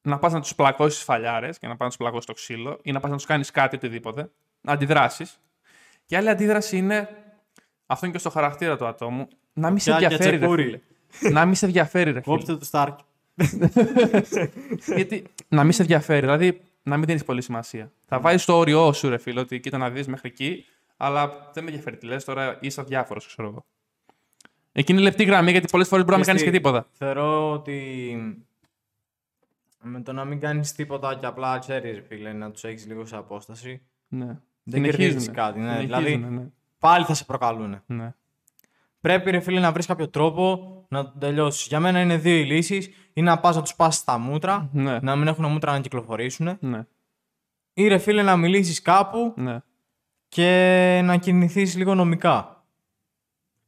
να 0.01 0.19
πας 0.19 0.33
να 0.33 0.41
τους 0.41 0.55
πλακώσεις 0.55 1.03
φαλιάρες 1.03 1.57
και 1.59 1.67
να 1.67 1.71
πας 1.71 1.79
να 1.81 1.87
τους 1.87 1.97
πλακώσεις 1.97 2.25
το 2.25 2.33
ξύλο 2.33 2.79
ή 2.83 2.91
να 2.91 2.99
πας 2.99 3.09
να 3.11 3.15
τους 3.17 3.25
κάνεις 3.25 3.51
κάτι 3.51 3.75
οτιδήποτε. 3.75 4.29
Να 4.61 4.71
αντιδράσεις. 4.73 5.39
Και 6.05 6.15
η 6.15 6.17
άλλη 6.17 6.29
αντίδραση 6.29 6.77
είναι. 6.77 7.09
Αυτό 7.85 8.05
είναι 8.05 8.13
και 8.15 8.19
στο 8.21 8.29
χαρακτήρα 8.29 8.77
του 8.77 8.85
ατόμου. 8.85 9.27
Να 9.59 9.69
μην 9.69 9.79
σε 9.79 9.89
Πια 9.89 9.99
και 9.99 10.03
ενδιαφέρει, 10.05 10.31
ρε 10.31 10.37
τσεκούρι. 10.37 10.81
φίλε. 11.09 11.31
να 11.31 11.45
μην 11.45 11.55
σε 11.55 11.65
ενδιαφέρει, 11.65 12.11
ρε 12.11 12.21
φίλε. 12.21 12.35
Κόψτε 12.35 12.55
το 12.55 12.65
Στάρκ. 12.65 12.97
Γιατί 14.95 15.23
να 15.47 15.63
μην 15.63 15.71
σε 15.73 15.81
ενδιαφέρει, 15.81 16.19
δηλαδή 16.19 16.61
να 16.83 16.97
μην 16.97 17.05
δίνεις 17.05 17.23
πολύ 17.23 17.41
σημασία. 17.41 17.91
Θα 18.05 18.19
βάζεις 18.19 18.45
το 18.45 18.57
όριό 18.57 18.93
σου, 18.93 19.09
ρε 19.09 19.17
φίλο, 19.17 19.41
ότι 19.41 19.59
κοίτα 19.59 19.77
να 19.77 19.89
δεις 19.89 20.07
μέχρι 20.07 20.29
εκεί, 20.29 20.65
αλλά 20.97 21.49
δεν 21.53 21.63
με 21.63 21.69
ενδιαφέρει 21.69 21.97
τι 21.97 22.05
λες, 22.05 22.23
τώρα 22.23 22.57
είσαι 22.61 22.81
αδιάφορος, 22.81 23.27
ξέρω 23.27 23.47
εγώ. 23.47 23.65
Εκείνη 24.71 24.99
είναι 24.99 25.07
λεπτή 25.07 25.23
γραμμή, 25.23 25.51
γιατί 25.51 25.67
πολλές 25.71 25.87
φορές 25.87 26.05
μπορεί 26.05 26.17
να 26.17 26.23
μην 26.25 26.27
κάνεις 26.35 26.43
και 26.43 26.49
Ξέρεις 26.49 26.63
τι, 26.67 26.71
τίποτα. 26.71 26.87
Θεωρώ 26.97 27.51
ότι 27.51 28.17
με 29.81 30.01
το 30.01 30.13
να 30.13 30.25
μην 30.25 30.39
κάνεις 30.39 30.71
τίποτα 30.71 31.15
και 31.15 31.25
απλά 31.25 31.59
ξέρεις, 31.59 32.01
φίλε, 32.07 32.33
να 32.33 32.51
τους 32.51 32.63
έχεις 32.63 32.85
λίγο 32.87 33.05
σε 33.05 33.15
απόσταση. 33.15 33.81
Ναι. 34.07 34.25
Δεν 34.25 34.35
Συνεχίζουνε. 34.63 35.07
κερδίζεις 35.07 35.31
κάτι, 35.33 35.59
ναι. 35.59 35.65
Συνεχίζουνε, 35.79 35.99
Δηλαδή- 36.05 36.35
ναι. 36.35 36.45
Πάλι 36.79 37.05
θα 37.05 37.13
σε 37.13 37.25
προκαλούν. 37.25 37.81
ναι. 37.85 38.13
Πρέπει, 39.01 39.31
ρε 39.31 39.39
φίλε, 39.39 39.59
να 39.59 39.71
βρεις 39.71 39.85
κάποιο 39.85 40.07
τρόπο 40.09 40.73
να 40.89 41.03
το 41.03 41.13
τελειώσεις. 41.19 41.67
Για 41.67 41.79
μένα 41.79 42.01
είναι 42.01 42.17
δύο 42.17 42.35
οι 42.37 42.43
λύσεις. 42.45 42.89
Ή 43.13 43.21
να 43.21 43.39
πας 43.39 43.55
να 43.55 43.61
τους 43.61 43.75
πάσει 43.75 43.99
στα 43.99 44.17
μούτρα, 44.17 44.69
Ναι. 44.73 44.99
να 44.99 45.15
μην 45.15 45.27
έχουν 45.27 45.45
μούτρα 45.51 45.71
να 45.71 45.79
κυκλοφορήσουν. 45.79 46.57
Ναι. 46.59 46.85
Ή 47.73 47.87
ρε 47.87 47.97
φίλε, 47.97 48.23
να 48.23 48.37
μιλήσεις 48.37 48.81
κάπου 48.81 49.33
ναι. 49.37 49.57
και 50.27 51.01
να 51.03 51.17
κινηθείς 51.17 51.75
λίγο 51.75 51.95
νομικά. 51.95 52.65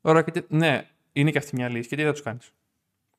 Ωραία, 0.01 0.21
και 0.21 0.31
τι- 0.31 0.55
ναι, 0.55 0.87
είναι 1.13 1.31
και 1.31 1.37
αυτή 1.37 1.55
μια 1.55 1.69
λύση. 1.69 1.89
Και 1.89 1.95
τι 1.95 2.03
θα 2.03 2.11
τους 2.11 2.21
κάνεις; 2.21 2.51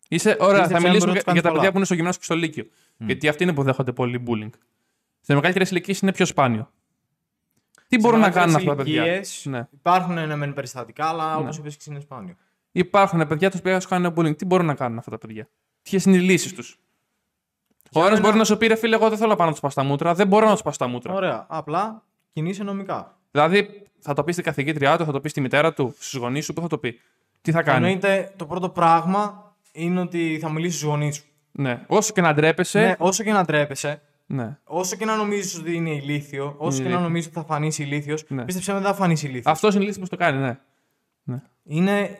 Είσαι, 0.08 0.36
ωραία, 0.40 0.46
Πίστεψε, 0.48 0.70
θα 0.70 0.76
αν 0.76 0.82
μιλήσουμε 0.82 0.98
μπορεί 0.98 1.06
να 1.06 1.12
για, 1.12 1.22
τους 1.22 1.22
για 1.22 1.22
κάνεις 1.22 1.42
τα 1.42 1.48
παιδιά 1.48 1.58
πολλά. 1.58 1.70
που 1.70 1.76
είναι 1.76 1.84
στο 1.84 1.94
γυμνάσιο 1.94 2.18
και 2.20 2.24
στο 2.24 2.34
λύκειο. 2.34 2.64
Γιατί 2.96 3.28
αυτοί 3.28 3.42
είναι 3.42 3.52
που 3.54 3.62
δέχονται 3.62 3.92
πολύ 3.92 4.22
bullying. 4.26 4.50
Σε 5.20 5.34
μεγαλύτερε 5.34 5.64
ηλικίε 5.70 5.94
είναι 6.02 6.12
πιο 6.12 6.26
σπάνιο. 6.26 6.70
Τι 7.90 7.96
Σε 8.00 8.07
μπορούν 8.07 8.20
να 8.20 8.26
μεγαλύτερες 8.26 8.55
κάνουν 8.55 8.57
αυτά 8.57 8.70
τα 8.70 8.83
παιδιά; 8.83 9.03
ηλικίες 9.05 9.46
Ναι. 9.46 9.68
Υπάρχουν 9.72 10.18
ένα 10.18 10.37
μεν 10.37 10.53
περιστατικά, 10.55 11.07
αλλά 11.07 11.35
Ναι. 11.35 11.40
όπως 11.42 11.57
είπες 11.59 11.72
και 11.72 11.79
εσύ 11.81 11.90
είναι 11.90 12.00
σπάνιο. 12.00 12.35
Υπάρχουν 12.72 13.26
παιδιά 13.26 13.50
τους 13.50 13.61
που 13.61 13.81
σου 13.81 13.88
κάνουν 13.88 14.14
bullying. 14.16 14.37
Τι 14.37 14.44
μπορούν 14.44 14.66
να 14.66 14.74
κάνουν 14.74 14.98
αυτά 14.98 15.11
τα 15.11 15.18
παιδιά; 15.18 15.48
Ποιες 15.83 16.05
είναι 16.05 16.16
οι 16.16 16.20
λύσεις 16.20 16.55
τους; 16.55 16.79
Ο 17.92 17.98
ένας 18.00 18.11
μένα- 18.11 18.20
μπορεί 18.20 18.37
να 18.37 18.44
σου 18.44 18.57
πει 18.57 18.66
ρε 18.66 18.76
φίλε, 18.76 18.94
εγώ 18.96 19.09
δεν 19.09 19.18
θέλω 19.18 19.31
να 19.31 19.37
πάω 19.37 19.46
να 19.46 19.53
τους 19.53 19.61
πάω 19.61 19.70
στα 19.70 19.83
μούτρα. 19.85 20.14
Δεν 20.14 20.26
μπορώ 20.26 20.46
να 20.46 20.53
τους 20.53 20.62
πάω 20.62 20.72
στα 20.72 20.87
μούτρα. 20.87 21.12
Ωραία. 21.14 21.46
Απλά 21.48 22.03
κινείσαι 22.33 22.62
νομικά. 22.62 23.18
Δηλαδή 23.31 23.83
θα 23.98 24.14
το 24.14 24.24
πεις 24.24 24.35
στην 24.35 24.46
καθηγήτριά 24.46 24.96
του, 24.96 25.05
θα 25.05 25.12
το 25.12 25.20
πεις 25.20 25.31
στη 25.31 25.40
μητέρα 25.40 25.72
του, 25.72 25.94
στους 25.98 26.14
γονείς 26.20 26.44
σου, 26.44 26.53
πού 26.53 26.61
θα 26.61 26.66
το 26.66 26.79
πει; 26.79 27.00
Τι 27.40 27.50
θα 27.53 27.62
κάνει; 27.62 27.87
Εννοείται 27.87 28.33
το 28.37 28.46
πρώτο 28.46 28.68
πράγμα 28.68 29.55
είναι 29.72 30.00
ότι 30.00 30.38
θα 30.40 30.50
μιλήσει 30.50 30.76
στους 30.76 30.88
γονείς 30.88 31.16
σου. 31.16 31.24
Ναι. 31.53 31.85
Όσο 31.87 32.12
και 32.12 32.20
να 32.20 32.35
ντρέπεσαι. 32.35 32.81
Ναι, 32.81 32.94
όσο 32.98 33.22
και 33.24 33.33
να 33.33 33.44
τρέπεσαι, 33.44 34.03
Ναι. 34.32 34.58
όσο 34.64 34.96
και 34.96 35.04
να 35.04 35.16
νομίζεις 35.16 35.58
ότι 35.58 35.74
είναι 35.74 35.90
ηλίθιο, 35.90 36.54
όσο 36.58 36.76
και 36.76 36.82
να 36.82 36.88
ηλίθιο. 36.88 37.06
νομίζεις 37.06 37.26
ότι 37.26 37.36
θα 37.38 37.44
φανείς 37.44 37.78
ηλίθιος, 37.78 38.24
Ναι. 38.28 38.44
πίστεψε 38.44 38.72
με 38.72 38.78
δεν 38.80 38.88
θα 38.90 38.94
φανείς 38.94 39.22
ηλίθιος. 39.22 39.46
Αυτό 39.46 39.68
είναι 39.68 39.82
η 39.82 39.86
λύση 39.86 40.00
που 40.00 40.06
το 40.06 40.16
κάνει, 40.16 40.38
ναι. 40.38 40.58
ναι. 41.22 41.42
Είναι 41.64 42.18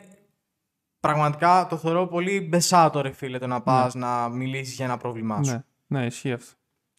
πραγματικά 1.01 1.66
το 1.70 1.77
θεωρώ 1.77 2.07
πολύ 2.07 2.40
μπεσάτο, 2.40 3.01
ρε 3.01 3.11
φίλε, 3.11 3.38
το 3.38 3.46
να 3.46 3.61
πας 3.61 3.94
να 3.94 4.29
μιλήσεις 4.29 4.75
για 4.75 4.85
ένα 4.85 4.96
πρόβλημά 4.96 5.42
σου. 5.44 5.53
Ναι, 5.53 5.99
ναι, 6.01 6.07
ισχύει 6.07 6.33
αυτό. 6.33 6.53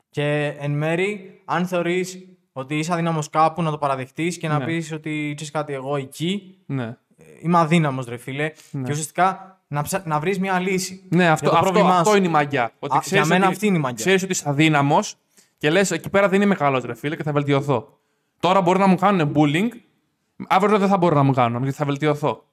Και 0.09 0.55
εν 0.59 0.71
μέρη, 0.71 1.41
αν 1.45 1.65
θεωρείς 1.67 2.19
ότι 2.51 2.77
είσαι 2.77 2.93
αδύναμος 2.93 3.29
κάπου, 3.29 3.61
να 3.61 3.71
το 3.71 3.77
παραδεχτείς 3.77 4.37
και 4.37 4.47
να 4.47 4.57
Ναι. 4.57 4.65
πεις 4.65 4.91
ότι 4.91 5.31
ξέρεις 5.35 5.51
κάτι, 5.53 5.73
εγώ 5.73 5.95
εκεί 5.95 6.57
Ναι. 6.65 6.83
ε, 7.17 7.23
είμαι 7.41 7.57
αδύναμος, 7.57 8.05
ρε 8.05 8.17
φίλε. 8.17 8.51
Ναι. 8.71 8.83
Και 8.83 8.91
ουσιαστικά 8.91 9.60
να, 9.71 9.81
ψα... 9.81 10.03
να 10.05 10.19
βρεις 10.19 10.39
μια 10.39 10.59
λύση. 10.59 11.03
Ναι, 11.09 11.29
αυτό, 11.29 11.49
το 11.49 11.55
αυτό, 11.55 11.69
πρόβλημά 11.69 11.97
αυτό 11.97 12.09
σου. 12.09 12.17
είναι 12.17 12.27
η 12.27 12.29
μαγιά. 12.29 12.71
Ότι 12.79 12.97
Α, 12.97 12.99
ξέρεις 12.99 13.27
για 13.27 13.35
μένα 13.35 13.45
ότι, 13.45 13.53
αυτή 13.53 13.67
είναι 13.67 13.77
η 13.77 13.79
μαγιά. 13.79 13.97
Ξέρεις 13.97 14.23
ότι 14.23 14.31
είσαι 14.31 14.49
αδύναμος 14.49 15.15
και 15.57 15.69
λες: 15.69 15.91
Εκεί 15.91 16.09
πέρα 16.09 16.29
δεν 16.29 16.41
είμαι 16.41 16.55
καλός, 16.55 16.83
ρε 16.83 16.95
φίλε, 16.95 17.15
και 17.15 17.23
θα 17.23 17.31
βελτιωθώ. 17.31 17.99
Τώρα 18.39 18.61
μπορεί 18.61 18.79
να 18.79 18.87
μου 18.87 18.95
κάνουν 18.95 19.33
bullying, 19.35 19.67
αύριο 20.47 20.77
δεν 20.77 20.87
θα 20.87 20.97
μπορώ 20.97 21.15
να 21.15 21.23
μου 21.23 21.33
κάνουν, 21.33 21.61
γιατί 21.63 21.77
θα 21.77 21.85
βελτιωθώ. 21.85 22.43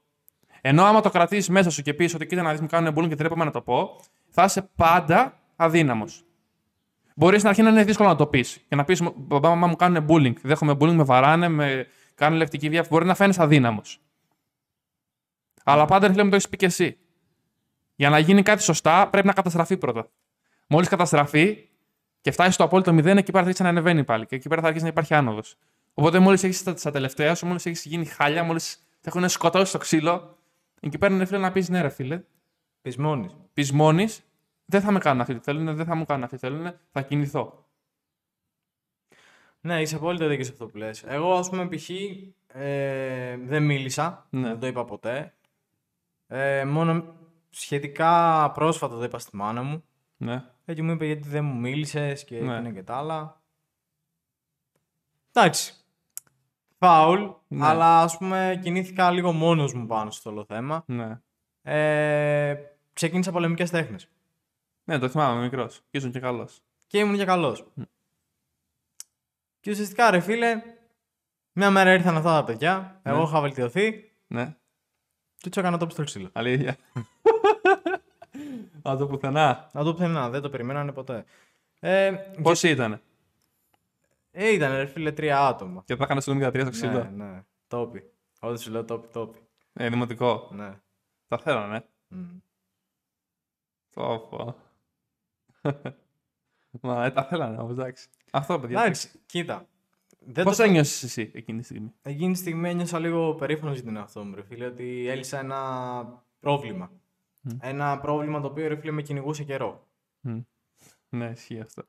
Ενώ 0.61 0.85
άμα 0.85 1.01
το 1.01 1.11
κρατήσεις 1.11 1.49
μέσα 1.49 1.71
σου 1.71 1.83
και 1.83 1.95
πεις 1.95 2.15
ότι 2.15 2.27
κοίτα 2.27 2.43
να 2.43 2.51
δεις 2.51 2.61
μου 2.61 2.67
κάνουν 2.67 2.95
bullying 2.95 3.09
και 3.09 3.15
δεν 3.15 3.27
έπρεπε 3.27 3.45
να 3.45 3.51
το 3.51 3.61
πω, 3.61 4.01
θα 4.29 4.45
είσαι 4.45 4.71
πάντα 4.77 5.39
αδύναμος. 5.57 6.25
Μπορείς 7.15 7.39
στην 7.39 7.49
αρχή 7.49 7.63
να 7.63 7.69
είναι 7.69 7.85
δύσκολο 7.85 8.09
να 8.09 8.17
το 8.17 8.27
πεις 8.27 8.65
και 8.69 8.77
να 8.77 8.85
πεις: 8.85 9.03
Μπαμπά, 9.17 9.49
μαμά 9.49 9.67
μου 9.67 9.77
κάνουν 9.77 10.07
bullying. 10.09 10.35
Δέχομαι 10.43 10.73
bullying, 10.81 10.95
με 10.95 11.03
βαράνε, 11.03 11.49
με 11.49 11.87
κάνουν 12.15 12.39
λεκτική 12.39 12.69
βία. 12.69 12.87
Μπορεί 12.91 13.07
να 13.07 13.15
φαίνει 13.15 13.35
αδύναμος. 13.39 14.01
Αλλά 15.65 15.85
πάντα 15.85 16.07
ρε 16.07 16.13
φίλε 16.13 16.25
μου 16.25 16.31
το 16.31 16.37
έχεις 16.37 16.49
πει 16.49 16.57
και 16.57 16.67
εσύ. 16.67 16.99
Για 17.99 18.11
να 18.11 18.19
γίνει 18.19 18.43
κάτι 18.43 18.63
σωστά, 18.63 19.09
πρέπει 19.09 19.27
να 19.27 19.33
καταστραφεί 19.33 19.77
πρώτα. 19.77 20.11
Μόλις 20.67 20.89
καταστραφεί 20.89 21.69
και 22.21 22.31
φτάσει 22.31 22.51
στο 22.51 22.65
απόλυτο 22.65 22.93
μηδέν, 22.93 23.17
εκεί 23.17 23.31
πέρα 23.31 23.43
θα 23.43 23.49
αρχίσει 23.49 23.63
να 23.63 23.69
ανεβαίνει 23.69 24.05
πάλι. 24.05 24.27
Και 24.27 24.35
εκεί 24.37 24.49
πέρα 24.49 24.61
θα 24.61 24.67
αρχίσει 24.67 24.85
να 24.85 24.91
υπάρχει 24.91 25.15
άνοδος. 25.15 25.57
Οπότε 25.95 26.19
μόλις 26.19 26.45
έχεις 26.45 26.63
τα, 26.63 26.75
τα 26.75 26.91
τελευταία 26.91 27.35
σου, 27.35 27.47
μόλις 27.47 27.67
έχεις 27.67 27.85
γίνει 27.85 28.05
χάλια, 28.05 28.43
μόλις 28.43 28.89
θα 29.01 29.11
έχουν 29.15 29.29
σκοτώσει 29.29 29.73
το 29.73 29.79
ξύλο, 29.79 30.39
εκεί 30.81 30.99
πέρα 30.99 31.15
είναι 31.15 31.25
φίλε 31.25 31.39
να 31.39 31.53
πεις 31.53 31.69
ναι, 31.69 31.81
ρε 31.81 31.89
φίλε. 31.89 32.23
Πεισμόνη. 32.83 33.31
Πεις 33.53 33.73
μόνης, 33.73 34.23
δεν 34.65 34.81
θα 34.81 34.93
με 34.93 34.99
κάνουν 34.99 35.21
αυτοί 35.21 35.35
τι 35.35 35.41
θέλουν, 35.41 35.77
δεν 35.77 35.87
θα 35.87 35.95
μου 35.95 36.05
κάνουν 36.05 36.25
αυτοί 36.25 36.37
τι 36.37 36.47
θέλουν, 36.47 36.75
θα 36.91 37.03
κινηθώ. 37.03 37.67
Ναι, 39.61 39.81
είσαι 39.81 39.95
απόλυτα 39.95 40.27
δίκιο 40.27 40.45
σε 40.45 40.51
αυτό 40.53 40.67
που 40.67 40.77
λες. 40.77 41.03
Εγώ, 41.03 41.35
ας 41.35 41.49
πούμε, 41.49 41.69
π.χ. 41.69 41.91
Ε, 42.53 43.37
δεν 43.37 43.63
μίλησα. 43.63 44.27
Ναι. 44.31 44.49
Δεν 44.49 44.59
το 44.59 44.67
είπα 44.67 44.85
ποτέ. 44.85 45.35
Ε, 46.27 46.65
μόνο 46.65 47.18
σχετικά 47.51 48.51
πρόσφατα 48.55 48.97
το 48.97 49.05
είπα 49.05 49.19
στη 49.19 49.37
μάνα 49.37 49.63
μου. 49.63 49.85
Ναι. 50.17 50.45
Έτσι 50.65 50.83
μου 50.83 50.93
είπε 50.93 51.07
γιατί 51.07 51.29
δεν 51.29 51.45
μου 51.45 51.55
μίλησες 51.55 52.25
και 52.25 52.41
Ναι. 52.41 52.55
εκείνα 52.55 52.73
και 52.73 52.83
τα 52.83 52.97
άλλα. 52.97 53.41
Εντάξει. 55.33 55.73
Φάουλ, 56.79 57.23
Ναι. 57.49 57.67
αλλά 57.67 58.01
ας 58.03 58.17
πούμε 58.19 58.59
κινήθηκα 58.63 59.11
λίγο 59.11 59.33
μόνος 59.33 59.75
μου 59.75 59.87
πάνω 59.87 60.11
στο 60.11 60.31
όλο 60.31 60.45
θέμα. 60.45 60.83
Ναι. 60.87 61.21
Ε, 61.63 62.57
ξεκίνησα 62.93 63.33
πολεμικές 63.33 63.71
τέχνες. 63.71 64.09
Ναι, 64.85 64.99
το 64.99 65.09
θυμάμαι 65.09 65.41
μικρός. 65.43 65.77
Και 65.91 65.99
ήσουν 65.99 66.11
και 66.13 66.21
καλός. 66.21 66.61
Και 66.87 66.99
ήμουν 66.99 67.17
και 67.17 67.25
καλός. 67.25 67.67
Και 69.61 69.71
ουσιαστικά 69.71 70.11
ρε 70.11 70.21
φίλε, 70.21 70.63
μια 71.53 71.71
μέρα 71.71 71.93
ήρθαν 71.93 72.17
αυτά 72.17 72.31
τα 72.41 72.45
παιδιά, 72.45 73.01
Ναι. 73.03 73.13
εγώ 73.13 73.23
είχα 73.23 73.41
βελτιωθεί 73.41 74.13
Ναι. 74.27 74.57
και 75.37 75.49
τους 75.49 75.57
έκανα 75.57 75.79
το 75.79 75.89
στο 75.91 76.05
ξύλο. 76.05 76.29
Αλήθεια. 76.33 76.77
Α 78.89 78.97
το 78.97 79.07
πουθενά. 79.07 79.71
Να 79.73 79.85
το 79.85 79.93
πουθενά, 79.93 80.31
δεν 80.31 80.41
το 80.43 80.51
περιμένανε 80.51 80.93
ποτέ. 80.93 81.25
Ε, 81.81 82.13
Πόσοι 82.43 82.69
ήταν. 82.71 83.01
ε, 84.31 84.53
ήταν 84.53 84.77
ρε 84.77 84.87
φίλε 84.87 85.13
τρία 85.13 85.47
άτομα. 85.47 85.83
Και 85.87 85.97
θα 85.97 86.05
έκανα 86.05 86.21
στο 86.21 86.33
13 86.33 86.61
στο 86.61 86.71
ξύλο. 86.71 87.11
Ναι, 87.13 87.25
ναι. 87.25 87.43
Τόπι. 87.67 88.03
Ό,τι 88.41 88.61
σου 88.61 88.71
λέω 88.71 88.85
τόπι, 88.85 89.09
τόπι. 89.13 89.39
Ε, 89.73 89.89
δημοτικό. 89.89 90.49
Ναι. 90.53 90.81
Τα 91.29 91.39
θέλω, 91.39 91.67
ναι. 91.67 91.81
Μμ. 92.09 92.37
Πω, 93.95 94.19
πω. 94.19 94.57
Μα 96.83 97.05
ε, 97.05 97.11
τα 97.11 97.25
θέλανε 97.25 97.59
όμως, 97.59 97.73
εντάξει. 97.73 98.09
Αυτό, 98.33 98.61
παιδιά. 98.61 98.81
Εντάξει, 98.81 99.11
κοίτα. 99.27 99.67
Δεν 100.19 100.45
Πώς 100.45 100.57
το... 100.57 100.63
ένιωσες 100.63 101.03
εσύ 101.03 101.31
εκείνη 101.35 101.59
τη 101.59 101.65
στιγμή; 101.65 101.93
Εκείνη 102.03 102.33
τη 102.33 102.39
στιγμή 102.39 102.69
ένιωσα 102.69 102.99
λίγο 102.99 103.35
περήφανος 103.35 103.75
για 103.75 103.85
τον 103.85 103.97
εαυτό 103.97 104.25
μου, 104.25 104.35
ρε 104.35 104.43
φίλε, 104.43 104.67
ότι 104.67 105.07
έλυσα 105.09 105.39
ένα 105.39 106.25
πρόβλημα. 106.41 106.91
Μμ. 107.41 107.57
Ένα 107.61 107.99
πρόβλημα 108.01 108.41
το 108.41 108.47
οποίο, 108.47 108.69
ρε 108.69 108.77
φίλε, 108.77 108.93
με 108.93 109.03
κυνηγούσε 109.03 109.45
καιρό. 109.45 109.89
Μμ. 110.21 110.39
Ναι, 111.09 111.27
ισχύει 111.31 111.61
αυτό. 111.61 111.83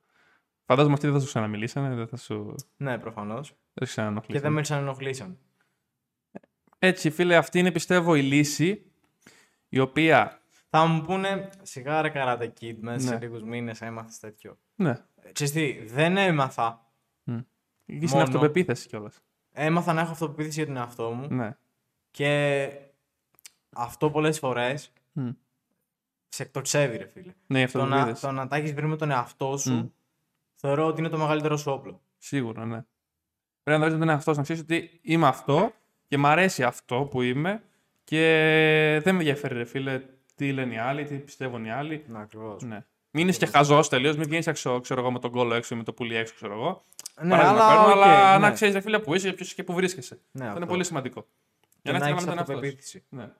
Φαντάζομαι 0.66 0.94
αυτοί 0.94 1.06
δεν 1.06 1.16
θα 1.16 1.22
σου 1.22 1.28
ξαναμιλήσανε, 1.28 1.96
δεν 1.96 2.08
θα 2.08 2.18
σου, 2.18 2.56
Ναι, 2.78 2.98
προφανώς. 3.00 3.48
δεν 3.48 3.58
σου 3.58 3.60
Και 3.74 3.86
ξαναενοχλήσανε. 3.86 4.44
δεν 4.46 4.52
με 4.54 4.62
ξανενοχλήσαν. 4.62 5.38
Έτσι, 6.80 7.10
φίλε, 7.10 7.36
αυτή 7.36 7.60
είναι 7.60 7.72
πιστεύω 7.72 8.16
η 8.16 8.22
λύση 8.22 8.92
η 9.70 9.80
οποία. 9.80 10.42
Θα 10.70 10.86
μου 10.86 11.02
πούνε, 11.02 11.50
σιγά 11.62 12.02
ρε 12.02 12.12
Karate 12.16 12.50
Kid, 12.62 12.76
μέσα 12.80 13.08
σε 13.08 13.14
Ναι. 13.14 13.20
λίγους 13.20 13.44
μήνες 13.44 13.82
έμαθες 13.82 14.20
τέτοιο. 14.20 14.58
Ναι, 14.76 14.90
Ε, 15.22 15.32
Ξέρεις 15.32 15.54
τι, 15.54 15.86
δεν 15.86 16.18
έμαθα. 16.18 16.92
εκεί 17.86 18.08
στην 18.08 18.10
Μόνο. 18.10 18.24
αυτοπεποίθηση 18.24 18.88
κιόλας. 18.88 19.20
Έμαθα 19.52 19.94
να 19.94 20.02
έχω 20.02 20.12
αυτοπεποίθηση 20.12 20.58
για 20.58 20.66
τον 20.66 20.78
εαυτό 20.78 21.12
μου 21.12 21.28
Ναι. 21.36 21.58
και 22.12 22.72
αυτό 23.76 24.12
πολλές 24.12 24.40
φορές 24.40 24.92
Μμ. 25.12 25.30
σε 26.30 26.44
εκτοξεύει, 26.44 26.98
ρε 26.98 27.06
φίλε. 27.14 27.34
Ναι, 27.48 27.62
η 27.62 27.66
Το 27.68 27.78
να, 27.78 27.84
αυτοπεποίθηση. 27.86 28.26
το 28.26 28.32
να 28.32 28.48
τα 28.48 28.56
έχεις 28.56 28.74
βρει 28.74 28.86
με 28.88 28.96
τον 28.96 29.12
εαυτό 29.12 29.58
σου, 29.58 29.74
Μμ. 29.74 29.88
θεωρώ 30.56 30.86
ότι 30.86 31.00
είναι 31.00 31.10
το 31.10 31.18
μεγαλύτερο 31.18 31.58
σου 31.58 31.72
όπλο. 31.72 32.02
Σίγουρα, 32.18 32.66
ναι. 32.66 32.86
Πρέπει 33.64 33.82
να 33.82 33.88
δεις 33.90 33.98
τον 34.00 34.10
εαυτό 34.10 34.32
σου, 34.32 34.38
να 34.38 34.44
ξέρεις 34.44 34.62
ότι 34.62 35.00
είμαι 35.02 35.28
αυτό 35.28 35.74
και 36.08 36.18
μ' 36.18 36.26
αρέσει 36.26 36.64
αυτό 36.64 37.08
που 37.12 37.22
είμαι 37.22 37.64
και 38.04 38.20
δεν 39.04 39.14
με 39.16 39.20
ενδιαφέρει, 39.20 39.56
ρε 39.56 39.66
φίλε, 39.66 40.02
τι 40.36 40.52
λένε 40.52 40.74
οι 40.74 40.78
άλλοι, 40.78 41.04
τι 41.04 41.16
πιστεύουν 41.16 41.66
οι 41.66 41.72
άλλοι. 41.72 42.04
Ναι, 42.08 42.20
ακριβώς. 42.20 42.64
Ναι. 42.64 42.86
Μην 43.12 43.28
είσαι 43.28 43.40
και 43.40 43.46
χαζός 43.46 43.90
τελείως, 43.90 44.16
μην 44.18 44.28
βγαίνεις 44.28 44.48
έξω, 44.48 44.80
ξέρω 44.80 45.00
εγώ, 45.02 45.12
με 45.12 45.20
τον 45.20 45.32
κόλλο 45.32 45.54
έξω 45.54 45.76
ή 45.76 45.78
με 45.78 45.84
το 45.84 45.94
πουλί 45.94 46.16
έξω, 46.16 46.34
ξέρω 46.36 46.54
εγώ. 46.54 46.82
Ναι, 47.22 47.30
Παράδειγμα 47.30 47.64
αλλά, 47.66 47.76
παίρνω, 47.86 48.02
οκ, 48.02 48.08
αλλά 48.08 48.38
ναι. 48.40 48.48
να 48.48 48.52
ξέρεις, 48.54 48.74
ρε 48.74 48.82
φίλε, 48.82 49.00
που 49.00 49.16
είσαι, 49.16 49.34
ποιος 49.34 49.54
και 49.54 49.64
που 49.64 49.74
βρίσκεσαι. 49.74 50.14
Ναι, 50.16 50.22
Αυτό 50.32 50.44
είναι 50.46 50.54
αυτό. 50.54 50.66
πολύ 50.66 50.84
σημαντικό. 50.84 51.22
Και 51.22 51.78
Για 51.82 51.92
να 51.92 52.00
να 52.00 52.06
είσαι 52.06 52.14
έχεις 52.14 52.26
καλά 52.26 52.36
με 52.40 52.44
τον 52.46 52.56
εαυτός 52.56 52.56
σου. 52.56 52.60
αυτοπεποίθηση. 52.60 53.04
Ναι. 53.10 53.32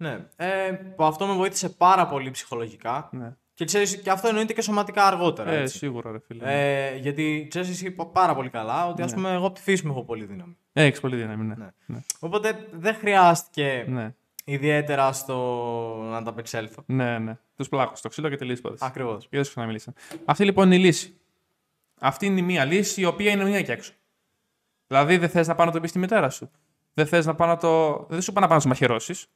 Ναι. 0.00 0.26
Ε, 0.36 0.70
που 0.96 1.04
αυτό 1.04 1.26
με 1.26 1.32
βοήθησε 1.34 1.68
πάρα 1.68 2.06
πολύ 2.06 2.30
ψυχολογικά. 2.30 3.08
ναι. 3.12 3.34
Και 3.54 3.64
ξέρεις, 3.66 3.96
και 4.00 4.10
αυτό 4.10 4.28
εννοείται 4.28 4.52
και 4.52 4.62
σωματικά 4.62 5.06
αργότερα. 5.06 5.50
Ε, 5.50 5.60
έτσι. 5.60 5.76
σίγουρα, 5.76 6.10
ρε 6.12 6.18
φίλε. 6.26 6.42
Ε, 6.44 6.96
γιατί 6.96 7.46
ξέρεις 7.50 7.68
εσύ 7.70 7.90
πα- 7.90 8.06
πάρα 8.06 8.34
πολύ 8.34 8.48
καλά 8.50 8.86
ότι 8.86 9.02
ας 9.02 9.10
Ναι. 9.10 9.16
πούμε 9.16 9.32
εγώ 9.32 9.46
από 9.46 9.54
τη 9.54 9.60
φύση 9.60 9.86
μου 9.86 9.92
έχω 9.92 10.04
πολύ 10.04 10.24
δύναμη. 10.24 10.56
Ε, 10.72 10.84
έχεις 10.84 11.00
πολύ 11.00 11.16
δύναμη, 11.16 11.44
ναι. 11.44 11.54
Ναι. 11.54 11.68
ναι. 11.86 11.98
Οπότε 12.18 12.66
δεν 12.72 12.94
χρειάστηκε 12.94 13.84
ναι. 13.88 14.14
ιδιαίτερα 14.44 15.12
στο 15.12 15.36
να 16.10 16.22
τα 16.22 16.30
απεξέλθω. 16.30 16.82
Ναι, 16.86 17.18
ναι. 17.18 17.38
Τους 17.56 17.68
πλάκωσες 17.68 17.98
στο 17.98 18.08
ξύλο 18.08 18.28
και 18.28 18.36
τελείω 18.36 18.54
υπόθεση. 18.58 18.84
Ακριβώς. 18.86 19.22
Και 19.22 19.28
δεν 19.36 19.44
σου 19.44 19.50
ξαναμίλησαν. 19.50 19.94
Αυτή 20.24 20.44
λοιπόν 20.44 20.66
είναι 20.66 20.74
η 20.74 20.78
λύση. 20.78 21.20
Αυτή 22.00 22.26
είναι 22.26 22.40
η 22.40 22.42
μία 22.42 22.64
λύση 22.64 23.00
η 23.00 23.04
οποία 23.04 23.30
είναι 23.30 23.44
μία 23.44 23.62
και 23.62 23.72
έξω. 23.72 23.92
Δηλαδή 24.86 25.16
δεν 25.16 25.28
θες 25.28 25.46
να 25.48 25.54
πάω 25.54 25.66
να 25.66 25.72
το 25.72 25.80
πεις 25.80 25.90
στη 25.90 25.98
μητέρα 25.98 26.30
σου. 26.30 26.50
Δεν 26.94 27.06
θες 27.06 27.26
να 27.26 27.34
πάω 27.34 27.48
να 27.48 27.56
το. 27.56 27.96
Δεν 28.08 28.20
σου 28.22 28.32
πάω 28.32 28.42
να 28.42 28.46
πάω 28.48 28.56
να 28.56 28.62
σου 28.62 28.68
μαχαιρώσεις. 28.68 29.26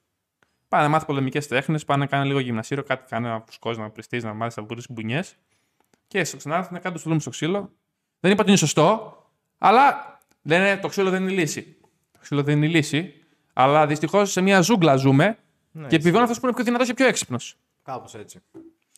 Πάνε 0.74 0.86
να 0.86 0.92
μάθει 0.92 1.06
πολεμικές 1.06 1.46
τέχνες, 1.46 1.84
πάνε 1.84 2.00
να 2.04 2.06
κάνει 2.10 2.26
λίγο 2.26 2.38
γυμνασίριο, 2.38 2.82
κάτι 2.82 3.04
κάνει 3.08 3.26
να 3.26 3.42
φουσκώσει, 3.46 3.80
να 3.80 3.90
πριστείς, 3.90 4.24
να 4.24 4.34
μάθεις 4.34 4.56
να 4.56 4.62
βρει 4.62 4.82
μπουνιές. 4.88 5.34
Και 6.06 6.24
στο 6.24 6.36
ξανάρθει 6.36 6.72
να 6.72 6.78
κάνει 6.78 6.94
το 6.94 7.00
στουλούμ 7.00 7.18
στο 7.18 7.30
ξύλο. 7.30 7.70
Δεν 8.20 8.32
είπα 8.32 8.40
ότι 8.40 8.50
είναι 8.50 8.58
σωστό, 8.58 9.16
αλλά 9.58 10.18
λένε 10.42 10.76
το 10.76 10.88
ξύλο 10.88 11.10
δεν 11.10 11.22
είναι 11.22 11.32
η 11.32 11.34
λύση. 11.34 11.76
Το 12.12 12.18
ξύλο 12.20 12.42
δεν 12.42 12.56
είναι 12.56 12.66
η 12.66 12.68
λύση, 12.68 13.14
αλλά 13.52 13.86
δυστυχώς 13.86 14.30
σε 14.30 14.40
μια 14.40 14.60
ζούγκλα 14.60 14.96
ζούμε 14.96 15.38
Ναι, 15.72 15.86
και 15.86 15.96
επιβιώνει 15.96 16.24
αυτό 16.24 16.40
που 16.40 16.46
είναι 16.46 16.54
πιο 16.54 16.64
δυνατός 16.64 16.86
και 16.86 16.94
πιο 16.94 17.06
έξυπνος. 17.06 17.56
Κάπως 17.82 18.14
έτσι. 18.14 18.40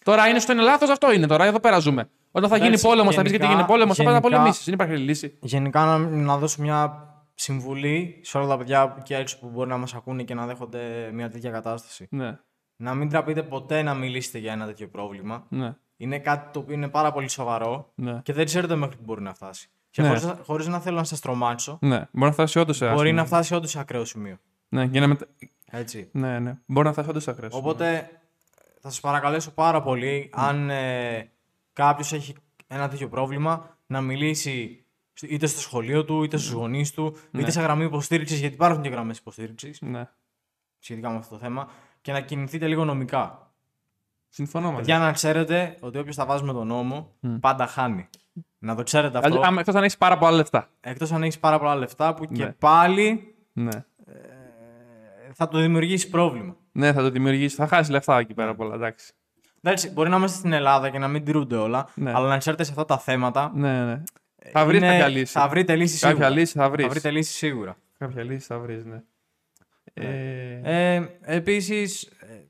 Τώρα 0.04 0.28
είναι 0.28 0.38
στο 0.38 0.52
είναι 0.52 0.62
λάθος, 0.62 0.88
αυτό 0.90 1.12
είναι 1.12 1.26
τώρα. 1.26 1.44
Εδώ 1.44 1.60
πέρα 1.60 1.78
ζούμε. 1.78 2.08
Όταν 2.30 2.48
θα 2.50 2.56
γίνει 2.56 2.68
Εντάξει, 2.68 2.84
πόλεμος, 2.86 3.14
θα 3.14 3.22
πεις 3.22 3.30
γιατί 3.30 3.44
γενικά- 3.46 3.62
γίνει 3.62 3.72
πόλεμος, 3.72 3.96
θα 3.96 4.02
πάει 4.02 4.12
να 4.12 4.18
γενικά- 4.18 4.36
πολεμήσεις. 4.38 4.64
Δεν 4.64 4.74
υπάρχει 4.74 4.94
άλλη 4.94 5.04
λύση. 5.04 5.38
Γενικά 5.40 5.84
να, 5.84 5.98
να 5.98 6.36
δώσω 6.38 6.62
μια 6.62 7.08
συμβουλή 7.38 8.20
σε 8.22 8.38
όλα 8.38 8.46
τα 8.46 8.56
παιδιά 8.56 8.88
που 8.92 8.96
εκεί 9.00 9.14
έξω 9.14 9.38
που 9.38 9.48
μπορεί 9.48 9.68
να 9.68 9.76
μας 9.76 9.94
ακούνε 9.94 10.22
και 10.22 10.34
να 10.34 10.46
δέχονται 10.46 11.10
μια 11.12 11.30
τέτοια 11.30 11.50
κατάσταση. 11.50 12.06
Ναι, 12.10 12.38
Να 12.76 12.94
μην 12.94 13.08
τραπείτε 13.08 13.42
ποτέ 13.42 13.82
να 13.82 13.94
μιλήσετε 13.94 14.38
για 14.38 14.52
ένα 14.52 14.66
τέτοιο 14.66 14.88
πρόβλημα. 14.88 15.46
ναι, 15.48 15.74
Είναι 15.96 16.18
κάτι 16.18 16.52
το 16.52 16.58
οποίο 16.58 16.74
είναι 16.74 16.88
πάρα 16.88 17.12
πολύ 17.12 17.28
σοβαρό 17.28 17.92
ναι. 17.94 18.20
και 18.22 18.32
δεν 18.32 18.44
ξέρετε 18.44 18.74
μέχρι 18.74 18.96
που 18.96 19.02
μπορεί 19.04 19.22
να 19.22 19.34
φτάσει. 19.34 19.68
Και 19.90 20.02
Ναι. 20.02 20.08
χωρίς, 20.08 20.34
χωρίς 20.42 20.66
να 20.66 20.80
θέλω 20.80 20.96
να 20.96 21.04
σας 21.04 21.20
τρομάξω, 21.20 21.78
ναι. 21.80 21.96
Μπορεί 22.12 22.26
να 22.26 22.32
φτάσει 22.32 22.58
όντως 22.58 22.76
σε 22.76 22.84
μπορεί 22.84 22.96
άσχημο. 22.98 23.16
να 23.20 23.24
φτάσει 23.26 23.54
όντως 23.54 23.70
σε 23.70 23.78
ακραίο 23.80 24.04
σημείο. 24.04 24.36
Ναι, 24.68 24.86
και 24.86 25.00
να 25.00 25.06
μετα... 25.06 25.26
Έτσι. 25.70 26.08
ναι, 26.12 26.38
ναι. 26.38 26.58
Μπορεί 26.66 26.86
να 26.86 26.92
φτάσει 26.92 27.08
όντως 27.08 27.22
σε 27.22 27.30
ακραίο. 27.30 27.48
Οπότε 27.52 28.10
θα 28.80 28.88
σας 28.90 29.00
παρακαλέσω 29.00 29.50
πάρα 29.50 29.82
πολύ 29.82 30.30
αν 30.32 30.70
ε, 30.70 31.30
κάποιος 31.72 32.12
έχει 32.12 32.34
ένα 32.66 32.88
τέτοιο 32.88 33.08
πρόβλημα 33.08 33.76
να 33.86 34.00
μιλήσει 34.00 34.84
είτε 35.22 35.46
στο 35.46 35.60
σχολείο 35.60 36.04
του, 36.04 36.22
είτε 36.22 36.36
στους 36.36 36.50
γονείς 36.52 36.92
του, 36.92 37.16
Ναι. 37.30 37.40
είτε 37.40 37.50
σε 37.50 37.60
γραμμή 37.60 37.84
υποστήριξης, 37.84 38.38
γιατί 38.40 38.54
υπάρχουν 38.54 38.82
και 38.82 38.88
γραμμές 38.88 39.18
υποστήριξης 39.18 39.80
Ναι. 39.80 40.08
σχετικά 40.78 41.10
με 41.10 41.16
αυτό 41.16 41.34
το 41.34 41.40
θέμα 41.40 41.68
και 42.00 42.12
να 42.12 42.20
κινηθείτε 42.20 42.66
λίγο 42.66 42.84
νομικά. 42.84 43.50
Συμφωνώ 44.28 44.72
μαζί. 44.72 44.84
Για 44.84 44.98
να 44.98 45.12
ξέρετε 45.12 45.76
ότι 45.80 45.98
όποιος 45.98 46.16
τα 46.16 46.26
βάζει 46.26 46.44
με 46.44 46.52
τον 46.52 46.66
νόμο 46.66 47.12
Μμ. 47.20 47.36
πάντα 47.38 47.66
χάνει. 47.66 48.08
Να 48.58 48.74
το 48.74 48.82
ξέρετε 48.82 49.18
αυτό. 49.18 49.40
Άμα 49.42 49.60
εκτός 49.60 49.74
αν 49.74 49.82
έχεις 49.82 49.96
πάρα 49.96 50.18
πολλά 50.18 50.30
λεφτά. 50.32 50.68
Εκτός 50.80 51.12
αν 51.12 51.22
έχεις 51.22 51.38
πάρα 51.38 51.58
πολλά 51.58 51.74
λεφτά 51.76 52.14
που 52.14 52.24
και 52.26 52.44
Ναι. 52.44 52.52
πάλι 52.52 53.34
Ναι. 53.52 53.84
ε, 54.06 54.12
θα 55.32 55.48
το 55.48 55.58
δημιουργήσει 55.60 56.08
πρόβλημα. 56.10 56.56
Ναι, 56.72 56.92
θα 56.92 57.02
το 57.02 57.10
δημιουργήσει. 57.10 57.56
Θα 57.56 57.66
χάσει 57.66 57.90
λεφτά 57.90 58.18
εκεί 58.18 58.34
πέρα 58.34 58.54
πολλά, 58.54 58.74
εντάξει. 58.74 59.12
Εντάξει, 59.62 59.90
μπορεί 59.90 60.08
να 60.10 60.16
είμαστε 60.16 60.38
στην 60.38 60.52
Ελλάδα 60.52 60.90
και 60.90 60.98
να 60.98 61.08
μην 61.08 61.24
τηρούνται 61.24 61.56
όλα, 61.56 61.88
Ναι. 61.94 62.12
αλλά 62.14 62.28
να 62.28 62.38
ξέρετε 62.38 62.64
σε 62.64 62.70
αυτά 62.70 62.84
τα 62.84 62.98
θέματα 62.98 63.52
Ναι, 63.54 63.84
ναι. 63.84 64.02
Θα 64.52 64.64
βρει 64.66 64.76
είναι- 64.76 64.88
κάποια 64.88 65.08
λύση. 65.08 65.32
Θα 65.32 65.48
βρείτε 65.48 65.76
λύση 65.76 65.98
Κάποια 65.98 66.08
σίγουρα. 66.16 66.28
λύση 66.30 66.52
θα 66.58 66.70
βρεις. 66.70 66.84
Θα 66.84 66.90
βρείτε 66.90 67.10
λύση 67.10 67.32
σίγουρα. 67.32 67.76
Κάποια 67.98 68.22
λύση 68.22 68.46
θα 68.46 68.58
βρεις, 68.58 68.84
ναι. 68.84 69.02
Ε, 69.94 70.94
Ε, 70.94 71.08
επίσης, 71.20 72.02
ε, 72.02 72.44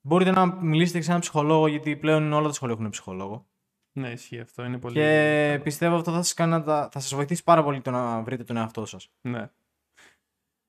μπορείτε 0.00 0.30
να 0.30 0.46
μιλήσετε 0.46 1.00
σε 1.00 1.08
έναν 1.08 1.20
ψυχολόγο, 1.20 1.66
γιατί 1.66 1.96
πλέον 1.96 2.32
όλα 2.32 2.46
τα 2.46 2.52
σχολεία 2.52 2.74
έχουν 2.78 2.90
ψυχολόγο. 2.90 3.46
Ναι, 3.92 4.10
ισχύει 4.10 4.40
αυτό. 4.40 4.64
Είναι 4.64 4.78
πολύ. 4.78 4.94
Και 4.94 5.60
πιστεύω 5.62 5.96
αυτό 5.96 6.10
θα 6.12 6.22
σας, 6.22 6.34
κάνει 6.34 6.50
να 6.50 6.62
τα- 6.62 6.88
θα 6.92 7.00
σας 7.00 7.14
βοηθήσει 7.14 7.44
πάρα 7.44 7.62
πολύ 7.62 7.80
το 7.80 7.90
να 7.90 8.20
βρείτε 8.22 8.44
τον 8.44 8.56
εαυτό 8.56 8.86
σας. 8.86 9.10
Ναι. 9.20 9.50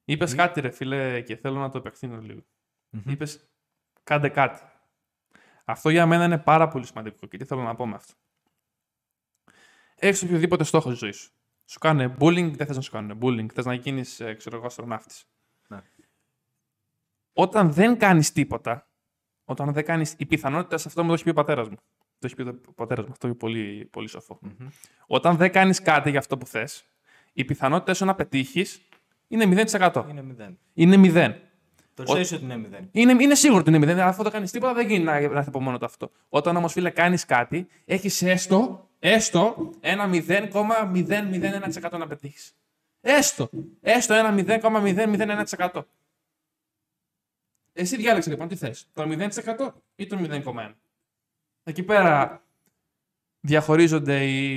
Είπες 0.05 0.35
κάτι, 0.35 0.61
ρε 0.61 0.69
φίλε, 0.69 1.21
και 1.21 1.35
θέλω 1.35 1.59
να 1.59 1.69
το 1.69 1.77
επεκτείνω 1.77 2.19
λίγο. 2.21 2.41
Είπες, 3.07 3.47
κάντε 4.03 4.29
κάτι. 4.29 4.61
Αυτό 5.65 5.89
για 5.89 6.05
μένα 6.05 6.25
είναι 6.25 6.37
πάρα 6.37 6.67
πολύ 6.67 6.85
σημαντικό 6.85 7.27
και 7.27 7.37
τι 7.37 7.45
θέλω 7.45 7.61
να 7.61 7.75
πω 7.75 7.87
με 7.87 7.95
αυτό. 7.95 8.13
Έχεις 10.03 10.23
οποιοδήποτε 10.23 10.63
στόχο 10.63 10.89
στη 10.89 10.97
ζωή 10.97 11.11
σου. 11.11 11.31
Σου 11.65 11.79
κάνουν 11.79 12.15
bullying, 12.19 12.51
δεν 12.55 12.67
θες 12.67 12.75
να 12.75 12.81
σου 12.81 12.91
κάνουν 12.91 13.19
bullying. 13.21 13.45
Θες 13.53 13.65
να 13.65 13.73
γίνεις, 13.73 14.21
ξέρω 14.37 14.57
εγώ, 14.57 14.65
αστροναύτης. 14.65 15.25
Ναι. 15.67 15.81
Όταν 17.33 17.71
δεν 17.71 17.97
κάνεις 17.97 18.31
τίποτα, 18.31 18.87
όταν 19.45 19.73
δεν 19.73 19.85
κάνεις. 19.85 20.15
Οι 20.17 20.25
πιθανότητε, 20.25 20.75
αυτό 20.75 21.01
μου 21.01 21.07
το 21.07 21.13
έχει 21.13 21.23
πει 21.23 21.29
ο 21.29 21.33
πατέρας 21.33 21.69
μου. 21.69 21.75
Το 22.19 22.27
έχει 22.27 22.35
πει 22.35 22.41
ο 22.41 22.73
πατέρας 22.75 23.05
μου. 23.05 23.11
Αυτό 23.11 23.27
είναι 23.27 23.35
πολύ, 23.35 23.87
πολύ 23.91 24.07
σοφό. 24.07 24.39
Όταν 25.07 25.35
δεν 25.35 25.51
κάνεις 25.51 25.81
κάτι 25.81 26.09
για 26.09 26.19
αυτό 26.19 26.37
που 26.37 26.45
θες, 26.45 26.85
οι 27.33 27.45
πιθανότητε 27.45 27.93
σου 27.93 28.05
να 28.05 28.15
πετύχεις 28.15 28.81
είναι 29.27 29.45
0%. 29.45 30.05
Είναι 30.09 30.21
μηδέν. 30.21 30.57
Είναι 30.73 30.97
0. 30.97 31.35
Το 31.93 32.03
ξέρεις 32.03 32.31
ότι 32.31 32.43
είναι 32.43 32.57
μηδέν. 32.57 32.89
Είναι, 32.91 33.23
είναι 33.23 33.35
σίγουρο 33.35 33.59
ότι 33.59 33.69
είναι 33.69 33.79
μηδέν. 33.79 33.99
Αλλά 33.99 34.09
αφού 34.09 34.23
δεν 34.23 34.31
κάνεις 34.31 34.51
τίποτα, 34.51 34.73
δεν 34.73 34.87
γίνει 34.87 35.03
να, 35.03 35.11
να 35.11 35.37
έρθει 35.37 35.49
από 35.49 35.61
μόνο 35.61 35.77
του 35.77 35.85
αυτό. 35.85 36.11
Όταν 36.29 36.55
όμως, 36.55 36.71
φίλε, 36.71 36.89
κάνεις 36.89 37.25
κάτι, 37.25 37.67
έχεις 37.85 38.21
έστω, 38.21 38.89
έστω 39.03 39.71
ένα 39.79 40.09
0,001% 40.11 41.97
να 41.97 42.07
πετύχεις. 42.07 42.55
Έστω. 43.01 43.49
Έστω 43.81 44.13
ένα 44.13 44.33
0,001%. 44.37 45.83
Εσύ 47.73 47.95
διάλεξε 47.95 48.29
λοιπόν 48.29 48.47
τι 48.47 48.55
θες. 48.55 48.87
Το 48.93 49.03
0% 49.03 49.71
ή 49.95 50.07
το 50.07 50.17
0,1%. 50.19 50.73
Εκεί 51.63 51.83
πέρα 51.83 52.43
διαχωρίζονται 53.39 54.25
οι, 54.25 54.47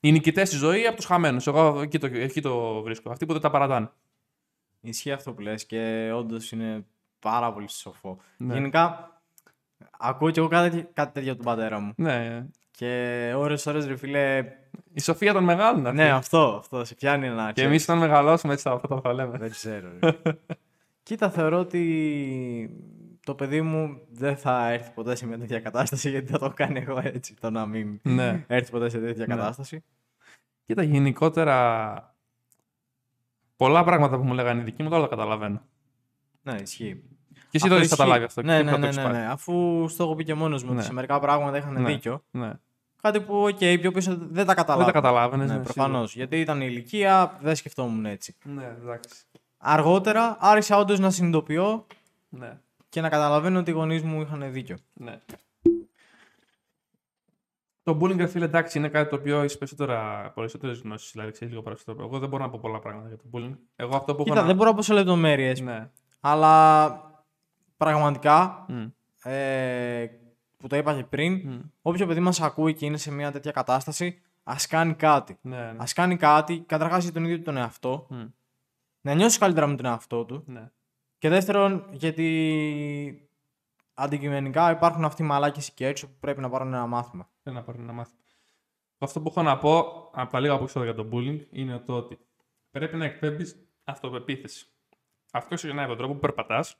οι 0.00 0.12
νικητές 0.12 0.48
στη 0.48 0.56
ζωή 0.56 0.86
από 0.86 0.96
τους 0.96 1.04
χαμένους. 1.04 1.46
Εγώ 1.46 1.80
εκεί 1.80 1.98
το, 1.98 2.06
εκεί 2.06 2.40
το 2.40 2.82
βρίσκω. 2.82 3.10
Αυτοί 3.10 3.26
που 3.26 3.32
δεν 3.32 3.42
τα 3.42 3.50
παρατάνε. 3.50 3.90
Ισχύει 4.80 5.12
αυτό 5.12 5.32
που 5.32 5.40
λες 5.40 5.66
και 5.66 6.12
όντως 6.14 6.52
είναι 6.52 6.86
πάρα 7.18 7.52
πολύ 7.52 7.68
σοφό. 7.70 8.20
Ναι. 8.36 8.54
Γενικά, 8.54 9.12
ακούω 9.98 10.30
κι 10.30 10.38
εγώ 10.38 10.48
κάτι, 10.48 10.88
κάτι 10.92 11.12
τέτοιο 11.12 11.32
από 11.32 11.42
τον 11.42 11.54
πατέρα 11.54 11.80
μου. 11.80 11.92
Ναι. 11.96 12.46
Και 12.80 13.32
ώρες 13.36 13.66
ώρες 13.66 13.86
ρε 13.86 13.96
φίλε, 13.96 14.44
Η 14.92 15.00
σοφία 15.00 15.32
των 15.32 15.44
μεγάλων. 15.44 15.86
αυτή. 15.86 15.96
ναι 15.96 16.10
αυτό, 16.10 16.56
αυτό, 16.58 16.84
σε 16.84 16.94
πιάνει 16.94 17.26
ένα 17.26 17.52
Και 17.52 17.62
εμείς 17.62 17.82
όταν 17.82 17.98
μεγαλώσουμε 17.98 18.52
έτσι 18.52 18.64
θα 18.68 18.72
αυτό 18.74 19.00
θα 19.00 19.12
λέμε. 19.12 19.38
Δεν 19.38 19.50
ξέρω. 19.50 19.88
Ρε. 20.00 20.12
Κοίτα, 21.02 21.30
θεωρώ 21.30 21.58
ότι 21.58 22.70
το 23.24 23.34
παιδί 23.34 23.62
μου 23.62 24.00
δεν 24.10 24.36
θα 24.36 24.70
έρθει 24.70 24.90
ποτέ 24.94 25.14
σε 25.14 25.26
μια 25.26 25.38
τέτοια 25.38 25.60
κατάσταση 25.60 26.10
γιατί 26.10 26.32
θα 26.32 26.38
το 26.38 26.50
κάνει 26.54 26.80
εγώ 26.88 27.00
έτσι. 27.02 27.34
Το 27.40 27.50
να 27.50 27.66
μην 27.66 28.00
ναι. 28.02 28.44
έρθει 28.46 28.70
ποτέ 28.70 28.88
σε 28.88 28.98
τέτοια 28.98 29.26
Ναι. 29.26 29.34
κατάσταση. 29.34 29.84
Κοίτα, 30.64 30.82
γενικότερα 30.82 32.14
πολλά 33.56 33.84
πράγματα 33.84 34.16
που 34.16 34.24
μου 34.24 34.34
λέγανε 34.34 34.60
οι 34.60 34.64
δικοί 34.64 34.82
μου 34.82 34.88
τώρα 34.88 35.02
τα 35.02 35.08
καταλαβαίνω. 35.08 35.62
Ναι, 36.42 36.54
ισχύει. 36.62 37.02
Και 37.32 37.56
εσύ 37.56 37.64
Αυτό 37.64 37.68
το 37.68 37.74
έχεις 37.74 37.84
ισχύει. 37.86 37.96
καταλάβει 37.96 38.24
αυτό. 38.24 38.42
Ναι, 38.42 38.56
και 38.56 38.62
ναι, 38.62 38.68
θα 38.70 38.74
το 38.74 38.80
ναι, 38.80 38.86
έχεις 38.86 38.96
ναι, 38.96 39.02
πάρει. 39.02 39.16
ναι. 39.16 39.26
Αφού 39.26 39.84
στο 39.88 40.04
έχω 40.04 40.14
πει 40.14 40.24
και 40.24 40.34
μόνος 40.34 40.62
μου 40.64 40.70
Ναι. 40.70 40.76
ότι 40.76 40.86
σε 40.86 40.92
μερικά 40.92 41.18
πράγματα 41.20 41.56
είχαν 41.56 41.72
Ναι. 41.82 41.88
δίκιο. 41.92 42.24
Ναι. 42.30 42.52
Κάτι 43.02 43.20
που, 43.20 43.42
οκ, 43.42 43.58
πιο 43.58 43.92
πίσω 43.92 44.10
δεν 44.16 44.28
τα 44.28 44.44
Δεν 44.44 44.56
καταλάβαινα. 44.56 44.86
τα 44.86 44.92
καταλάβαινες. 44.92 45.50
Ναι, 45.50 45.58
προφανώς. 45.58 46.14
Γιατί 46.14 46.40
ήταν 46.40 46.60
η 46.60 46.66
ηλικία, 46.70 47.38
δεν 47.40 47.56
σκεφτόμουν 47.56 48.06
έτσι. 48.06 48.36
Ναι, 48.44 48.64
εντάξει. 48.82 49.08
Αργότερα 49.58 50.36
άρχισα 50.40 50.76
όντως 50.76 50.98
να 50.98 51.10
συνειδητοποιώ 51.10 51.86
Ναι. 52.28 52.58
και 52.88 53.00
να 53.00 53.08
καταλαβαίνω 53.08 53.58
ότι 53.58 53.70
οι 53.70 53.74
γονείς 53.74 54.02
μου 54.02 54.20
είχαν 54.20 54.52
δίκιο. 54.52 54.76
Ναι. 54.92 55.20
Το 57.82 57.98
bullying, 58.00 58.16
ρε 58.16 58.26
φίλε, 58.26 58.44
εντάξει, 58.44 58.78
είναι 58.78 58.88
κάτι 58.88 59.10
το 59.10 59.16
οποίο 59.16 59.38
έχεις 59.40 59.58
περισσότερα, 59.58 60.30
περισσότερες 60.34 60.78
γνώσεις. 60.80 61.10
Δηλαδή, 61.12 61.30
ξέρεις 61.32 61.52
λίγο 61.52 61.64
περισσότερο. 61.64 62.06
Εγώ 62.06 62.18
δεν 62.18 62.28
μπορώ 62.28 62.44
να 62.44 62.50
πω 62.50 62.58
πολλά 62.62 62.78
πράγματα 62.78 63.08
για 63.08 63.16
το 63.16 63.24
bullying. 63.32 63.56
Εγώ 63.76 63.96
αυτό 63.96 64.14
που 64.14 64.22
Κοίτα, 64.24 64.36
έχω. 64.36 64.46
δεν 64.46 64.56
μπορώ 64.56 64.70
να 64.70 64.76
πω 64.76 64.82
σε 64.82 64.92
λεπτομέρειες, 64.94 65.60
Ναι. 65.60 65.90
αλλά 66.20 66.90
πραγματικά 67.76 68.64
Μμ. 68.68 68.86
ε, 69.22 70.06
που 70.60 70.66
το 70.66 70.76
είπα 70.76 70.94
και 70.94 71.04
πριν, 71.04 71.32
Μμ. 71.34 71.60
όποιο 71.82 72.06
παιδί 72.06 72.20
μας 72.20 72.40
ακούει 72.40 72.74
και 72.74 72.86
είναι 72.86 72.96
σε 72.96 73.12
μια 73.12 73.32
τέτοια 73.32 73.50
κατάσταση, 73.50 74.22
ας 74.42 74.66
κάνει 74.66 74.94
κάτι. 74.94 75.38
Ναι, 75.42 75.56
ναι. 75.56 75.64
Α 75.64 75.84
κάνει 75.94 76.16
κάτι, 76.16 76.60
καταρχάς 76.60 77.02
για 77.02 77.12
τον 77.12 77.24
ίδιο 77.24 77.42
τον 77.42 77.56
εαυτό, 77.56 78.06
Μμ. 78.10 78.24
να 79.00 79.14
νιώσει 79.14 79.38
καλύτερα 79.38 79.66
με 79.66 79.76
τον 79.76 79.86
εαυτό 79.86 80.24
του. 80.24 80.42
Ναι. 80.46 80.70
Και 81.18 81.28
δεύτερον, 81.28 81.86
γιατί 81.90 83.28
αντικειμενικά 83.94 84.70
υπάρχουν 84.70 85.04
αυτοί 85.04 85.22
οι 85.22 85.26
μαλάκες 85.26 85.68
εκεί 85.68 85.84
έξω 85.84 86.06
που 86.06 86.16
πρέπει 86.20 86.40
να 86.40 86.50
πάρουν 86.50 86.74
ένα 86.74 86.86
μάθημα. 86.86 87.28
Δεν 87.42 87.54
να 87.54 87.62
πάρουν 87.62 87.82
ένα 87.82 87.92
μάθημα. 87.92 88.20
Αυτό 88.98 89.20
που 89.20 89.28
έχω 89.28 89.42
να 89.42 89.58
πω 89.58 89.78
από 90.12 90.30
τα 90.30 90.40
λίγα 90.40 90.58
που 90.58 90.64
ξέρω 90.64 90.84
για 90.84 90.94
το 90.94 91.08
bullying 91.12 91.40
είναι 91.50 91.78
το 91.78 91.96
ότι 91.96 92.18
πρέπει 92.70 92.96
να 92.96 93.04
εκπέμπεις 93.04 93.56
αυτοπεποίθηση. 93.84 94.66
Αυτό 95.32 95.54
ξεκινάει 95.54 95.84
από 95.84 95.94
τον 95.94 95.98
τρόπο 95.98 96.14
που 96.14 96.20
περπατάς, 96.20 96.76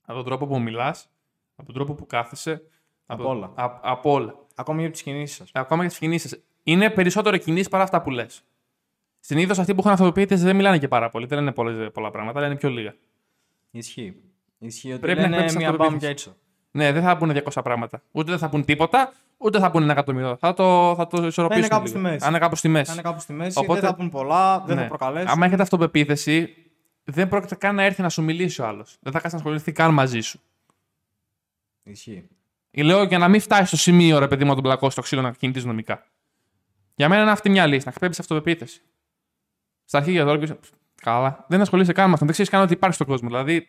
από 0.00 0.14
τον 0.14 0.24
τρόπο 0.24 0.46
που 0.46 0.60
μιλάς, 0.60 1.08
από 1.56 1.66
τον 1.66 1.74
τρόπο 1.74 1.94
που 1.94 2.06
κάθεσαι. 2.06 2.62
Από 3.06 3.28
όλα. 3.28 3.52
Α, 3.54 3.78
από 3.82 4.12
όλα. 4.12 4.34
Ακόμη 4.54 4.80
για 4.80 4.90
τις 4.90 5.02
κινήσεις 5.02 5.36
σας. 5.36 5.50
Ακόμα 5.52 5.82
και 5.82 5.88
τις 5.88 5.98
κινήσεις. 5.98 6.42
Είναι 6.62 6.90
περισσότερο 6.90 7.36
κινήσεις 7.36 7.68
παρά 7.68 7.82
αυτά 7.84 8.02
που 8.02 8.10
λες. 8.10 8.44
Συνήθως 9.20 9.58
αυτοί 9.58 9.72
που 9.74 9.80
έχουν 9.80 9.90
αυτοπεποίθηση 9.92 10.44
δεν 10.44 10.56
μιλάνε 10.56 10.78
και 10.78 10.88
πάρα 10.88 11.10
πολύ. 11.10 11.26
Δεν 11.26 11.38
λένε 11.38 11.52
πολλές- 11.52 11.92
πολλά 11.92 12.10
πράγματα, 12.10 12.40
λένε 12.40 12.56
πιο 12.56 12.68
λίγα. 12.68 12.94
Ισχύει. 13.70 14.16
Ισχύει 14.58 14.90
ότι 14.92 15.00
Πρέπει 15.00 15.20
να 15.20 15.24
λένε 15.28 15.34
εκπέμπεις 15.36 15.56
μία 15.56 15.72
μπαμ 15.72 15.80
αυτοπεποίθηση. 15.80 16.14
και 16.24 16.28
έτσι. 16.28 16.38
Ναι, 16.70 16.92
δεν 16.92 17.02
θα 17.02 17.16
πούνε 17.16 17.32
200 17.32 17.62
πράγματα. 17.62 18.02
Ούτε 18.10 18.30
δεν 18.30 18.38
θα 18.40 18.48
πούνε 18.48 18.64
τίποτα, 18.64 19.12
ούτε 19.36 19.58
θα 19.58 19.70
πούνε 19.70 19.84
ένα 19.84 19.92
εκατομμύριο. 19.92 20.36
Θα 20.36 20.54
το, 20.54 20.94
θα 20.96 21.06
το 21.06 21.26
ισορροπήσουν. 21.26 21.68
κάπου 21.68 21.82
λίγο. 21.86 21.94
στη 21.96 21.98
μέση. 21.98 22.18
Θα 22.18 22.28
είναι 22.28 22.38
κάπου 22.38 22.56
στη 22.56 22.68
μέση. 22.68 22.84
Θα 22.86 22.92
είναι 22.92 23.02
κάπου 23.02 23.20
στη 23.20 23.32
μέση, 23.32 23.58
Οπότε- 23.58 23.80
δεν 23.80 23.90
θα 23.90 23.96
πούν 23.96 24.08
πολλά, 24.10 24.60
δεν 24.66 24.76
Ναι. 24.76 24.82
θα 24.82 24.88
προκαλέσουν. 24.88 25.28
Άμα 25.28 25.46
έχετε 25.46 25.62
αυτοπεποίθηση, 25.62 26.54
δεν 27.04 27.28
πρόκειται 27.28 27.54
καν 27.54 27.74
να 27.74 27.82
έρθει 27.82 28.02
να 28.02 28.08
σου 28.08 28.22
μιλήσει 28.22 28.62
ο 28.62 28.66
άλλος. 28.66 28.96
Δεν 29.00 29.12
θα 29.12 29.18
κάτσει 29.20 29.34
να 29.34 29.40
ασχοληθεί 29.40 29.72
καν 29.72 29.94
μαζί 29.94 30.20
σου. 30.20 30.40
Ισχύει. 31.82 32.28
Λέω 32.82 33.02
για 33.02 33.18
να 33.18 33.28
μην 33.28 33.40
φτάσει 33.40 33.66
στο 33.66 33.76
σημείο, 33.76 34.18
ρε 34.18 34.28
παιδί 34.28 34.42
μου, 34.42 34.48
να 34.48 34.54
τον 34.54 34.64
πλακώσει 34.64 34.92
στο 34.92 35.02
ξύλο 35.02 35.22
να 35.22 35.32
κινηθεί 35.32 35.66
νομικά. 35.66 36.06
Για 36.94 37.08
μένα 37.08 37.22
είναι 37.22 37.30
αυτή 37.30 37.50
μια 37.50 37.66
λύση, 37.66 37.86
να 37.86 37.92
χτυπήσει 37.92 38.20
αυτοπεποίθηση. 38.20 38.82
Στα 39.84 39.98
αρχίδια 39.98 40.24
τώρα 40.24 40.38
πίσω. 40.38 40.58
Καλά. 41.02 41.44
Δεν 41.48 41.60
ασχολείσαι 41.60 41.92
καν 41.92 42.06
με 42.06 42.12
αυτό. 42.12 42.24
Δεν 42.24 42.32
ξέρεις 42.32 42.50
καν 42.50 42.62
ότι 42.62 42.72
υπάρχει 42.72 42.94
στον 42.94 43.06
κόσμο. 43.06 43.28
Δηλαδή, 43.28 43.68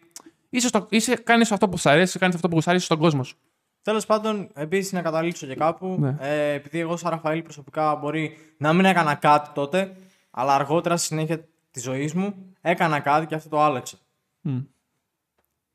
είσαι, 0.50 0.68
στο, 0.68 0.88
είσαι 0.90 1.16
κάνεις 1.16 1.52
αυτό 1.52 1.70
που 1.70 1.78
σου 1.78 1.90
αρέσει, 1.90 2.20
κάνεις 2.20 2.36
αυτό 2.36 2.48
που 2.48 2.56
γουστάρεις 2.56 2.86
στον 2.86 2.98
κόσμο 2.98 3.24
σου. 3.24 3.38
Τέλος 3.82 4.06
πάντων, 4.06 4.50
επίσης 4.54 4.92
να 4.92 5.02
καταλήξω 5.02 5.48
και 5.48 5.56
κάπου. 5.56 5.98
Ναι. 6.00 6.16
Ε, 6.20 6.54
επειδή 6.54 6.80
εγώ, 6.80 6.98
σαν 6.98 7.12
Ραφαήλ, 7.12 7.42
προσωπικά 7.42 7.96
μπορεί 7.96 8.38
να 8.58 8.74
μην 8.74 8.86
έκανα 8.86 9.16
κάτι 9.16 9.50
τότε, 9.54 9.96
αλλά 10.32 10.56
αργότερα 10.56 10.98
στη 10.98 11.08
συνέχεια 11.08 11.48
της 11.72 11.84
ζωής 11.84 12.14
μου 12.14 12.54
έκανα 12.62 13.00
κάτι 13.00 13.26
και 13.26 13.36
αυτό 13.36 13.50
το 13.50 13.62
άλλαξε. 13.62 13.98
Μμ. 14.42 14.58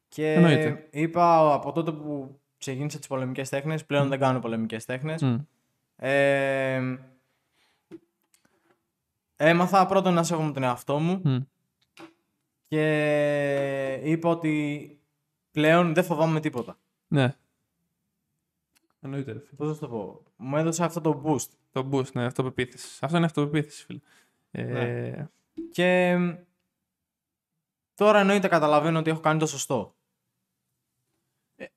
Και 0.08 0.32
Εννοείται. 0.32 0.88
είπα 0.90 1.52
από 1.54 1.72
τότε 1.72 1.92
που 1.92 2.39
ξεκίνησα 2.60 2.98
τις 2.98 3.06
πολεμικές 3.06 3.48
τέχνες, 3.48 3.84
πλέον 3.84 4.08
δεν 4.08 4.18
κάνω 4.18 4.38
πολεμικές 4.38 4.84
τέχνες. 4.84 5.22
Μμ. 5.22 5.36
Ε, 5.96 6.98
έμαθα 9.36 9.86
πρώτον 9.86 10.14
να 10.14 10.22
σέβομαι 10.22 10.52
τον 10.52 10.62
εαυτό 10.62 10.98
μου 10.98 11.20
Μμ. 11.24 11.36
και 12.68 14.00
είπα 14.04 14.28
ότι 14.28 14.98
πλέον 15.50 15.94
δεν 15.94 16.04
φοβάμαι 16.04 16.40
τίποτα. 16.40 16.78
Ναι. 17.08 17.34
Εννοείται, 19.00 19.32
ρε 19.32 19.38
φίλε. 19.38 19.56
Πώς 19.56 19.68
θα 19.68 19.74
σου 19.74 19.80
το 19.80 19.88
πω; 19.88 20.22
Μου 20.36 20.56
έδωσε 20.56 20.84
αυτό 20.84 21.00
το 21.00 21.22
boost. 21.26 21.48
Το 21.72 21.88
boost, 21.92 22.12
ναι, 22.12 22.24
αυτοπεποίθηση. 22.24 22.98
Αυτό 23.00 23.16
είναι 23.16 23.26
αυτοπεποίθηση, 23.26 23.84
φίλε. 23.84 24.00
Ε, 24.50 24.62
Ναι. 24.62 25.28
Και 25.72 26.16
μ, 26.16 26.30
τώρα 27.94 28.18
εννοείται 28.20 28.48
καταλαβαίνω 28.48 28.98
ότι 28.98 29.10
έχω 29.10 29.20
κάνει 29.20 29.38
το 29.38 29.46
σωστό. 29.46 29.94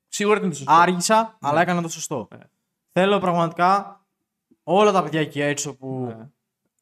Σίγουρα 0.08 0.38
είναι 0.38 0.48
το 0.48 0.54
σωστό. 0.54 0.72
Άργησα, 0.72 1.36
αλλά 1.40 1.60
έκανα 1.60 1.82
το 1.82 1.88
σωστό. 1.88 2.28
Ναι. 2.32 2.38
Θέλω 2.92 3.18
πραγματικά 3.18 4.00
όλα 4.62 4.92
τα 4.92 5.02
παιδιά 5.02 5.20
εκεί 5.20 5.40
έξω 5.40 5.76
που 5.76 6.14
Ναι. 6.18 6.28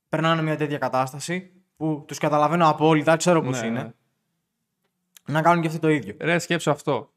περνάνε 0.09 0.42
μια 0.42 0.57
τέτοια 0.57 0.78
κατάσταση, 0.78 1.53
που 1.76 2.05
τους 2.07 2.18
καταλαβαίνω 2.18 2.68
απόλυτα, 2.68 3.16
ξέρω 3.16 3.42
πώς 3.42 3.61
Ναι, 3.61 3.66
είναι, 3.66 3.82
ναι. 3.82 3.92
να 5.32 5.42
κάνουν 5.42 5.61
και 5.62 5.68
αυτό 5.68 5.80
το 5.80 5.88
ίδιο. 5.88 6.16
Ρε, 6.20 6.38
σκέψου 6.38 6.70
αυτό. 6.70 7.12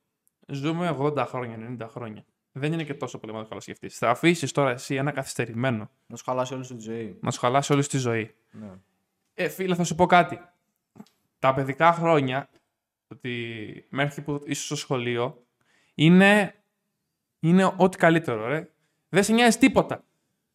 Ζούμε 0.47 0.95
80 0.99 1.25
χρόνια, 1.27 1.57
90 1.79 1.87
χρόνια. 1.89 2.25
Δεν 2.51 2.73
είναι 2.73 2.83
και 2.83 2.93
τόσο 2.93 3.17
πολύ 3.19 3.31
μεγάλο 3.33 3.49
να 3.53 3.59
σκεφτεί. 3.59 3.89
Θα 3.89 4.09
αφήσεις 4.09 4.51
τώρα 4.51 4.69
εσύ 4.71 4.95
ένα 4.95 5.11
καθυστερημένο 5.11 5.89
Να 6.07 6.15
σου 6.15 6.23
χαλάσει 6.23 6.53
όλη 6.53 6.65
σου 6.65 6.75
τη 6.75 6.81
ζωή. 6.81 7.17
να 7.21 7.31
σου 7.31 7.39
χαλάσει 7.39 7.73
όλη 7.73 7.85
τη 7.85 7.97
ζωή. 7.97 8.35
Ναι. 8.51 8.71
Ε, 9.33 9.49
φίλε, 9.49 9.75
θα 9.75 9.83
σου 9.83 9.95
πω 9.95 10.05
κάτι. 10.05 10.39
Τα 11.39 11.53
παιδικά 11.53 11.93
χρόνια, 11.93 12.49
ότι 13.07 13.85
μέχρι 13.89 14.21
που 14.21 14.43
είσαι 14.45 14.63
στο 14.63 14.75
σχολείο, 14.75 15.44
είναι, 15.95 16.55
είναι 17.39 17.73
ό,τι 17.77 17.97
καλύτερο, 17.97 18.47
ρε. 18.47 18.69
Δεν 19.09 19.23
σε 19.23 19.33
νοιάζει 19.33 19.57
τίποτα. 19.57 20.03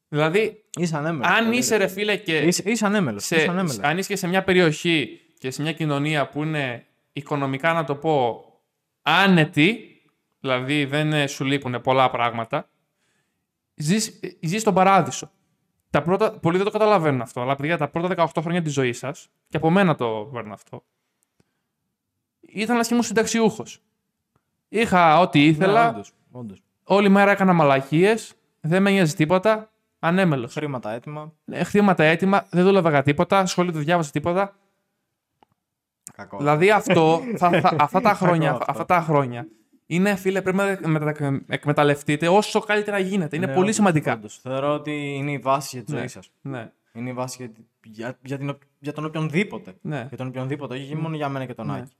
Δηλαδή, 0.08 0.64
Είσαι 0.78 0.96
ανέμελος. 0.96 1.26
αν 1.26 1.44
πολύ, 1.44 1.56
είσαι 1.58 1.76
ρε 1.76 1.86
φίλε 1.88 2.16
και 2.16 2.38
Είσαι, 2.38 2.62
είσαι 2.70 2.86
ανέμελος. 2.86 3.24
σε, 3.24 3.36
είσαι 3.36 3.48
ανέμελος. 3.50 3.78
αν 3.78 3.98
είσαι 3.98 4.08
και 4.08 4.16
σε 4.16 4.26
μια 4.26 4.44
περιοχή 4.44 5.20
και 5.38 5.50
σε 5.50 5.62
μια 5.62 5.72
κοινωνία 5.72 6.28
που 6.28 6.42
είναι 6.42 6.86
οικονομικά, 7.12 7.72
να 7.72 7.84
το 7.84 7.94
πω, 7.96 8.44
άνετη, 9.02 9.80
δηλαδή 10.40 10.84
δεν 10.84 11.12
ε, 11.12 11.26
σου 11.26 11.44
λείπουν 11.44 11.80
πολλά 11.80 12.10
πράγματα, 12.10 12.68
ζεις, 13.74 14.08
ε, 14.22 14.36
ζεις 14.46 14.60
στον 14.60 14.74
παράδεισο. 14.74 15.30
Τα 15.90 16.02
πρώτα, 16.02 16.38
πολλοί 16.38 16.56
δεν 16.56 16.66
το 16.66 16.72
καταλαβαίνουν 16.72 17.20
αυτό, 17.20 17.40
αλλά 17.40 17.56
παιδιά, 17.56 17.76
τα 17.76 17.88
πρώτα 17.88 18.28
18 18.34 18.40
χρόνια 18.42 18.62
της 18.62 18.72
ζωής 18.72 18.98
σας, 18.98 19.28
και 19.48 19.56
από 19.56 19.70
μένα 19.70 19.94
το 19.94 20.30
παίρνω 20.32 20.52
αυτό, 20.52 20.84
ήταν 22.40 22.76
να 22.76 22.84
ήμουν 22.90 23.02
συνταξιούχος. 23.02 23.82
Είχα 24.72 25.18
ό,τι 25.20 25.46
ήθελα, 25.46 25.82
Ναι, 25.82 25.88
όντως, 25.88 26.12
όντως. 26.30 26.62
όλη 26.84 27.08
μέρα 27.08 27.30
έκανα 27.30 27.52
μαλακίες, 27.52 28.34
δεν 28.60 28.82
με 28.82 28.90
νοιάζει 28.90 29.14
τίποτα, 29.14 29.70
ανέμελος. 29.98 30.52
Χρήματα 30.52 30.90
έτοιμα. 30.90 31.32
Ε, 31.44 31.64
Χτήματα 31.64 32.04
έτοιμα, 32.04 32.46
δεν 32.50 32.64
δούλευα 32.64 32.90
για 32.90 33.02
τίποτα, 33.02 33.46
σχολείο 33.46 33.72
δεν 33.72 33.82
διάβασα 33.84 34.10
τίποτα. 34.10 34.54
Κακό. 36.16 36.36
Δηλαδή 36.38 36.70
αυτό, 36.70 37.20
θα, 37.36 37.50
θα- 37.60 37.76
αυτά, 37.78 38.00
τα 38.00 38.14
χρόνια, 38.14 38.46
Κακό 38.50 38.58
αυτό. 38.58 38.70
αυτά 38.72 38.84
τα 38.84 39.00
χρόνια 39.00 39.46
Είναι 39.86 40.16
φίλε, 40.16 40.42
πρέπει 40.42 40.56
να 40.56 40.88
μετα- 40.88 41.42
εκμεταλλευτείτε 41.48 42.28
όσο 42.28 42.60
καλύτερα 42.60 42.98
γίνεται. 42.98 43.36
Είναι 43.36 43.46
Ναι, 43.46 43.52
πολύ 43.52 43.62
όντως, 43.64 43.74
σημαντικά. 43.74 44.12
όντως. 44.12 44.38
Θεωρώ 44.42 44.72
ότι 44.74 45.14
είναι 45.14 45.30
η 45.32 45.38
βάση 45.38 45.76
για 45.76 45.84
τη 45.84 45.90
ζωή 45.92 46.00
Ναι. 46.00 46.06
σας. 46.08 46.30
Ναι, 46.40 46.70
Είναι 46.92 47.10
η 47.10 47.12
βάση 47.12 47.36
για, 47.40 47.50
τη- 47.52 47.90
για, 47.90 48.18
για, 48.22 48.38
την, 48.38 48.48
οπ- 48.48 48.62
για 48.78 48.92
τον 48.92 49.04
οποιονδήποτε. 49.04 49.74
ναι. 49.80 50.04
Για 50.08 50.16
τον 50.16 50.26
οποιονδήποτε, 50.26 50.74
όχι 50.74 50.96
μόνο 50.96 51.16
για 51.16 51.28
μένα 51.28 51.44
και 51.44 51.54
τον 51.54 51.66
Ναι. 51.66 51.76
Άκη. 51.76 51.92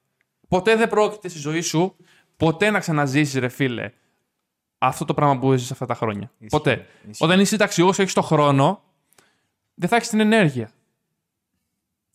Ποτέ 0.49 0.77
δεν 0.77 0.89
πρόκειται 0.89 1.29
στη 1.29 1.39
ζωή 1.39 1.61
σου 1.61 1.97
ποτέ 2.45 2.71
να 2.71 2.79
ξαναζήσεις, 2.79 3.41
ρε 3.41 3.49
φίλε, 3.49 3.91
αυτό 4.79 5.05
το 5.05 5.15
πράγμα 5.15 5.39
που 5.39 5.53
έζησε 5.53 5.73
αυτά 5.73 5.87
τα 5.87 5.95
χρόνια. 5.95 6.31
Ισχύει, 6.39 6.49
Ποτέ. 6.49 6.87
ισχύει. 7.11 7.25
Όταν 7.25 7.39
είσαι 7.41 7.49
συνταξιούχο, 7.51 8.03
έχεις 8.03 8.13
το 8.13 8.23
χρόνο, 8.23 8.83
δεν 9.75 9.89
θα 9.89 9.97
έχεις 9.97 10.09
την 10.09 10.21
ενέργεια. 10.21 10.71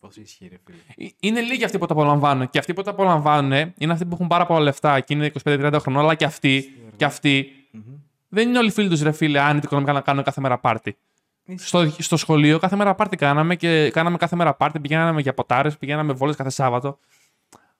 Πώς 0.00 0.16
ισχύει, 0.16 0.48
ρε 0.48 0.56
φίλε. 0.64 1.06
Ε, 1.08 1.12
Είναι 1.20 1.40
λίγοι 1.40 1.64
αυτοί 1.64 1.78
που 1.78 1.86
το 1.86 1.94
απολαμβάνουν. 1.94 2.50
Και 2.50 2.58
αυτοί 2.58 2.74
που 2.74 2.82
το 2.82 2.90
απολαμβάνουν 2.90 3.72
είναι 3.78 3.92
αυτοί 3.92 4.04
που 4.04 4.14
έχουν 4.14 4.26
πάρα 4.26 4.46
πολλά 4.46 4.60
λεφτά 4.60 5.00
και 5.00 5.14
είναι 5.14 5.32
25-30 5.44 5.76
χρονών, 5.80 6.02
αλλά 6.02 6.14
και 6.14 6.24
αυτοί, 6.24 6.64
και 6.96 7.04
αυτοί 7.04 7.46
Μμμ. 7.70 7.82
δεν 8.28 8.48
είναι 8.48 8.58
όλοι 8.58 8.70
φίλοι 8.70 8.88
τους, 8.88 9.02
ρε 9.02 9.12
φίλε, 9.12 9.40
άνετοι 9.40 9.66
οικονομικά 9.66 9.92
να 9.92 10.00
κάνουν 10.00 10.22
κάθε 10.24 10.40
μέρα 10.40 10.58
πάρτι. 10.58 10.96
Ισχύει. 11.44 11.66
Στο, 11.66 11.90
στο 11.98 12.16
σχολείο 12.16 12.58
κάθε 12.58 12.76
μέρα 12.76 12.94
πάρτι 12.94 13.16
κάναμε 13.16 13.56
και 13.56 13.90
κάναμε 13.90 14.16
κάθε 14.16 14.36
μέρα 14.36 14.54
πάρτι, 14.54 14.80
πηγαίναμε 14.80 15.20
για 15.20 15.34
ποτάρες, 15.34 15.76
πηγαίναμε 15.76 16.12
βόλες 16.12 16.36
κάθε 16.36 16.50
Σάββατο. 16.50 16.98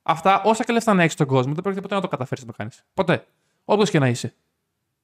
Αυτά, 0.09 0.42
όσα 0.42 0.64
και 0.64 0.72
λεφτά 0.72 0.94
να 0.94 1.00
έχεις 1.02 1.12
στον 1.12 1.26
κόσμο, 1.26 1.52
δεν 1.52 1.62
πρόκειται 1.62 1.82
ποτέ 1.82 1.94
να 1.94 2.00
το 2.00 2.09
καταφέρεις 2.09 2.44
να 2.44 2.50
το 2.50 2.57
κάνεις. 2.59 2.84
Ποτέ. 2.94 3.24
Όποιο 3.64 3.84
και 3.84 3.98
να 3.98 4.09
είσαι. 4.09 4.34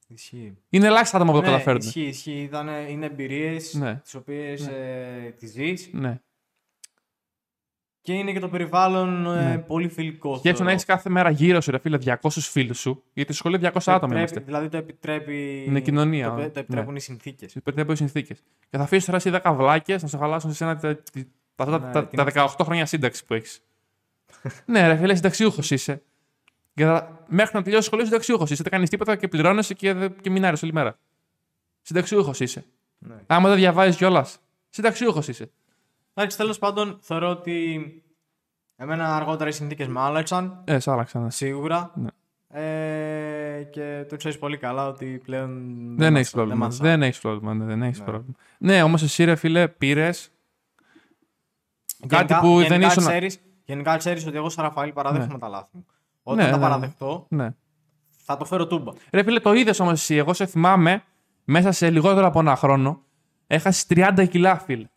Ισχύει. 0.07 0.57
Είναι 0.69 0.87
ελάχιστα 0.87 1.17
άτομα 1.17 1.31
που 1.31 1.37
το 1.37 1.43
ναι, 1.45 1.51
καταφέρουν. 1.51 1.79
Ισχύει, 1.79 2.01
ισχύει. 2.01 2.41
Ήτανε, 2.41 2.85
είναι 2.89 3.05
εμπειρίες 3.05 3.73
Ναι. 3.73 3.95
τις 3.95 4.15
οποίες 4.15 4.67
ε, 4.67 5.33
τις 5.39 5.51
ζεις 5.51 5.89
Ναι. 5.91 6.19
και 8.01 8.13
είναι 8.13 8.31
και 8.31 8.39
το 8.39 8.49
περιβάλλον 8.49 9.25
ε, 9.25 9.49
Ναι. 9.49 9.57
πολύ 9.57 9.87
φιλικό. 9.89 10.29
Σκέψου 10.29 10.49
να 10.49 10.55
θεωρώ. 10.57 10.71
έχεις 10.71 10.85
κάθε 10.85 11.09
μέρα 11.09 11.29
γύρω 11.29 11.61
σου, 11.61 11.71
ρε 11.71 11.77
φίλε, 11.77 11.97
200 12.05 12.15
φίλους 12.29 12.79
σου, 12.79 13.03
γιατί 13.13 13.33
στο 13.33 13.47
σχολείο 13.47 13.59
200 13.59 13.67
άτομα 13.93 13.95
Επιτρέπει- 13.95 14.15
είμαστε. 14.15 14.39
Δηλαδή 14.39 14.69
το 14.69 14.77
επιτρέπει. 14.77 15.63
Είναι 15.67 15.79
κοινωνία, 15.81 16.27
Το, 16.29 16.35
ναι. 16.35 16.49
το 16.49 16.59
επιτρέπουν 16.59 16.95
οι 16.95 16.99
συνθήκες. 16.99 17.55
Πρέπει 17.63 17.81
από 17.81 17.95
συνθήκες. 17.95 18.43
Και 18.69 18.77
θα 18.77 18.83
αφήσει 18.83 19.05
τώρα 19.05 19.17
εσύ 19.17 19.29
10 19.43 19.53
βλάκες 19.57 20.01
να 20.01 20.07
σου 20.07 20.17
χαλάσουν 20.17 20.53
σε 20.53 20.63
ένα, 20.63 20.77
τα, 20.77 20.95
τα, 21.55 21.65
τα, 21.65 21.79
Ναι, 21.79 21.91
τα, 21.91 22.05
τι 22.07 22.15
τα 22.17 22.23
να 22.23 22.31
18 22.33 22.47
χρόνια 22.63 22.85
σύνταξη 22.85 23.25
που 23.25 23.33
έχεις. 23.33 23.61
Ναι, 24.65 24.87
ρε 24.87 24.95
φίλε, 24.95 25.15
συνταξιούχος 25.15 25.71
είσαι. 25.71 26.01
Και 26.75 26.85
θα- 26.85 27.23
μέχρι 27.27 27.55
να 27.57 27.61
τελειώσει 27.63 27.85
σχολείο 27.85 28.05
συνταξιούχος 28.05 28.49
είσαι. 28.51 28.63
Δεν 28.63 28.71
κάνεις 28.71 28.89
τίποτα 28.89 29.15
και 29.15 29.27
πληρώνεσαι 29.27 29.73
και, 29.73 29.93
δε- 29.93 30.09
και 30.09 30.29
μινάρει 30.29 30.57
όλη 30.63 30.73
μέρα. 30.73 30.97
Συνταξιούχος 31.81 32.39
είσαι. 32.39 32.65
Ναι. 32.97 33.15
Άμα 33.27 33.49
δεν 33.49 33.57
διαβάζεις 33.57 33.95
κιόλας. 33.95 34.37
Συνταξιούχος 34.69 35.27
είσαι. 35.27 35.51
Εντάξει, 36.13 36.37
τέλος 36.37 36.59
πάντων, 36.59 36.97
θεωρώ 37.01 37.29
ότι 37.29 38.03
εμένα 38.75 39.15
αργότερα 39.15 39.49
οι 39.49 39.53
συνθήκες 39.53 39.87
με 39.87 39.99
άλλαξαν. 39.99 40.61
Ε, 40.65 40.79
σ' 40.79 40.87
άλλαξα. 40.87 41.29
Σίγουρα. 41.29 41.91
Ναι. 41.95 42.07
Ε, 42.61 43.63
και 43.63 44.05
το 44.09 44.15
ξέρεις 44.15 44.37
πολύ 44.37 44.57
καλά 44.57 44.87
ότι 44.87 45.21
πλέον. 45.25 45.49
Δεν 45.97 46.11
μας- 46.11 46.19
έχεις 46.19 46.31
πρόβλημα. 46.31 46.65
μας- 46.65 46.77
Δεν 46.77 47.01
έχεις 47.03 47.19
πρόβλημα. 47.19 47.53
Ναι, 47.53 47.65
δεν 47.65 47.81
έχεις 47.81 47.99
Ναι. 47.99 48.05
πρόβλημα. 48.05 48.33
Ναι, 48.57 48.83
όμως 48.83 49.03
εσύ, 49.03 49.23
ρε 49.23 49.35
φίλε, 49.35 49.67
πήρες. 49.67 50.31
Κάτι 52.07 52.15
Γενικά- 52.15 52.39
που 52.39 52.57
δεν 52.57 52.67
γενικά 52.71 52.87
ήσουν. 52.87 53.03
Ξέρεις, 53.03 53.39
γενικά 53.65 53.97
ξέρεις 53.97 54.25
ότι 54.27 54.37
εγώ, 54.37 54.49
σαν 54.49 54.63
Ραφαήλ, 54.63 54.93
παραδέχομαι 54.93 55.37
τα 55.39 55.47
λάθη 55.47 55.67
μου. 55.71 55.85
Όταν 56.23 56.45
Ναι, 56.45 56.51
τα 56.51 56.57
ναι. 56.57 56.63
παραδεχτώ, 56.63 57.25
Ναι. 57.29 57.49
θα 58.25 58.37
το 58.37 58.45
φέρω 58.45 58.67
τούμπα. 58.67 58.91
Ρε 59.11 59.23
φίλε, 59.23 59.39
το 59.39 59.53
είδες 59.53 59.79
όμως 59.79 59.93
εσύ. 59.93 60.15
Εγώ 60.15 60.33
σε 60.33 60.45
θυμάμαι 60.45 61.03
μέσα 61.43 61.71
σε 61.71 61.89
λιγότερο 61.89 62.25
από 62.27 62.39
ένα 62.39 62.55
χρόνο 62.55 63.01
έχασες 63.47 63.85
30 63.89 64.25
κιλά, 64.29 64.57
φίλε. 64.57 64.87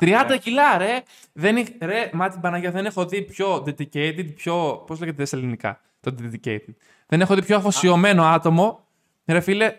30 0.00 0.24
Ναι. 0.28 0.38
κιλά, 0.38 0.78
ρε! 0.78 1.02
Δεν, 1.32 1.56
είχ- 1.56 1.70
ρε, 1.80 2.10
μάτι 2.12 2.38
Παναγία, 2.40 2.70
δεν 2.70 2.86
έχω 2.86 3.06
δει 3.06 3.22
πιο 3.22 3.54
dedicated, 3.66 4.34
πιο. 4.34 4.82
Πώς 4.86 5.00
λέγεται 5.00 5.24
στα 5.24 5.36
ελληνικά 5.36 5.80
το 6.00 6.14
dedicated. 6.20 6.74
Δεν 7.06 7.20
έχω 7.20 7.34
δει 7.34 7.42
πιο 7.44 7.56
αφοσιωμένο 7.56 8.24
άτομο. 8.24 8.80
Ρε 9.26 9.40
φίλε, 9.40 9.76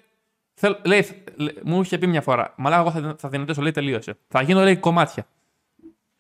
θέλ, 0.54 0.76
λέει, 0.86 1.24
λέ- 1.36 1.64
μου 1.64 1.82
είχε 1.82 1.98
πει 1.98 2.08
μια 2.08 2.22
φορά. 2.22 2.54
Μαλά, 2.58 2.78
εγώ 2.78 2.92
θα, 2.92 3.16
θα 3.20 3.30
δυνατήσω, 3.30 3.62
λέει, 3.62 3.72
τελείωσε. 3.72 4.18
Θα 4.28 4.42
γίνω, 4.42 4.62
λέει, 4.64 4.78
κομμάτια. 4.78 5.26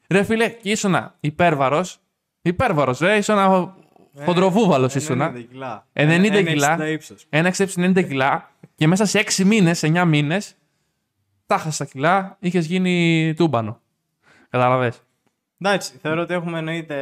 Ρε 0.09 0.23
φίλε, 0.23 0.49
και 0.49 0.69
ήσουνα 0.71 1.15
υπέρβαρος. 1.19 1.97
Υπέρβαρος, 2.41 2.99
ρε, 2.99 3.17
ήσουνα 3.17 3.75
χοντροβούβαλος 4.25 4.95
ήσουνα. 4.95 5.31
90 5.35 5.41
κιλά. 5.49 5.87
90 5.93 5.99
Ένα- 6.27 6.37
ένα 6.37 6.41
κιλά. 6.51 6.75
60 6.79 6.87
ύψος. 6.91 7.25
Ένα 7.29 7.51
90 7.75 8.01
κιλά 8.07 8.51
και 8.75 8.87
μέσα 8.87 9.05
σε 9.05 9.19
6 9.19 9.43
μήνες, 9.45 9.83
9 9.83 10.05
μήνες, 10.05 10.55
τα 11.45 11.57
χάσα 11.57 11.83
τα 11.85 11.89
κιλά, 11.91 12.37
είχες 12.39 12.65
γίνει 12.65 13.33
τούμπανο. 13.35 13.79
Καταλαβέ. 14.49 14.93
Εντάξει, 15.61 15.93
θεωρώ 16.01 16.21
ότι 16.21 16.33
έχουμε 16.33 16.57
εννοείται 16.57 16.95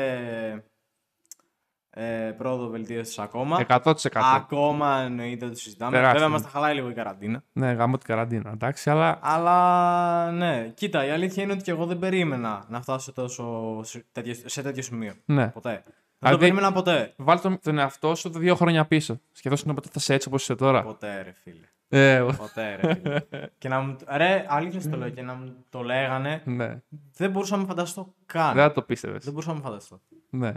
ε, 1.98 2.32
πρόοδο 2.38 2.68
βελτίωσης 2.68 3.20
ακόμα. 3.20 3.66
100%. 3.68 3.94
Ακόμα 4.36 4.98
εννοείται 4.98 5.50
το 5.50 5.56
συζητάμε. 5.56 5.92
Τεράστιο. 5.92 6.20
Βέβαια, 6.20 6.34
μας 6.34 6.42
τα 6.42 6.50
χαλάει 6.50 6.74
λίγο 6.74 6.90
η 6.90 6.94
καραντίνα. 6.94 7.44
Ναι, 7.54 7.72
γάμο 7.72 7.98
την 7.98 8.08
καραντίνα, 8.08 8.52
εντάξει, 8.52 8.90
αλλά. 8.90 9.20
Αλλά 9.22 10.32
ναι, 10.32 10.72
κοίτα, 10.74 11.06
η 11.06 11.10
αλήθεια 11.10 11.44
είναι 11.44 11.52
ότι 11.54 11.62
και 11.64 11.72
εγώ 11.72 11.86
δεν 11.86 12.00
περίμενα 12.00 12.66
να 12.70 12.82
φτάσω 12.82 13.14
τόσο, 13.14 13.80
σε, 13.84 14.06
τέτοιο, 14.12 14.34
σε 14.46 14.62
τέτοιο 14.62 14.82
σημείο. 14.84 15.14
Ναι. 15.26 15.48
Ποτέ. 15.48 15.70
Δεν 15.70 15.84
το 15.84 16.38
Δηλαδή- 16.38 16.40
περίμενα 16.40 16.72
ποτέ. 16.72 17.14
Βάλτε 17.18 17.42
τον, 17.42 17.60
τον 17.64 17.78
εαυτό 17.80 18.16
σου 18.16 18.30
δύο 18.30 18.56
χρόνια 18.56 18.86
πίσω. 18.86 19.20
Σκεφτόσουν 19.32 19.74
ποτέ 19.76 19.88
θα 19.88 19.94
είσαι 19.98 20.14
έτσι 20.14 20.28
όπως 20.28 20.42
είσαι 20.42 20.56
τώρα. 20.56 20.84
Ποτέ, 20.84 21.22
ρε 21.22 21.34
φίλε. 21.44 21.66
Ε, 21.90 22.26
Ποτέ, 22.38 22.76
ρε 22.82 22.94
φίλε. 22.94 23.22
και 23.58 23.70
να 23.70 23.80
μου, 23.80 23.96
ρε, 24.08 24.46
αλήθεια 24.48 24.82
σου 24.82 24.90
το 24.90 24.98
λέω, 24.98 25.10
και 25.10 25.22
να 25.22 25.34
μου 25.34 25.56
το 25.70 25.82
λέγανε, 25.82 26.42
ναι. 26.46 26.82
δεν 27.16 27.32
μπορούσα 27.32 27.56
να 27.56 27.62
με 27.62 27.68
φανταστώ 27.68 28.14
καν. 28.26 28.54
Δεν 28.54 28.64
θα 28.64 28.72
το 28.72 28.82
πίστευες. 28.82 29.24
Δεν 29.24 29.34
μπορούσα 29.34 29.50
να 29.52 29.56
με 29.58 29.62
φανταστώ. 29.64 30.00
Ναι. 30.30 30.52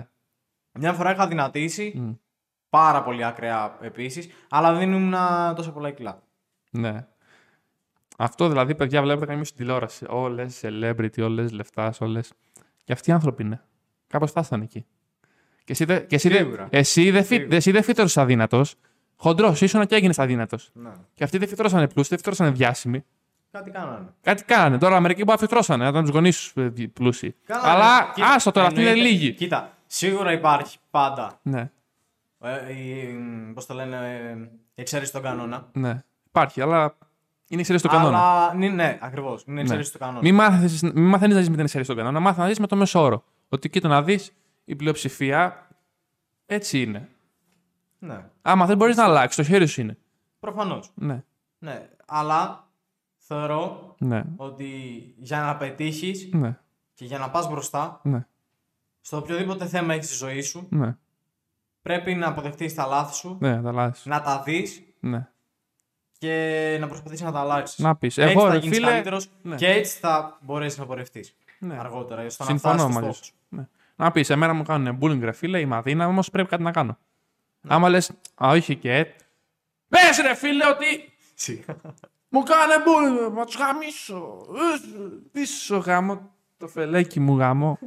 Μια 0.78 0.92
φορά 0.92 1.12
είχα 1.12 1.26
δυνατήσει, 1.28 1.92
Μμ. 1.96 2.10
πάρα 2.70 3.02
πολύ 3.02 3.24
ακραία 3.24 3.76
επίσης, 3.80 4.28
αλλά 4.50 4.72
δεν 4.74 4.92
ήμουν 4.92 5.14
τόσο 5.54 5.72
πολλά 5.72 5.90
κιλά. 5.90 6.22
ναι. 6.70 7.06
Αυτό 8.20 8.48
δηλαδή, 8.48 8.74
παιδιά, 8.74 9.02
βλέπετε 9.02 9.26
κανείς 9.26 9.48
στην 9.48 9.60
τηλεόραση. 9.60 10.04
Όλες 10.08 10.60
celebrity, 10.62 11.20
όλες 11.22 11.52
λεφτάς, 11.52 12.00
όλες. 12.00 12.32
Και 12.84 12.92
αυτοί 12.92 13.10
οι 13.10 13.12
άνθρωποι 13.12 13.42
είναι. 13.42 13.60
Κάπως 14.06 14.30
φτάσανε 14.30 14.64
εκεί. 14.64 14.86
Και 15.64 15.72
εσύ, 15.72 15.84
δε, 15.84 15.98
και 15.98 16.14
εσύ, 16.14 16.28
δε, 16.28 16.36
Σίγουρα. 16.36 16.68
εσύ 16.70 17.10
δεν 17.10 17.24
φύ, 17.24 17.34
Σίγουρα. 17.34 17.56
εσύ 17.56 17.70
δεν 17.70 17.82
φύτρωσες 17.82 18.16
αδύνατος. 18.16 18.74
Χοντρός, 19.16 19.60
ήσουν 19.60 19.86
και 19.86 19.94
έγινες 19.94 20.18
αδύνατος. 20.18 20.70
Ναι. 20.72 20.90
Και 21.14 21.24
αυτοί 21.24 21.38
δεν 21.38 21.48
φυτρώσανε 21.48 21.88
πλούσιοι, 21.88 22.08
δεν 22.08 22.18
φυτρώσανε 22.18 22.50
διάσημοι. 22.50 23.04
Κάτι 23.50 23.70
κάνανε. 23.70 24.06
Κάτι 24.22 24.44
κάνανε. 24.44 24.78
Τώρα 24.78 25.00
μερικοί 25.00 25.24
μπορεί 25.24 25.38
να 25.40 25.46
φυτρώσανε, 25.46 25.82
να 25.84 25.88
ήταν 25.90 26.02
τους 26.02 26.10
γονείς 26.12 26.52
τους 26.52 26.72
πλούσιοι. 26.92 27.34
Καλά, 27.44 27.62
Αλλά 27.62 28.00
ρε, 28.00 28.10
κοίτα, 28.14 28.32
άστο 28.34 28.50
τώρα, 28.50 28.66
αυτοί 28.66 28.80
είναι 28.80 28.90
εννοείται- 28.90 29.12
λίγοι. 29.12 29.32
Κοίτα, 29.32 29.77
σίγουρα 29.89 30.32
υπάρχει 30.32 30.78
πάντα. 30.91 31.39
Ναι, 31.43 31.70
Ε, 32.41 32.72
η, 32.72 33.12
πώς 33.55 33.66
το 33.66 33.74
λένε, 33.74 33.97
ε, 33.97 34.32
η 34.74 34.80
εξαίρεση 34.80 35.09
στον 35.11 35.22
κανόνα. 35.22 35.68
ναι. 35.72 36.03
Υπάρχει, 36.28 36.61
αλλά 36.61 36.97
είναι 37.49 37.61
εξαίρεση 37.61 37.84
του 37.84 37.91
κανόνα. 37.91 38.18
Αλλά 38.18 38.55
ναι, 38.55 38.68
ναι 38.68 38.99
ακριβώς. 39.01 39.45
Είναι 39.47 39.61
εξαίρεση 39.61 39.93
του 39.93 39.99
κανόνα. 39.99 40.20
Μην 40.22 40.34
μάθεις, 40.34 40.82
μην 40.82 41.09
μαθαίνεις 41.09 41.34
να 41.34 41.41
ζεις 41.41 41.49
με 41.49 41.55
την 41.57 41.64
εξαίρεση 41.64 41.91
του 41.91 41.97
κανόνα, 41.97 42.20
μάθεις 42.20 42.39
να 42.39 42.49
ζεις 42.49 42.59
με 42.59 42.66
το 42.66 42.76
μέσο 42.76 43.01
όρο. 43.03 43.24
Ότι 43.49 43.68
κοίτα 43.70 43.89
να 43.89 44.03
δεις, 44.03 44.32
η 44.64 44.76
πλειοψηφία 44.76 45.68
έτσι 46.47 46.82
είναι. 46.82 47.09
Ναι, 47.99 48.24
Άμα 48.43 48.66
δεν 48.66 48.76
μπορείς 48.76 48.97
να 48.97 49.05
αλλάξεις, 49.05 49.36
το 49.36 49.43
χέρι 49.53 49.66
σου 49.66 49.80
είναι. 49.80 49.99
προφανώς. 50.41 50.91
Ναι, 50.95 51.22
Ναι. 51.59 51.89
Αλλά 52.07 52.68
θεωρώ 53.16 53.95
ναι, 53.99 54.22
ότι 54.36 54.66
για 55.18 55.41
να 55.41 55.57
πετύχεις 55.57 56.28
ναι, 56.32 56.59
και 56.95 57.05
για 57.05 57.18
να 57.18 57.30
πας 57.30 57.49
μπροστά, 57.49 58.01
ναι, 58.03 58.26
στο 59.09 59.16
οποιοδήποτε 59.16 59.66
θέμα 59.66 59.94
έχεις 59.94 60.06
στη 60.06 60.16
ζωή 60.16 60.40
σου, 60.42 60.66
ναι, 60.70 60.96
πρέπει 61.82 62.14
να 62.14 62.26
αποδεχτείς 62.28 62.74
τα 62.74 62.86
λάθη 62.86 63.14
σου, 63.14 63.36
ναι, 63.40 63.61
θα 63.61 63.68
αλλάξει. 63.68 64.09
να 64.09 64.20
τα 64.22 64.42
δεις 64.44 64.82
Ναι. 65.00 65.28
και 66.18 66.76
να 66.80 66.86
προσπαθήσεις 66.86 67.24
να 67.24 67.32
τα 67.32 67.40
αλλάξεις. 67.40 67.78
Να 67.78 67.96
πεις. 67.96 68.18
Έτσι 68.18 68.32
Εγώ, 68.32 68.46
θα 68.46 68.52
ρε 68.52 68.59
γίνεις 68.59 68.76
φίλε. 68.76 68.90
καλύτερος 68.90 69.30
ναι. 69.42 69.56
και 69.56 69.66
έτσι 69.68 69.98
θα 69.98 70.38
μπορέσεις 70.40 70.78
να 70.78 70.86
πορευτείς 70.86 71.36
Ναι. 71.59 71.78
αργότερα. 71.78 72.30
Στο 72.30 72.42
να 72.44 72.48
Συμφωνώ 72.50 72.74
φτάσεις 72.74 72.92
στο 72.94 73.00
μαζί 73.02 73.12
στόχο 73.18 73.24
σου. 73.24 73.32
Ναι. 73.48 73.68
Να 73.96 74.11
πεις, 74.11 74.30
εμένα 74.30 74.52
μου 74.52 74.62
κάνουν 74.62 74.98
bullying, 75.00 75.20
ρε 75.20 75.32
φίλε, 75.32 75.61
είμαι 75.61 75.76
αδύναμο, 75.76 76.11
όμως 76.11 76.30
πρέπει 76.30 76.48
κάτι 76.48 76.62
να 76.62 76.70
κάνω. 76.70 76.98
Άμα 77.68 77.88
λες, 77.88 78.11
Α, 78.44 78.48
όχι 78.48 78.76
και. 78.76 79.06
Πες 79.88 80.18
ρε 80.22 80.34
φίλε 80.34 80.64
ότι 80.68 81.12
σου. 81.36 81.64
μου 82.28 82.42
κάνε 82.42 82.74
bullying, 82.86 83.32
μα 83.32 83.44
τους 83.44 83.56
γαμίσω. 83.56 84.46
Ε, 84.54 84.88
Πίσω 85.32 85.76
γάμο. 85.76 86.30
Το 86.56 86.68
φελέκι 86.68 87.20
μου 87.20 87.36
γάμο. 87.38 87.78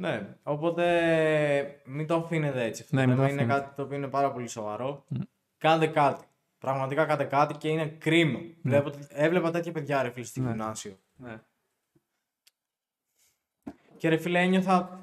Ναι, 0.00 0.36
οπότε 0.42 1.80
μην 1.84 2.06
το 2.06 2.14
αφήνετε 2.14 2.62
έτσι. 2.64 2.82
Αυτό 2.82 2.96
Ναι, 2.96 3.02
το 3.02 3.08
μην 3.08 3.16
το 3.16 3.22
θέμα 3.22 3.32
είναι 3.32 3.42
αφήνετε. 3.42 3.64
κάτι 3.64 3.76
το 3.76 3.82
οποίο 3.82 3.96
είναι 3.96 4.08
πάρα 4.08 4.32
πολύ 4.32 4.48
σοβαρό. 4.48 5.04
Κάντε 5.58 5.86
κάτι. 5.86 6.24
Πραγματικά 6.58 7.04
κάντε 7.06 7.24
κάτι 7.24 7.54
και 7.54 7.68
είναι 7.68 7.86
κρίμα. 7.86 8.38
Βλέπω, 8.62 8.88
ότι- 8.88 9.06
έβλεπα 9.08 9.50
τέτοια 9.50 9.72
παιδιά 9.72 10.02
ρε 10.02 10.10
φίλε 10.10 10.24
στη 10.24 10.40
Ναι. 10.40 10.48
γυμνάσιο. 10.48 10.98
Ναι. 11.16 11.40
Και 13.96 14.08
ρε 14.08 14.16
φίλε 14.16 14.40
ένιωθα 14.40 15.00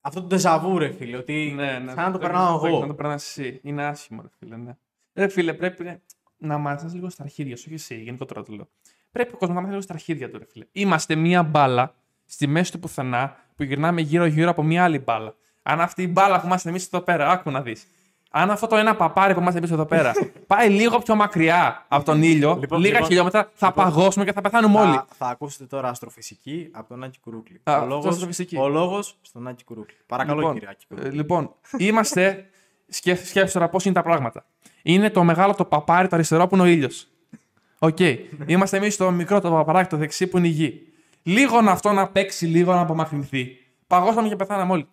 αυτό 0.00 0.20
το 0.20 0.26
ντεζαβού 0.26 0.78
ρε 0.78 0.90
φίλε. 0.92 1.16
Ότι 1.16 1.52
Ναι, 1.56 1.78
ναι. 1.78 1.92
σαν 1.92 1.96
να 2.04 2.12
το 2.12 2.18
Πρέπει- 2.18 2.18
περνάω 2.20 2.58
πρέπει 2.60 2.74
εγώ. 2.74 2.82
Να 2.82 2.88
το 2.88 2.94
περνάς 2.94 3.38
εσύ. 3.38 3.60
Είναι 3.62 3.84
άσχημο, 3.84 4.22
ρε 4.22 4.28
φίλε. 4.38 4.56
Ναι. 4.56 4.76
Ρε 5.14 5.28
φίλε, 5.28 5.54
πρέπει 5.54 5.84
να- 5.84 6.00
να 6.36 6.58
μάθεις 6.58 6.94
λίγο 6.94 7.10
στα 7.10 7.22
αρχίδια 7.22 7.56
σου, 7.56 7.62
όχι 7.66 7.74
εσύ, 7.74 8.02
γενικότερα 8.02 8.42
το 8.42 8.52
λέω. 8.52 8.68
Πρέπει 9.10 9.34
ο 9.34 9.36
κόσμος 9.36 9.48
να 9.48 9.54
μάθει 9.54 9.68
λίγο 9.70 9.80
στα 9.82 9.92
αρχίδια 9.92 10.30
του, 10.30 10.38
ρε 10.38 10.44
φίλε. 10.44 10.66
Είμαστε 10.72 11.14
μία 11.14 11.42
μπάλα 11.42 11.94
στη 12.32 12.46
μέση 12.46 12.72
του 12.72 12.78
πουθενά 12.78 13.36
που 13.56 13.62
γυρνάμε 13.62 14.00
γύρω-γύρω 14.00 14.50
από 14.50 14.62
μία 14.62 14.84
άλλη 14.84 14.98
μπάλα. 14.98 15.34
Αν 15.62 15.80
αυτή 15.80 16.02
η 16.02 16.08
μπάλα 16.10 16.40
που 16.40 16.46
είμαστε 16.46 16.68
εμεί 16.68 16.78
εδώ 16.78 17.00
πέρα, 17.00 17.30
άκου 17.30 17.50
να 17.50 17.60
δεις. 17.60 17.86
αν 18.30 18.50
αυτό 18.50 18.66
το 18.66 18.76
ένα 18.76 18.96
παπάρι 18.96 19.34
που 19.34 19.40
είμαστε 19.40 19.58
εμεί 19.58 19.68
εδώ 19.72 19.84
πέρα 19.86 20.12
πάει 20.46 20.68
λίγο 20.68 20.98
πιο 20.98 21.14
μακριά 21.14 21.84
από 21.88 22.04
τον 22.04 22.22
ήλιο, 22.22 22.56
Λοιπόν, 22.60 22.78
λίγα 22.80 22.92
λοιπόν, 22.92 23.08
χιλιόμετρα, 23.08 23.50
θα 23.54 23.66
λοιπόν, 23.66 23.84
παγώσουμε 23.84 24.24
και 24.24 24.32
θα 24.32 24.40
πεθάνουμε 24.40 24.80
όλοι. 24.80 24.92
Θα, 24.94 25.06
θα 25.16 25.26
ακούσετε 25.26 25.64
τώρα 25.64 25.88
αστροφυσική 25.88 26.68
από 26.72 26.88
τον 26.88 27.02
Άκη 27.02 27.18
Κουρούκλη. 27.20 27.60
Α, 27.64 27.72
ο 27.72 27.76
αυτό 27.76 27.86
λόγος, 27.86 28.06
αστροφυσική. 28.06 28.56
ο 28.56 28.68
λόγος 28.68 29.16
στον 29.22 29.46
Άκη 29.48 29.64
Κουρούκλη. 29.64 29.96
Παρακαλώ 30.06 30.38
λοιπόν, 30.38 30.52
κύριε 30.52 30.68
Άκη 30.70 30.86
Κουρούκλη. 30.88 31.08
ε, 31.10 31.12
λοιπόν, 31.12 31.54
είμαστε. 31.76 32.46
Σκέφ, 32.88 33.26
σκέφτεσαι 33.26 33.52
τώρα 33.52 33.68
πώς 33.68 33.84
είναι 33.84 33.94
τα 33.94 34.02
πράγματα. 34.02 34.44
Είναι 34.82 35.10
το 35.10 35.24
μεγάλο 35.24 35.54
το 35.54 35.64
παπάρι, 35.64 36.08
το 36.08 36.14
αριστερό 36.14 36.46
που 36.46 36.54
είναι 36.54 36.64
ο 36.64 36.66
ήλιος. 36.66 37.08
Οκ. 37.78 37.98
Είμαστε 38.46 38.76
εμείς 38.76 38.96
το 38.96 39.10
μικρό 39.10 39.40
το 39.40 39.50
παπαράκι, 39.50 39.88
το 39.88 39.96
δεξί 39.96 40.26
που 40.26 40.38
είναι 40.38 40.46
η 40.46 40.50
γη. 40.50 40.91
Λίγο 41.22 41.60
να 41.60 41.70
αυτό 41.70 41.92
να 41.92 42.08
παίξει, 42.08 42.46
λίγο 42.46 42.72
να 42.74 42.80
απομακρυνθεί. 42.80 43.56
Παγώσαμε 43.86 44.28
και 44.28 44.36
πεθάναμε 44.36 44.72
όλοι. 44.72 44.88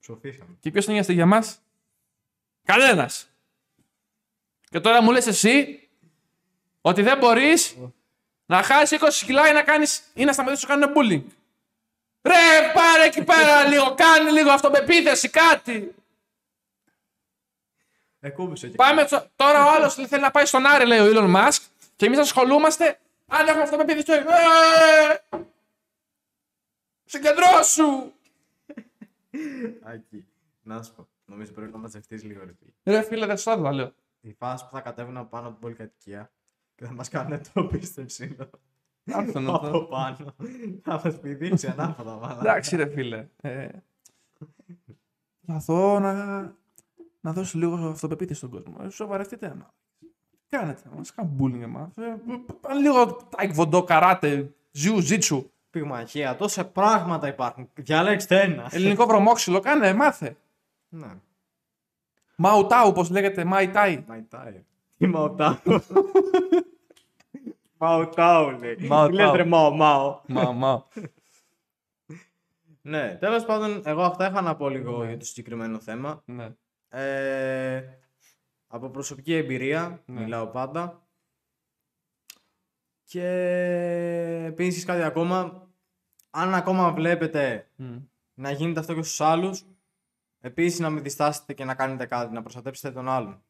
Ψοφήσαμε. 0.00 0.56
Και 0.60 0.70
ποιος 0.70 0.86
νοιάζεται 0.86 1.12
για 1.12 1.26
μας, 1.26 1.60
Κανένας. 2.64 3.28
Και 4.70 4.80
τώρα 4.80 5.02
μου 5.02 5.10
λες 5.12 5.26
εσύ 5.26 5.88
ότι 6.80 7.02
δεν 7.02 7.18
μπορείς 7.18 7.76
να 8.46 8.62
χάσεις 8.62 8.98
20 9.00 9.24
κιλά 9.26 9.48
ή 9.48 9.52
να, 9.52 9.62
κάνεις, 9.62 10.02
ή 10.14 10.24
να 10.24 10.32
σταματήσεις 10.32 10.68
να 10.68 10.74
σου 10.74 10.80
κάνουν 10.80 10.96
bullying. 10.96 11.22
Ρε, 12.22 12.72
πάρε 12.74 13.04
εκεί 13.04 13.24
πέρα 13.24 13.64
λίγο, 13.68 13.94
κάνε 13.94 14.30
λίγο 14.30 14.50
αυτοπεποίθηση, 14.50 15.28
κάτι. 15.28 15.94
Εκούμπησε 18.20 18.68
και 18.68 18.76
Πάμε 18.76 19.04
τσο- 19.04 19.26
τώρα 19.36 19.64
ο 19.66 19.70
άλλος 19.70 19.94
θέλει 19.94 20.22
να 20.22 20.30
πάει 20.30 20.44
στον 20.44 20.66
Άρη, 20.66 20.86
λέει 20.86 20.98
ο 20.98 21.04
Elon 21.14 21.34
Musk, 21.36 21.58
και 21.96 22.06
εμείς 22.06 22.18
ασχολούμαστε 22.18 22.98
αν 23.28 23.46
έχουμε 23.46 23.62
αυτοπεποίθηση. 23.62 24.12
Ε, 24.12 25.38
συγκεντρώσου. 27.04 28.12
Άκη, 29.82 30.26
να 30.62 30.82
σου 30.82 30.94
πω. 30.94 31.08
Νομίζω 31.24 31.52
πρέπει 31.52 31.72
να 31.72 31.78
μαζευτείς 31.78 32.22
λίγο 32.24 32.44
ρε 32.44 32.52
φίλε. 32.58 32.96
Ρε 32.96 33.02
φίλε, 33.02 33.26
δεν 33.26 33.36
σου 33.38 33.44
το 33.44 33.50
έδωσα, 33.50 33.72
λέω. 33.72 33.92
Η 34.20 34.32
φάση 34.32 34.64
που 34.64 34.70
θα 34.74 34.80
κατέβουν 34.80 35.16
από 35.16 35.28
πάνω 35.28 35.42
από 35.46 35.52
την 35.52 35.60
πολυκατοικία 35.62 36.32
και 36.74 36.84
θα 36.84 36.92
μας 36.92 37.08
κάνουν 37.08 37.40
το 37.52 37.64
πίστεψη 37.64 38.36
Άρθρο 39.12 39.54
από 39.54 39.66
αυτό. 39.66 39.80
πάνω. 39.84 40.34
Θα 40.82 41.00
μας 41.04 41.20
πηδήξει 41.20 41.66
ανάποδα 41.66 42.16
μάλλον. 42.16 42.38
Εντάξει, 42.38 42.76
ρε 42.76 42.88
φίλε. 42.88 43.28
Ε, 43.40 43.68
Προσπαθώ 45.46 45.98
να, 46.00 46.40
να 47.20 47.32
δώσω 47.32 47.58
λίγο 47.58 47.74
αυτοπεποίθηση 47.74 48.38
στον 48.38 48.50
κόσμο. 48.50 48.76
Ε, 48.80 48.88
σοβαρευτείτε. 48.88 49.48
Να. 49.54 49.70
Τι 50.48 50.56
κάνετε, 50.56 50.80
μα 50.96 51.02
κάνουν 51.14 51.36
bullying 51.40 51.62
εμάς. 51.62 51.96
Ε, 51.96 52.20
πάνε 52.60 52.80
λίγο 52.80 53.14
τάικβοντό, 53.36 53.82
καράτε, 53.84 54.54
ζιου, 54.70 55.00
ζίτσου. 55.00 55.50
Πυγμαχία, 55.70 56.36
τόσα 56.36 56.64
πράγματα 56.66 57.28
υπάρχουν. 57.28 57.70
Διαλέξτε 57.74 58.40
ένα. 58.40 58.68
Ελληνικό 58.70 59.06
βρωμόξυλο, 59.06 59.60
κάνε, 59.60 59.92
μάθε. 59.94 60.36
Ναι. 60.88 61.10
Μαουτάου, 62.36 62.88
όπως 62.88 63.10
λέγεται, 63.10 63.44
Μαϊτάι. 63.44 64.04
Μαϊτάι. 64.08 64.64
Τι 64.98 65.06
Μαουτάου. 65.06 65.56
Μαουτάου 67.76 68.50
λέει. 68.60 68.76
Μαουτάου. 68.88 69.08
Τι 69.08 69.14
λες 69.14 69.30
ρε 69.32 69.44
Μαο 69.44 69.70
Μαο. 69.70 70.20
Μα, 70.26 70.52
μα. 70.52 70.86
Ναι, 72.82 73.16
τέλος 73.20 73.44
πάντων, 73.44 73.82
εγώ 73.84 74.02
αυτά 74.02 74.28
είχα 74.30 74.40
να 74.40 74.56
πω 74.56 74.68
λίγο 74.68 74.98
Ναι. 74.98 75.06
για 75.08 75.16
το 75.16 75.24
συγκεκριμένο 75.24 75.80
θέμα. 75.80 76.22
Ναι. 76.24 76.48
Ε, 76.88 77.82
από 78.68 78.88
προσωπική 78.88 79.34
εμπειρία 79.34 80.02
Ναι. 80.06 80.20
μιλάω 80.20 80.46
πάντα. 80.46 81.02
Και 83.04 83.24
επίσης 84.46 84.84
κάτι 84.84 85.02
ακόμα, 85.02 85.68
αν 86.30 86.54
ακόμα 86.54 86.92
βλέπετε 86.92 87.68
Μμ. 87.76 87.96
να 88.34 88.50
γίνεται 88.50 88.80
αυτό 88.80 88.94
και 88.94 89.02
στους 89.02 89.20
άλλους, 89.20 89.64
επίσης 90.40 90.78
να 90.78 90.90
μην 90.90 91.02
διστάσετε 91.02 91.54
και 91.54 91.64
να 91.64 91.74
κάνετε 91.74 92.06
κάτι, 92.06 92.34
να 92.34 92.40
προστατέψετε 92.40 92.94
τον 92.94 93.08
άλλον. 93.08 93.42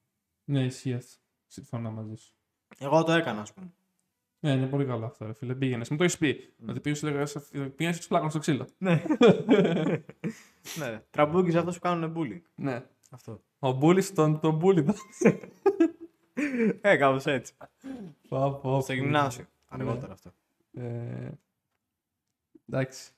Ναι, 0.44 0.64
ισχύει 0.64 0.92
αυτό. 0.94 1.16
Συμφωνώ 1.46 1.90
μαζί 1.90 2.14
σου. 2.14 2.32
Εγώ 2.78 3.04
το 3.04 3.12
έκανα, 3.12 3.40
ας 3.40 3.52
πούμε. 3.52 3.72
Ναι, 4.40 4.50
είναι 4.52 4.66
πολύ 4.66 4.84
καλό 4.84 5.06
αυτό, 5.06 5.26
ρε 5.26 5.32
φίλε. 5.32 5.54
Πήγαινες. 5.54 5.88
Μου 5.90 5.96
το 5.96 6.04
έχεις 6.04 6.18
πει. 6.18 6.54
Ότι 6.68 6.80
πήγαινε 6.80 7.28
πήγαινε 7.76 7.96
και 7.96 8.04
πλάκων 8.08 8.30
στο 8.30 8.38
ξύλο. 8.38 8.68
Ναι. 8.78 9.02
ναι. 10.78 11.02
Τραμπούκι 11.10 11.50
σε 11.50 11.58
αυτό 11.58 11.70
που 11.70 11.78
κάνουν 11.78 12.14
bullying. 12.16 12.42
Ναι. 12.54 12.84
Αυτό. 13.10 13.42
Ο 13.58 13.72
Μπούλης 13.72 14.12
τον, 14.14 14.40
τον 14.40 14.54
Μπούλη. 14.54 14.86
Ε, 16.80 16.96
κάπως 16.96 17.26
έτσι. 17.26 17.52
Πω, 18.28 18.58
πω, 18.62 18.80
Στο 18.80 18.92
γυμνάσιο. 18.92 19.44
Αργότερα 19.68 20.12
αυτό. 20.12 20.30
Ε, 20.72 21.30
εντάξει. 22.68 23.10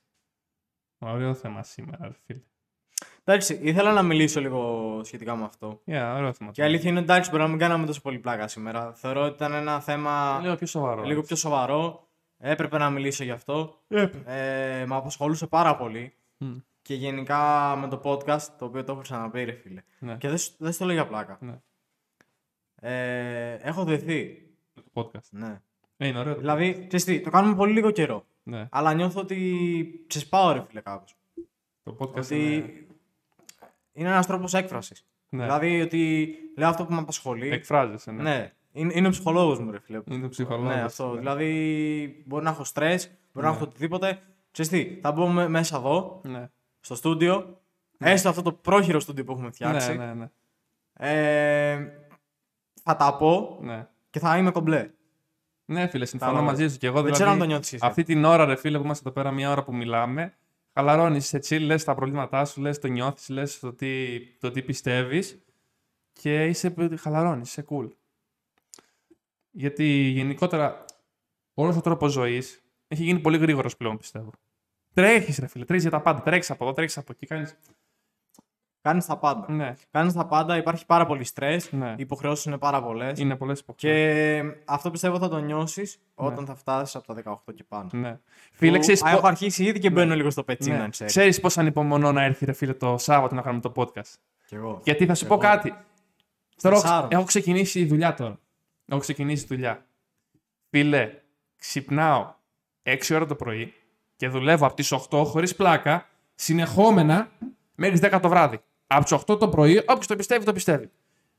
Ωραίο 0.98 1.34
θέμα 1.34 1.62
σήμερα, 1.62 2.06
ρε 2.06 2.14
φίλε. 2.26 2.40
Εντάξει, 3.24 3.58
ήθελα 3.62 3.92
να 3.92 4.02
μιλήσω 4.02 4.40
λίγο 4.40 5.00
σχετικά 5.04 5.36
με 5.36 5.44
αυτό. 5.44 5.80
Yeah, 5.86 6.12
ωραίο 6.16 6.32
θέμα. 6.32 6.50
Και 6.50 6.60
η 6.60 6.64
αλήθεια 6.64 6.90
είναι 6.90 6.98
εντάξει, 7.00 7.30
μπορεί 7.30 7.42
να 7.42 7.48
μην 7.48 7.58
κάναμε 7.58 7.86
τόσο 7.86 8.00
πολύ 8.00 8.18
πλάκα 8.18 8.48
σήμερα. 8.48 8.92
Θεωρώ 8.92 9.24
ότι 9.24 9.34
ήταν 9.34 9.52
ένα 9.52 9.80
θέμα 9.80 10.38
Λίγο 10.42 10.54
πιο 10.54 10.66
σοβαρό. 10.66 11.02
λίγο 11.02 11.22
πιο 11.22 11.36
σοβαρό. 11.36 12.08
Έπρεπε 12.38 12.78
να 12.78 12.90
μιλήσω 12.90 13.24
γι' 13.24 13.30
αυτό. 13.30 13.76
Ε, 14.24 14.84
με 14.86 14.96
απασχολούσε 14.96 15.46
πάρα 15.46 15.76
πολύ. 15.76 16.12
Μμ. 16.38 16.56
Και 16.90 16.96
γενικά 16.96 17.76
με 17.76 17.88
το 17.88 18.00
podcast, 18.04 18.42
το 18.58 18.64
οποίο 18.64 18.84
το 18.84 18.92
έχω 18.92 19.00
ξαναπεί, 19.00 19.44
ρε 19.44 19.52
φίλε. 19.52 19.82
Ναι. 19.98 20.16
Και 20.16 20.28
δεν, 20.28 20.38
σου- 20.38 20.52
δεν 20.58 20.72
στο 20.72 20.84
λέω 20.84 20.94
για 20.94 21.06
πλάκα. 21.06 21.38
Ναι. 21.40 21.60
Ε, 22.74 23.54
έχω 23.54 23.84
δεθεί. 23.84 24.48
Το 24.74 24.82
podcast. 24.94 25.28
Ναι. 25.30 25.60
Ε, 25.96 26.06
είναι 26.06 26.18
ωραίο. 26.18 26.34
το 26.34 26.40
Δηλαδή, 26.40 26.72
ξέρεις 26.72 27.04
τι, 27.04 27.20
το 27.20 27.30
κάνουμε 27.30 27.54
πολύ 27.54 27.72
λίγο 27.72 27.90
καιρό. 27.90 28.18
podcast. 28.24 28.40
Ναι. 28.42 28.68
Αλλά 28.70 28.94
νιώθω 28.94 29.20
ότι 29.20 30.04
ξεσπάω, 30.06 30.52
ρε 30.52 30.64
φίλε, 30.68 30.80
κάπως. 30.80 31.16
Το 31.82 31.96
podcast 32.00 32.16
Ότι 32.16 32.54
είναι... 32.54 32.86
είναι 33.92 34.08
ένας 34.08 34.26
τρόπος 34.26 34.54
έκφρασης. 34.54 35.04
Ναι. 35.28 35.42
Δηλαδή, 35.44 35.80
ότι 35.80 36.34
λέω 36.56 36.68
αυτό 36.68 36.84
που 36.86 36.92
με 36.92 36.98
απασχολεί. 36.98 37.48
Εκφράζεσαι, 37.48 38.10
ναι. 38.12 38.22
Ναι, 38.22 38.52
είναι, 38.72 38.92
είναι 38.96 39.06
ο 39.06 39.10
ψυχολόγος 39.10 39.58
μου, 39.58 39.70
ρε 39.70 39.80
φίλε. 39.80 40.00
Είναι 40.10 40.28
ψυχολόγος. 40.28 40.74
Ναι, 40.74 40.80
αυτό. 40.82 41.12
ναι. 41.12 41.18
Δηλαδή, 41.18 42.22
μπορεί 42.26 42.44
να 42.44 42.50
έχω 42.50 42.64
στρε, 42.64 42.88
μπορεί 43.32 43.46
να 43.46 43.50
Ναι. 43.50 43.56
έχω 43.56 43.64
οτιδήποτε. 43.64 44.22
Ξέρεις 44.50 44.70
τι, 44.70 44.98
θα 45.02 45.12
μπω 45.12 45.26
με- 45.28 45.48
μέσα 45.48 45.76
εδώ, 45.76 46.20
Ναι. 46.24 46.50
Στο 46.80 46.94
στούντιο, 46.94 47.60
έστω 47.98 48.28
αυτό 48.28 48.42
το 48.42 48.52
πρόχειρο 48.52 49.00
στούντιο 49.00 49.24
που 49.24 49.32
έχουμε 49.32 49.50
φτιάξει. 49.50 49.96
Ναι, 49.96 50.04
ναι, 50.04 50.14
ναι. 50.14 50.30
Ε, 50.92 51.92
θα 52.82 52.96
τα 52.96 53.16
πω 53.16 53.58
ναι. 53.62 53.88
και 54.10 54.18
θα 54.18 54.36
είμαι 54.38 54.50
κομπλέ. 54.50 54.90
Ναι, 55.64 55.86
φίλε, 55.88 56.04
συμφωνώ 56.04 56.32
Τα- 56.32 56.40
μαζί 56.40 56.68
σου. 56.68 56.78
Και 56.78 56.86
εγώ 56.86 56.94
Δεν 56.94 57.04
δηλαδή, 57.04 57.22
ξέρω 57.22 57.30
αν 57.30 57.38
το 57.38 57.44
νιώθεις 57.44 57.72
εσύ. 57.72 57.86
αυτή 57.86 58.02
την 58.02 58.24
ώρα, 58.24 58.44
ρε 58.44 58.56
φίλε, 58.56 58.78
που 58.78 58.84
είμαστε 58.84 59.08
εδώ 59.08 59.20
πέρα, 59.20 59.30
μία 59.34 59.50
ώρα 59.50 59.62
που 59.64 59.74
μιλάμε, 59.74 60.34
χαλαρώνεις, 60.74 61.32
είσαι 61.32 61.56
chill, 61.56 61.60
λες 61.60 61.84
τα 61.84 61.94
προβλήματά 61.94 62.44
σου, 62.44 62.60
λες 62.60 62.78
το 62.78 62.88
νιώθεις, 62.88 63.28
λες 63.28 63.58
το 63.58 63.72
τι, 63.72 64.18
το 64.40 64.50
τι 64.50 64.62
πιστεύεις 64.62 65.42
και 66.12 66.46
είσαι 66.46 66.74
χαλαρώνεις, 67.00 67.48
είσαι 67.50 67.64
cool. 67.68 67.88
Γιατί 69.50 69.84
γενικότερα 69.92 70.84
όλος 71.54 71.76
ο 71.76 71.80
τρόπος 71.80 72.12
ζωής 72.12 72.62
έχει 72.88 73.02
γίνει 73.04 73.18
πολύ 73.18 73.38
γρήγορος 73.38 73.76
πλέον, 73.76 73.96
πιστεύω. 73.96 74.30
Τρέχεις, 74.94 75.38
ρε 75.38 75.46
φίλε, 75.46 75.64
τρέχεις 75.64 75.82
για 75.82 75.92
τα 75.92 76.00
πάντα. 76.00 76.22
Τρέχεις 76.22 76.50
από 76.50 76.64
εδώ, 76.64 76.72
τρέχεις 76.72 76.98
από 76.98 77.12
εκεί, 77.12 77.26
κάνεις... 77.26 77.56
Κάνεις 78.82 79.06
τα 79.06 79.16
πάντα. 79.16 79.52
Ναι, 79.52 79.74
Κάνεις 79.90 80.12
τα 80.12 80.26
πάντα, 80.26 80.56
υπάρχει 80.56 80.86
πάρα 80.86 81.06
πολύ 81.06 81.24
στρε. 81.24 81.56
ναι. 81.70 81.90
Οι 81.90 81.94
υποχρεώσεις 82.02 82.44
είναι 82.44 82.58
πάρα 82.58 82.82
πολλές. 82.82 83.18
Είναι 83.18 83.36
πολλές 83.36 83.60
υποχρεώσεις. 83.60 84.00
Και 84.00 84.42
αυτό 84.64 84.90
πιστεύω 84.90 85.18
θα 85.18 85.28
το 85.28 85.38
νιώσεις 85.38 85.98
όταν 86.14 86.46
θα 86.46 86.54
φτάσεις 86.54 86.96
από 86.96 87.06
τα 87.06 87.42
18 87.48 87.54
και 87.54 87.64
πάνω. 87.64 87.88
Ναι. 87.92 88.18
Φίλε, 88.52 88.72
Που- 88.74 88.80
ξέρεις, 88.80 89.02
Α, 89.02 89.10
πο- 89.10 89.16
Έχω 89.16 89.26
αρχίσει 89.26 89.64
ήδη 89.64 89.78
και 89.78 89.90
μπαίνω 89.90 90.14
λίγο 90.14 90.30
στο 90.30 90.44
πετσί, 90.44 90.70
ναι. 90.70 90.76
να 90.78 90.88
ξέρεις. 90.88 91.12
ξέρεις 91.12 91.40
πώς 91.40 91.58
ανυπομονώ 91.58 92.12
να 92.12 92.22
έρθει, 92.24 92.44
ρε 92.44 92.52
φίλε, 92.52 92.72
το 92.74 92.98
Σάββατο 92.98 93.34
να 93.34 93.42
κάνουμε 93.42 93.62
το 93.62 93.72
podcast; 93.76 94.14
Κι 94.46 94.54
εγώ. 94.54 94.80
Γιατί 94.84 95.06
θα 95.06 95.14
σου 95.14 95.22
Κι 95.22 95.28
πω 95.28 95.34
εγώ. 95.34 95.42
κάτι. 95.42 95.68
Τώρα 95.68 96.74
έχω- 96.76 96.84
Στρεσάρω. 96.86 97.08
έχω 97.10 97.24
ξεκινήσει 97.24 97.80
η 97.80 97.86
δουλειά 97.86 98.14
τώρα. 98.14 98.38
Έχω 98.86 99.00
ξεκινήσει 99.00 99.46
δουλειά. 99.46 99.86
Φίλε, 100.70 101.12
ξυπνάω 101.56 102.34
6 102.82 103.14
ώρα 103.14 103.26
το 103.26 103.34
πρωί 103.34 103.74
και 104.20 104.28
δουλεύω 104.28 104.66
από 104.66 104.74
τις 104.74 104.92
8 105.10 105.22
χωρίς 105.24 105.56
πλάκα, 105.56 106.06
συνεχόμενα 106.34 107.28
μέχρι 107.74 107.98
τις 107.98 108.08
10 108.10 108.18
το 108.22 108.28
βράδυ. 108.28 108.60
Από 108.86 109.02
τις 109.04 109.12
8 109.12 109.38
το 109.38 109.48
πρωί, 109.48 109.78
όποιος 109.78 110.06
το 110.06 110.16
πιστεύει, 110.16 110.44
το 110.44 110.52
πιστεύει. 110.52 110.90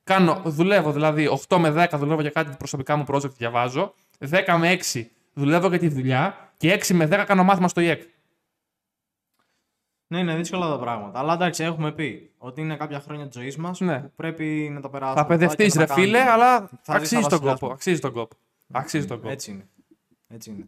Κάνω, 0.03 0.41
δουλεύω 0.45 0.91
δηλαδή 0.91 1.27
8 1.47 1.57
με 1.57 1.69
10 1.91 1.97
δουλεύω 1.97 2.21
για 2.21 2.29
κάτι 2.29 2.55
προσωπικά 2.57 2.95
μου 2.95 3.03
project 3.07 3.29
διαβάζω, 3.31 3.93
10 4.29 4.55
με 4.59 4.77
6 4.93 5.03
δουλεύω 5.33 5.67
για 5.67 5.79
τη 5.79 5.87
δουλειά 5.87 6.53
και 6.57 6.73
6 6.73 6.93
με 6.95 7.05
10 7.11 7.23
κάνω 7.27 7.43
μάθημα 7.43 7.67
στο 7.67 7.81
ΙΕΚ. 7.81 8.01
Ναι, 10.07 10.19
είναι 10.19 10.35
δύσκολα 10.35 10.69
τα 10.69 10.79
πράγματα. 10.79 11.19
Αλλά 11.19 11.33
εντάξει, 11.33 11.63
έχουμε 11.63 11.91
πει 11.91 12.31
ότι 12.37 12.61
είναι 12.61 12.75
κάποια 12.75 12.99
χρόνια 12.99 13.25
της 13.27 13.35
ζωής 13.35 13.57
μας 13.57 13.79
Ναι. 13.79 13.99
που 13.99 14.11
πρέπει 14.15 14.69
να 14.73 14.81
τα 14.81 14.89
περάσουμε. 14.89 15.21
Θα 15.21 15.25
παιδευτείς, 15.27 15.77
αυτά 15.77 15.85
και 15.85 15.85
ρε 15.85 15.85
να 15.87 15.95
τα 15.95 16.01
φίλε, 16.01 16.17
κάνουμε. 16.17 16.31
αλλά 16.45 16.59
Θα 16.81 16.99
δεις 16.99 17.13
αξίζει 17.13 17.21
τα 17.21 17.27
τον 17.29 17.39
βασιλιά 17.39 17.53
κόπο. 17.53 17.65
σου. 17.67 17.73
Αξίζει 17.73 17.99
τον 17.99 18.11
κόπο. 18.13 18.35
Αξίζει 18.71 19.05
τον 19.07 19.17
κόπο. 19.17 19.29
Έτσι 19.29 19.51
είναι. 19.51 19.67
Έτσι 20.27 20.49
είναι. 20.49 20.65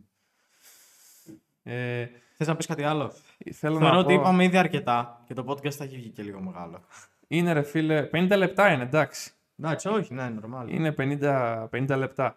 Ε, 1.64 2.05
Θες 2.36 2.47
να 2.47 2.55
πεις 2.55 2.66
κάτι 2.66 2.84
άλλο; 2.84 3.14
θέλω 3.53 3.78
Θεωρώ 3.78 3.93
να 3.93 3.99
ότι 3.99 4.16
πω... 4.16 4.22
είπαμε 4.22 4.43
ήδη 4.43 4.57
αρκετά 4.57 5.22
και 5.26 5.34
το 5.34 5.45
podcast 5.47 5.72
θα 5.72 5.84
έχει 5.84 5.95
βγει 5.95 6.09
και 6.09 6.24
λίγο 6.24 6.39
μεγάλο. 6.39 6.82
Είναι 7.28 7.53
ρε 7.53 7.61
φίλε, 7.61 8.09
50 8.14 8.34
λεπτά 8.38 8.72
είναι, 8.72 8.84
εντάξει. 8.84 9.32
Εντάξει, 9.59 9.88
όχι, 9.88 10.14
ναι, 10.14 10.36
normal. 10.41 10.66
Είναι 10.68 10.93
50, 10.97 11.68
50 11.70 11.97
λεπτά. 11.97 12.36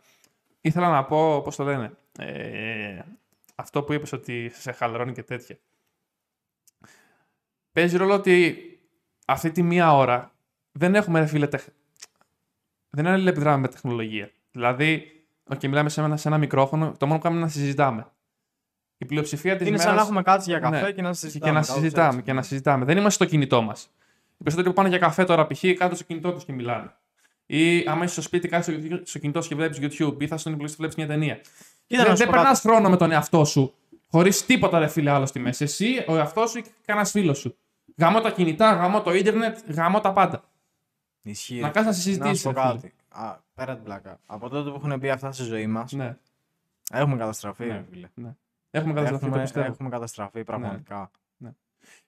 Ήθελα 0.60 0.90
να 0.90 1.04
πω, 1.04 1.42
πώς 1.42 1.56
το 1.56 1.64
λένε, 1.64 1.92
ε, 2.18 3.00
αυτό 3.54 3.82
που 3.82 3.92
είπες 3.92 4.12
ότι 4.12 4.50
σε 4.54 4.72
χαλαρώνει 4.72 5.12
και 5.12 5.22
τέτοια. 5.22 5.58
Παίζει 7.72 7.96
ρόλο 7.96 8.14
ότι 8.14 8.56
αυτή 9.26 9.50
τη 9.50 9.62
μία 9.62 9.94
ώρα 9.94 10.32
δεν 10.72 10.94
έχουμε, 10.94 11.18
ρε 11.20 11.26
φίλε, 11.26 11.46
τεχ... 11.46 11.66
δεν 12.90 13.06
αλληλεπιδράμε 13.06 13.60
με 13.60 13.68
τεχνολογία. 13.68 14.30
Δηλαδή, 14.50 15.06
okay, 15.50 15.66
μιλάμε 15.66 15.88
σε 15.88 16.00
ένα, 16.00 16.16
σε 16.16 16.28
ένα 16.28 16.38
μικρόφωνο, 16.38 16.92
το 16.98 17.06
μόνο 17.06 17.18
που 17.18 17.24
κάνουμε 17.24 17.40
είναι 17.40 17.50
να 17.50 17.60
συζητάμε. 17.60 18.06
Η 18.98 19.04
πλειοψηφία 19.04 19.56
της 19.56 19.66
Είναι 19.66 19.76
μέρα. 19.76 19.82
σαν 19.88 19.94
να 19.96 20.02
έχουμε 20.02 20.22
κάτσει 20.22 20.50
για 20.50 20.58
καφέ 20.58 20.80
Ναι. 20.82 20.92
και 20.92 21.02
να 21.02 21.12
συζητάμε. 21.12 21.50
και 21.50 21.58
να 21.58 21.60
κάπως 21.60 21.74
συζητάμε. 21.80 22.08
έτσι. 22.08 22.22
Και 22.22 22.32
να 22.32 22.42
συζητάμε. 22.42 22.84
Δεν 22.84 22.96
είμαστε 22.96 23.24
στο 23.24 23.24
κινητό 23.24 23.62
μας. 23.62 23.82
Οι 24.38 24.42
περισσότεροι 24.42 24.68
που 24.68 24.74
πάνε 24.74 24.88
για 24.88 24.98
καφέ 24.98 25.24
τώρα, 25.24 25.46
π.χ. 25.46 25.62
κάτω 25.78 25.94
στο 25.94 26.04
κινητό 26.04 26.32
τους 26.32 26.44
και 26.44 26.52
μιλάνε. 26.52 26.92
Ή 27.46 27.78
άμα 27.88 28.04
είσαι 28.04 28.12
στο 28.12 28.22
σπίτι, 28.22 28.48
κάτω 28.48 28.62
στο, 28.62 28.72
στο 29.02 29.18
κινητό 29.18 29.42
σου 29.42 29.48
και 29.48 29.54
βλέπεις 29.54 29.78
YouTube, 29.80 30.22
ή 30.22 30.26
θα 30.26 30.36
στον 30.36 30.52
υπολογιστή 30.52 30.76
βλέπεις 30.80 30.96
μια 30.96 31.06
ταινία. 31.06 31.40
Κοίτα, 31.86 32.02
να 32.02 32.08
δεν 32.08 32.16
σου 32.16 32.22
δεν 32.22 32.26
πω 32.26 32.32
περνάς 32.32 32.60
κάτι; 32.60 32.68
χρόνο 32.74 32.88
με 32.88 32.96
τον 32.96 33.10
εαυτό 33.12 33.44
σου. 33.44 33.74
Χωρίς 34.10 34.46
τίποτα, 34.46 34.78
ρε 34.78 34.86
φίλε, 34.86 35.10
άλλο 35.10 35.26
στη 35.26 35.38
μέση. 35.38 35.64
Εσύ, 35.64 36.04
ο 36.08 36.16
εαυτός 36.16 36.50
σου 36.50 36.58
ή 36.58 36.64
κανένας 36.84 37.10
φίλος 37.10 37.38
σου. 37.38 37.56
Γαμώ 37.96 38.20
τα 38.20 38.30
κινητά, 38.30 38.72
γαμώ 38.74 39.00
το 39.02 39.14
ίντερνετ, 39.14 39.58
γαμώ 39.68 40.00
τα 40.00 40.12
πάντα. 40.12 40.42
Ισχύει. 41.22 41.60
Να 41.60 41.68
κάτσει 41.70 41.80
να 41.80 41.86
Να 41.86 41.92
σου 41.96 42.00
συζητήσει. 42.02 42.42
πω 42.44 42.52
κάτι. 42.52 42.94
Α, 43.08 43.36
πέρα 43.54 43.74
την 43.74 43.84
πλάκα. 43.84 44.18
Από 44.26 44.48
τότε 44.48 44.70
που 44.70 44.76
έχουν 44.84 44.98
μπει 44.98 45.10
αυτά 45.10 45.32
στη 45.32 45.42
ζωή 45.42 45.66
μας, 45.66 45.92
Ναι, 45.92 46.16
έχουμε 46.92 47.16
καταστραφεί. 47.16 47.64
Ναι. 47.66 47.72
ρε 47.72 47.84
φίλε. 47.90 48.08
ναι. 48.14 48.34
Έχουμε 48.70 48.92
καταστραφεί, 48.92 49.20
το 49.24 49.26
Έχουμε, 49.28 49.42
πιστεύω. 49.42 49.66
έχουμε 49.66 49.88
καταστραφεί 49.88 50.44
πραγματικά. 50.44 51.10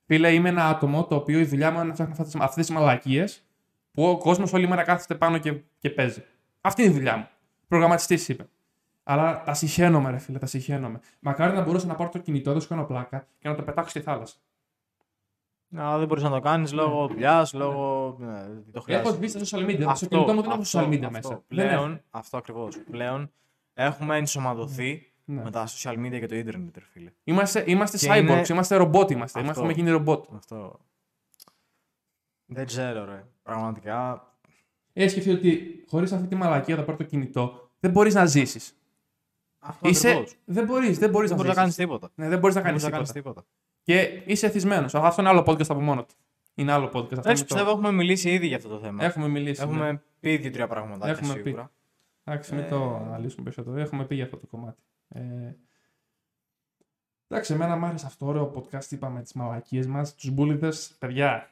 Φίλε, 0.05 0.33
είμαι 0.33 0.49
ένα 0.49 0.69
άτομο 0.69 1.05
το 1.07 1.15
οποίο 1.15 1.39
η 1.39 1.45
δουλειά 1.45 1.71
μου 1.71 1.79
είναι 1.79 1.87
να 1.87 1.93
φτιάχνω 1.95 2.43
αυτές 2.45 2.67
τι 2.67 2.73
μαλακίες 2.73 3.45
που 3.93 4.05
ο 4.09 4.19
κόσμος 4.19 4.53
όλη 4.53 4.69
μέρα 4.69 4.83
κάθεται 4.83 5.15
πάνω 5.15 5.39
και, 5.39 5.61
και 5.79 5.91
παίζει. 5.91 6.25
Αυτή 6.61 6.83
είναι 6.83 6.91
η 6.91 6.95
δουλειά 6.95 7.17
μου. 7.17 7.29
Προγραμματιστής 7.69 8.29
είπε. 8.29 8.47
Αλλά 9.03 9.43
τα 9.43 9.55
συχαίνομαι, 9.55 10.11
ρε 10.11 10.19
φίλε, 10.19 10.39
τα 10.39 10.47
συχαίνομαι. 10.47 11.01
Μακάρι 11.21 11.57
να 11.57 11.63
μπορούσα 11.63 11.87
να 11.87 11.95
πάρω 11.95 12.11
το 12.11 12.19
κινητό, 12.19 12.53
δεν 12.53 12.61
σου 12.61 12.69
κάνω 12.69 12.85
πλάκα 12.85 13.27
και 13.39 13.49
να 13.49 13.55
το 13.55 13.63
πετάξω 13.63 13.91
στη 13.91 14.01
θάλασσα. 14.01 14.37
Να, 15.69 15.99
δεν 15.99 16.07
μπορείς 16.07 16.23
να 16.23 16.31
το 16.31 16.41
κάνεις 16.41 16.73
λόγω 16.73 17.07
δουλειάς, 17.09 17.53
λόγω. 17.53 18.17
Ναι, 18.19 18.43
το 18.43 18.63
Έχω 18.73 18.85
χρειάζεται. 18.85 19.17
μπει 19.19 19.29
στα 19.29 19.41
social 19.41 19.67
media. 19.71 19.93
στο 19.95 20.07
κινητό 20.07 20.33
μου 20.33 20.43
δεν 20.43 20.51
έχω 20.51 20.63
social 20.65 20.89
media 20.89 21.09
μέσα. 21.11 21.21
Δεν 21.21 21.31
έχω. 21.31 21.45
Πλέον, 21.49 22.01
αυτό 22.11 22.37
ακριβώς. 22.37 22.79
Πλέον 22.91 23.31
έχουμε 23.75 24.17
ενσωματωθεί 24.17 25.13
Ναι. 25.31 25.43
με 25.43 25.51
τα 25.51 25.67
social 25.67 25.93
media 26.07 26.19
και 26.19 26.27
το 26.27 26.35
ίντερνετ, 26.37 26.77
ρε 26.77 26.85
φίλε. 26.93 27.13
Είμαστε, 27.25 27.65
είμαστε 27.67 27.97
Και 27.99 28.07
cyborgs, 28.11 28.19
είναι- 28.21 28.45
είμαστε 28.51 28.77
ρομπότ 28.77 29.11
είμαστε. 29.11 29.41
Αυτό. 29.41 29.51
Έχουμε 29.53 29.73
γίνει 29.73 29.91
ρομπότ. 29.91 30.25
Αυτό. 30.37 30.79
Δεν 32.47 32.67
ξέρω, 32.67 33.05
ρε. 33.05 33.25
Πραγματικά. 33.43 34.27
Έχει 34.93 35.11
σκεφτεί 35.11 35.31
ότι 35.31 35.85
χωρίς 35.89 36.13
αυτή 36.13 36.27
τη 36.27 36.35
μαλακία 36.35 36.77
να 36.77 36.83
πάρει 36.85 36.99
το 36.99 37.05
κινητό, 37.05 37.71
δεν 37.81 37.91
μπορείς 37.91 38.15
να 38.15 38.25
ζήσεις. 38.27 38.77
Αυτό 39.59 39.89
Είσαι... 39.89 40.09
ακριβώς. 40.09 40.35
Δεν 40.45 40.65
μπορείς 40.65 40.99
δεν 40.99 41.11
μπορείς 41.11 41.29
Δεν 41.29 41.39
να 41.39 41.45
μπορείς 41.45 41.57
να 41.57 41.65
ζήσεις. 41.65 41.77
κάνεις 41.77 41.91
τίποτα. 41.99 42.11
Ναι, 42.15 42.29
δεν 42.29 42.39
μπορείς 42.39 42.55
να 42.57 42.63
Δεν 42.63 42.71
κάνεις 42.71 42.89
μπορείς 42.89 42.99
να 43.09 43.13
τίποτα. 43.13 43.35
κάνεις 43.35 43.45
τίποτα. 43.83 44.23
Και 44.23 44.33
είσαι 44.33 44.47
εθισμένος. 44.47 44.95
Αυτό 44.95 45.21
είναι 45.21 45.31
άλλο 45.31 45.41
podcast 45.47 45.67
από 45.69 45.81
μόνο 45.81 46.05
του. 46.05 46.15
Είναι 46.55 46.73
άλλο 46.73 46.87
podcast. 46.87 46.93
Αυτό 46.95 47.15
Έτσι 47.15 47.29
είναι 47.29 47.35
το- 47.39 47.45
πιστεύω 47.45 47.71
έχουμε 47.71 47.93
μιλήσει 47.93 48.31
ήδη 48.31 48.47
για 48.47 48.57
αυτό 48.57 48.69
το 48.69 48.79
θέμα. 48.79 49.05
Έχουμε 49.05 49.29
μιλήσει. 49.29 49.67
ναι. 49.67 49.73
Έχουμε 49.73 50.03
πει 50.21 50.37
δύο-τρία 50.37 50.67
πράγματα 50.67 51.09
Έχουμε 51.09 51.35
πει. 51.35 51.43
σίγουρα. 51.43 51.71
Εντάξει, 52.25 52.55
μην 52.55 52.65
Ε, 52.65 52.69
το 52.69 52.97
αναλύσουμε 53.07 53.43
περισσότερο. 53.43 53.77
Έχουμε 53.81 54.05
πει 54.05 54.15
για 54.15 54.25
αυτό 54.25 54.37
το 54.37 54.47
κομμάτι. 54.47 54.81
Ε, 55.09 55.21
εντάξει, 57.29 57.53
εμένα 57.53 57.77
μου 57.77 57.87
άρεσε 57.87 58.07
αυτό 58.07 58.25
το 58.25 58.31
ωραίο 58.31 58.53
podcast. 58.57 58.91
Είπαμε 58.91 59.23
τις 59.23 59.33
μαλακίες 59.33 59.87
μας, 59.87 60.15
τους 60.15 60.31
μπουλίδες. 60.31 60.95
Παιδιά, 60.99 61.49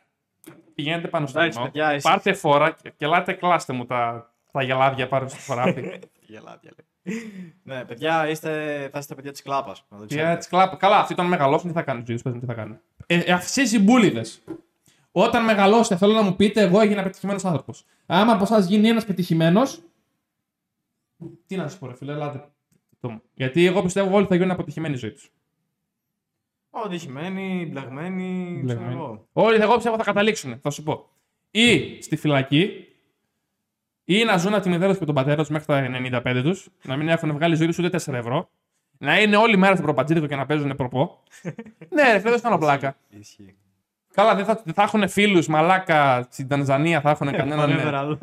πηγαίνετε 0.75 1.09
πάνω 1.09 1.27
στο 1.27 1.39
Εντάξει, 1.39 1.59
κοινό. 1.59 1.71
παιδιά, 1.71 1.89
εσείς- 1.89 2.03
Πάρτε 2.11 2.33
φόρα 2.33 2.71
και, 2.71 2.91
και 2.97 3.05
ελάτε 3.05 3.33
κλάστε 3.33 3.73
μου 3.73 3.87
τα, 3.87 4.31
τα 4.53 4.63
γελάδια 4.63 5.09
πάνω 5.09 5.29
στο 5.29 5.39
χωράφι. 5.53 5.99
Γελάδια, 6.29 6.73
λέει. 6.77 7.23
ναι, 7.63 7.85
παιδιά, 7.85 8.29
είστε, 8.29 8.89
θα 8.93 8.99
είστε 8.99 9.15
παιδιά 9.15 9.33
της 9.33 9.43
κλάπας. 9.43 9.85
Παιδιά, 9.99 10.37
τις 10.37 10.49
κλάπ- 10.49 10.77
Καλά, 10.77 10.99
αυτοί 10.99 11.13
όταν 11.13 11.27
μεγαλώσουν 11.27 11.69
τι 11.69 11.75
θα 11.75 11.83
κάνουν, 11.83 12.05
Τζίρι, 12.05 12.23
πες 12.23 12.33
μου 12.33 12.41
τι 12.41 12.47
θα 12.47 12.55
κάνουν. 12.55 12.79
Ε, 13.07 13.19
ε, 13.19 13.33
εσείς 13.33 13.73
οι 13.73 13.79
μπουλίδες. 13.79 14.43
Όταν 15.13 15.45
μεγαλώσετε, 15.45 15.97
θέλω 15.97 16.13
να 16.13 16.23
μου 16.23 16.37
πείτε, 16.37 16.61
εγώ 16.61 16.81
έγινα 16.81 17.03
πετυχημένος 17.03 17.45
άνθρωπος. 17.45 17.85
Άμα 18.07 18.33
από 18.33 18.43
εσάς 18.43 18.67
γίνει 18.67 18.89
ένας 18.89 19.05
πετυχημένος. 19.05 19.83
Τι 21.47 21.57
να 21.57 21.69
σας 21.69 21.79
πω, 21.79 21.87
ρε 21.87 21.95
φίλε, 21.95 22.13
ελάτε. 22.13 22.49
Το 23.07 23.13
μου. 23.13 23.23
Γιατί 23.35 23.67
εγώ 23.67 23.83
πιστεύω 23.83 24.17
όλοι 24.17 24.27
θα 24.27 24.35
γίνουν 24.35 24.51
αποτυχημένοι 24.51 24.95
η 24.95 24.99
ζωή 24.99 25.11
τους. 25.11 25.31
Οδηγημένοι, 26.71 27.69
μπλεγμένοι, 27.71 28.63
ξέρω 28.67 28.91
εγώ. 28.91 29.29
Όλοι 29.33 29.61
εγώ 29.61 29.75
πιστεύω 29.75 29.97
θα 29.97 30.05
καταλήξουν, 30.05 30.59
θα 30.59 30.71
σου 30.71 30.83
πω. 30.83 31.09
Ή 31.51 31.99
στη 32.03 32.17
φυλακή, 32.17 32.87
ή 34.05 34.25
να 34.25 34.37
ζουν 34.37 34.55
από 34.55 34.63
τη 34.63 34.69
μητέρα 34.69 34.89
τους 34.89 34.99
και 34.99 35.05
τον 35.05 35.15
πατέρα 35.15 35.37
τους 35.37 35.49
μέχρι 35.49 35.67
τα 35.67 36.23
95 36.25 36.41
τους, 36.43 36.69
να 36.83 36.97
μην 36.97 37.09
έχουν 37.09 37.33
βγάλει 37.33 37.55
ζωή 37.55 37.67
τους 37.67 37.79
ούτε 37.79 37.99
4 38.05 38.13
ευρώ, 38.13 38.49
να 38.99 39.21
είναι 39.21 39.37
όλη 39.37 39.57
μέρα 39.57 39.75
στο 39.75 39.85
προπατζίδικο 39.85 40.27
και 40.27 40.37
να 40.37 40.47
παίζουν 40.47 40.77
προπό. 40.77 41.23
ναι, 41.95 42.13
ρε 42.13 42.19
φίλε, 42.19 42.31
δεν 42.31 42.41
κάνω 42.41 42.59
πλάκα. 42.59 42.97
Ισχύει. 43.09 43.55
Καλά, 44.15 44.35
δεν 44.35 44.45
θα, 44.45 44.63
δεν 44.65 44.75
θα 44.75 44.83
έχουν 44.83 45.09
φίλους 45.09 45.47
μαλάκα 45.47 46.27
στην 46.31 46.49
Τανζανία, 46.49 47.01
θα 47.01 47.11
έχουν 47.11 47.33
κανέναν. 47.33 47.71
Whatever, 47.71 47.93
άλλο. 47.93 48.19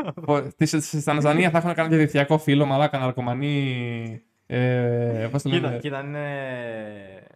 Στη, 0.57 0.81
στη 0.81 1.03
Τανζανία 1.03 1.49
θα 1.49 1.57
έχουν 1.57 1.73
κανένα 1.73 1.95
διαδικτυακό 1.95 2.37
φίλο, 2.37 2.65
μαλάκα, 2.65 2.97
ναρκωμανή. 2.97 4.21
Ε, 4.45 5.27
Πώς 5.31 5.41
το 5.43 5.49
Κοίτα, 5.49 5.67
λένε; 5.67 5.79
κοίτα, 5.79 5.99
είναι. 6.03 7.27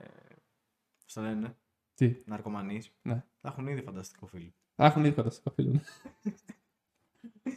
Πώς 1.03 1.13
το 1.13 1.21
λένε, 1.21 1.55
Τι, 1.93 2.15
ναρκωμανείς. 2.25 2.91
ναι. 3.01 3.23
Θα 3.41 3.49
έχουν 3.49 3.67
ήδη 3.67 3.81
φανταστικό 3.81 4.27
φίλο. 4.27 4.51
Θα 4.75 4.85
έχουν 4.85 5.05
ήδη 5.05 5.13
φανταστικό 5.13 5.51
φίλο. 5.51 5.71
ναι. 5.71 5.81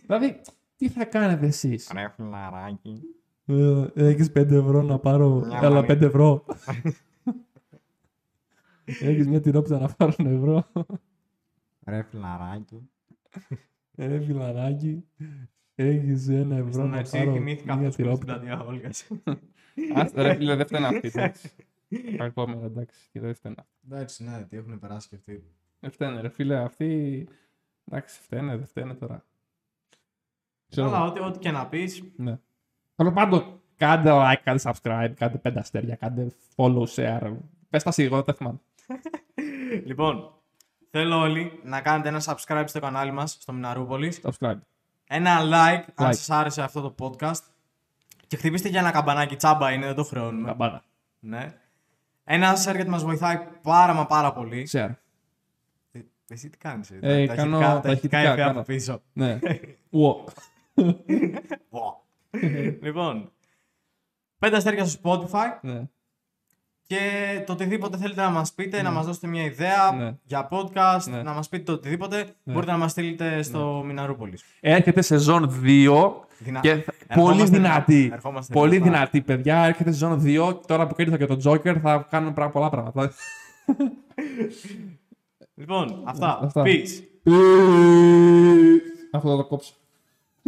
δηλαδή, 0.06 0.40
τι 0.76 0.88
θα 0.88 1.04
κάνετε 1.04 1.46
εσείς; 1.46 1.90
Ρε 1.94 2.08
φιλαράκι. 2.16 3.02
Έχεις 3.94 4.30
5 4.34 4.50
ευρώ 4.50 4.82
να 4.82 4.98
πάρω. 4.98 5.28
Μια 5.46 5.58
Έλα, 5.62 5.74
μανή. 5.74 5.86
5 5.92 6.02
ευρώ. 6.02 6.44
Έχεις 8.84 9.26
μια 9.26 9.40
τυρόπιτα 9.40 9.78
να 9.78 9.88
πάρω 9.94 10.12
ένα 10.18 10.30
ευρώ. 10.30 10.66
Ρε 11.86 12.02
φιλαράκι. 12.02 12.90
Ρε 13.96 14.20
φιλαράκι. 14.20 15.04
Έχεις 15.82 16.28
ένα 16.28 16.56
ευρώ 16.56 16.72
Στον 16.72 16.90
να 16.90 16.96
αρχή 16.96 17.18
πάρω 17.18 17.32
θυμήθηκα 17.32 17.76
μια 17.76 17.88
αυτός 17.88 18.06
που 18.06 18.16
στην 18.16 18.26
τυρόπιτα. 18.26 18.38
πλατεία 18.38 18.64
Όλγας. 18.66 19.08
Άστα, 19.94 20.22
ρε 20.22 20.34
φίλε, 20.34 20.54
δεν 20.54 20.66
φταίνε 20.66 20.86
αυτή. 20.86 21.08
εντάξει. 21.08 21.50
Κακόμερα, 22.16 22.64
εντάξει. 22.66 23.08
και 23.12 23.20
Δεν 23.20 23.34
φταίνε. 23.34 23.54
Εντάξει, 23.90 24.24
ναι, 24.24 24.44
τι 24.48 24.56
έχουν 24.56 24.78
περάσει 24.78 25.08
και 25.08 25.14
αυτοί. 25.16 25.44
Δεν 25.80 25.90
φταίνε, 25.90 26.20
ρε 26.20 26.28
φίλε, 26.28 26.56
αυτοί. 26.56 27.28
Εντάξει, 27.84 28.20
φταίνε, 28.20 28.56
δεν 28.56 28.66
φταίνε 28.66 28.94
τώρα. 28.94 29.24
Ξέρω 30.68 30.86
Αλλά 30.86 30.96
εγώ. 30.96 31.06
ό,τι, 31.06 31.20
ό,τι 31.20 31.38
και 31.38 31.50
να 31.50 31.66
πεις. 31.66 32.02
Ναι. 32.16 32.38
Τέλος 32.96 33.12
πάντων, 33.12 33.60
κάντε 33.76 34.10
like, 34.12 34.40
κάντε 34.44 34.60
subscribe, 34.62 35.12
κάντε 35.16 35.38
πέντε 35.38 35.58
αστέρια, 35.58 35.94
κάντε 35.94 36.26
follow, 36.56 36.84
share. 36.86 37.36
Πες 37.70 37.82
τα 37.82 37.90
σίγουρα, 37.90 38.22
δεν 38.22 38.34
θυμάμαι. 38.34 38.60
Λοιπόν, 39.84 40.34
θέλω 40.90 41.16
όλοι 41.16 41.60
να 41.64 41.80
κάνετε 41.80 42.08
ένα 42.08 42.22
subscribe 42.24 42.64
στο 42.66 42.80
κανάλι 42.80 43.12
μας 43.12 43.36
στο 43.40 43.52
Μιναρούπολης. 43.52 44.20
Subscribe. 44.22 44.58
Ένα 45.12 45.38
like, 45.40 45.84
αν 45.94 46.06
Like. 46.08 46.14
σας 46.14 46.30
άρεσε 46.30 46.62
αυτό 46.62 46.80
το 46.80 46.94
podcast. 46.98 47.40
Και 48.26 48.36
χτυπήστε 48.36 48.68
και 48.68 48.78
ένα 48.78 48.90
καμπανάκι, 48.90 49.36
τσάμπα 49.36 49.72
είναι, 49.72 49.86
δεν 49.86 49.94
το 49.94 50.04
χρεώνουμε. 50.04 50.46
Καμπάνα. 50.48 50.82
Ναι. 51.20 51.54
Ένα 52.24 52.54
share 52.56 52.74
γιατί 52.74 52.88
μας 52.90 53.02
βοηθάει 53.04 53.38
πάρα 53.62 53.92
μα 53.94 54.06
πάρα 54.06 54.32
πολύ. 54.32 54.68
Share. 54.72 54.90
Ε, 55.92 56.00
Εσύ 56.28 56.48
τι 56.50 56.58
κάνεις, 56.58 56.90
ε, 56.90 56.98
Ε, 57.00 57.26
τα 57.26 57.34
κάνω 57.34 57.56
ηχητικά- 57.58 57.74
τα 57.74 57.80
τα 57.80 57.90
ηχητικά 57.90 58.18
ηχητικά, 58.22 58.32
εφέ 58.32 58.42
από 58.42 58.52
κάνω. 58.52 58.62
πίσω. 58.64 59.02
Ναι. 59.12 59.38
Ουο. 59.90 60.24
Βο. 61.70 62.04
λοιπόν, 62.86 63.32
πέντε 64.38 64.56
αστέρια 64.56 64.84
στο 64.84 65.00
Spotify 65.04 65.58
Ναι. 65.62 65.82
Και 66.90 67.42
το 67.46 67.52
οτιδήποτε 67.52 67.96
θέλετε 67.96 68.20
να 68.20 68.30
μας 68.30 68.52
πείτε, 68.52 68.82
να 68.82 68.90
μας 68.90 69.06
δώσετε 69.06 69.26
μια 69.26 69.44
ιδέα 69.44 69.92
Ναι. 69.98 70.14
για 70.22 70.48
podcast, 70.50 71.04
Ναι. 71.10 71.22
να 71.22 71.32
μας 71.32 71.48
πείτε 71.48 71.62
το 71.64 71.72
οτιδήποτε, 71.72 72.24
μπορείτε 72.44 72.72
να 72.72 72.78
μας 72.78 72.90
στείλετε 72.90 73.42
στο 73.42 73.82
Μιναρούπολης. 73.86 74.44
Έρχεται 74.60 75.02
σεζόν 75.02 75.48
2 75.62 76.24
Δυνα- 76.38 76.60
και 76.60 76.74
θα- 76.74 76.92
Ερχόμαστε 77.08 77.42
πολύ 77.42 77.50
δυνατή. 77.50 77.94
δυνατά. 77.94 78.14
Ερχόμαστε 78.14 78.52
Πολύ 78.52 78.70
δυνατά. 78.76 78.90
δυνατή, 78.92 79.20
παιδιά. 79.20 79.56
Έρχεται 79.64 79.90
σεζόν 79.90 80.20
2. 80.22 80.60
Τώρα 80.66 80.86
που 80.86 80.94
κέρδισα 80.94 81.18
και 81.18 81.26
τον 81.26 81.40
Joker 81.44 81.76
θα 81.82 82.06
κάνουμε 82.10 82.32
πράγμα- 82.32 82.52
πολλά 82.52 82.68
πράγματα. 82.70 83.12
Λοιπόν, 85.54 86.02
αυτά. 86.04 86.38
Αυτά. 86.42 86.62
Peace. 86.66 87.02
Αυτό 89.12 89.28
θα 89.30 89.36
το 89.36 89.44
κόψω. 89.44 89.72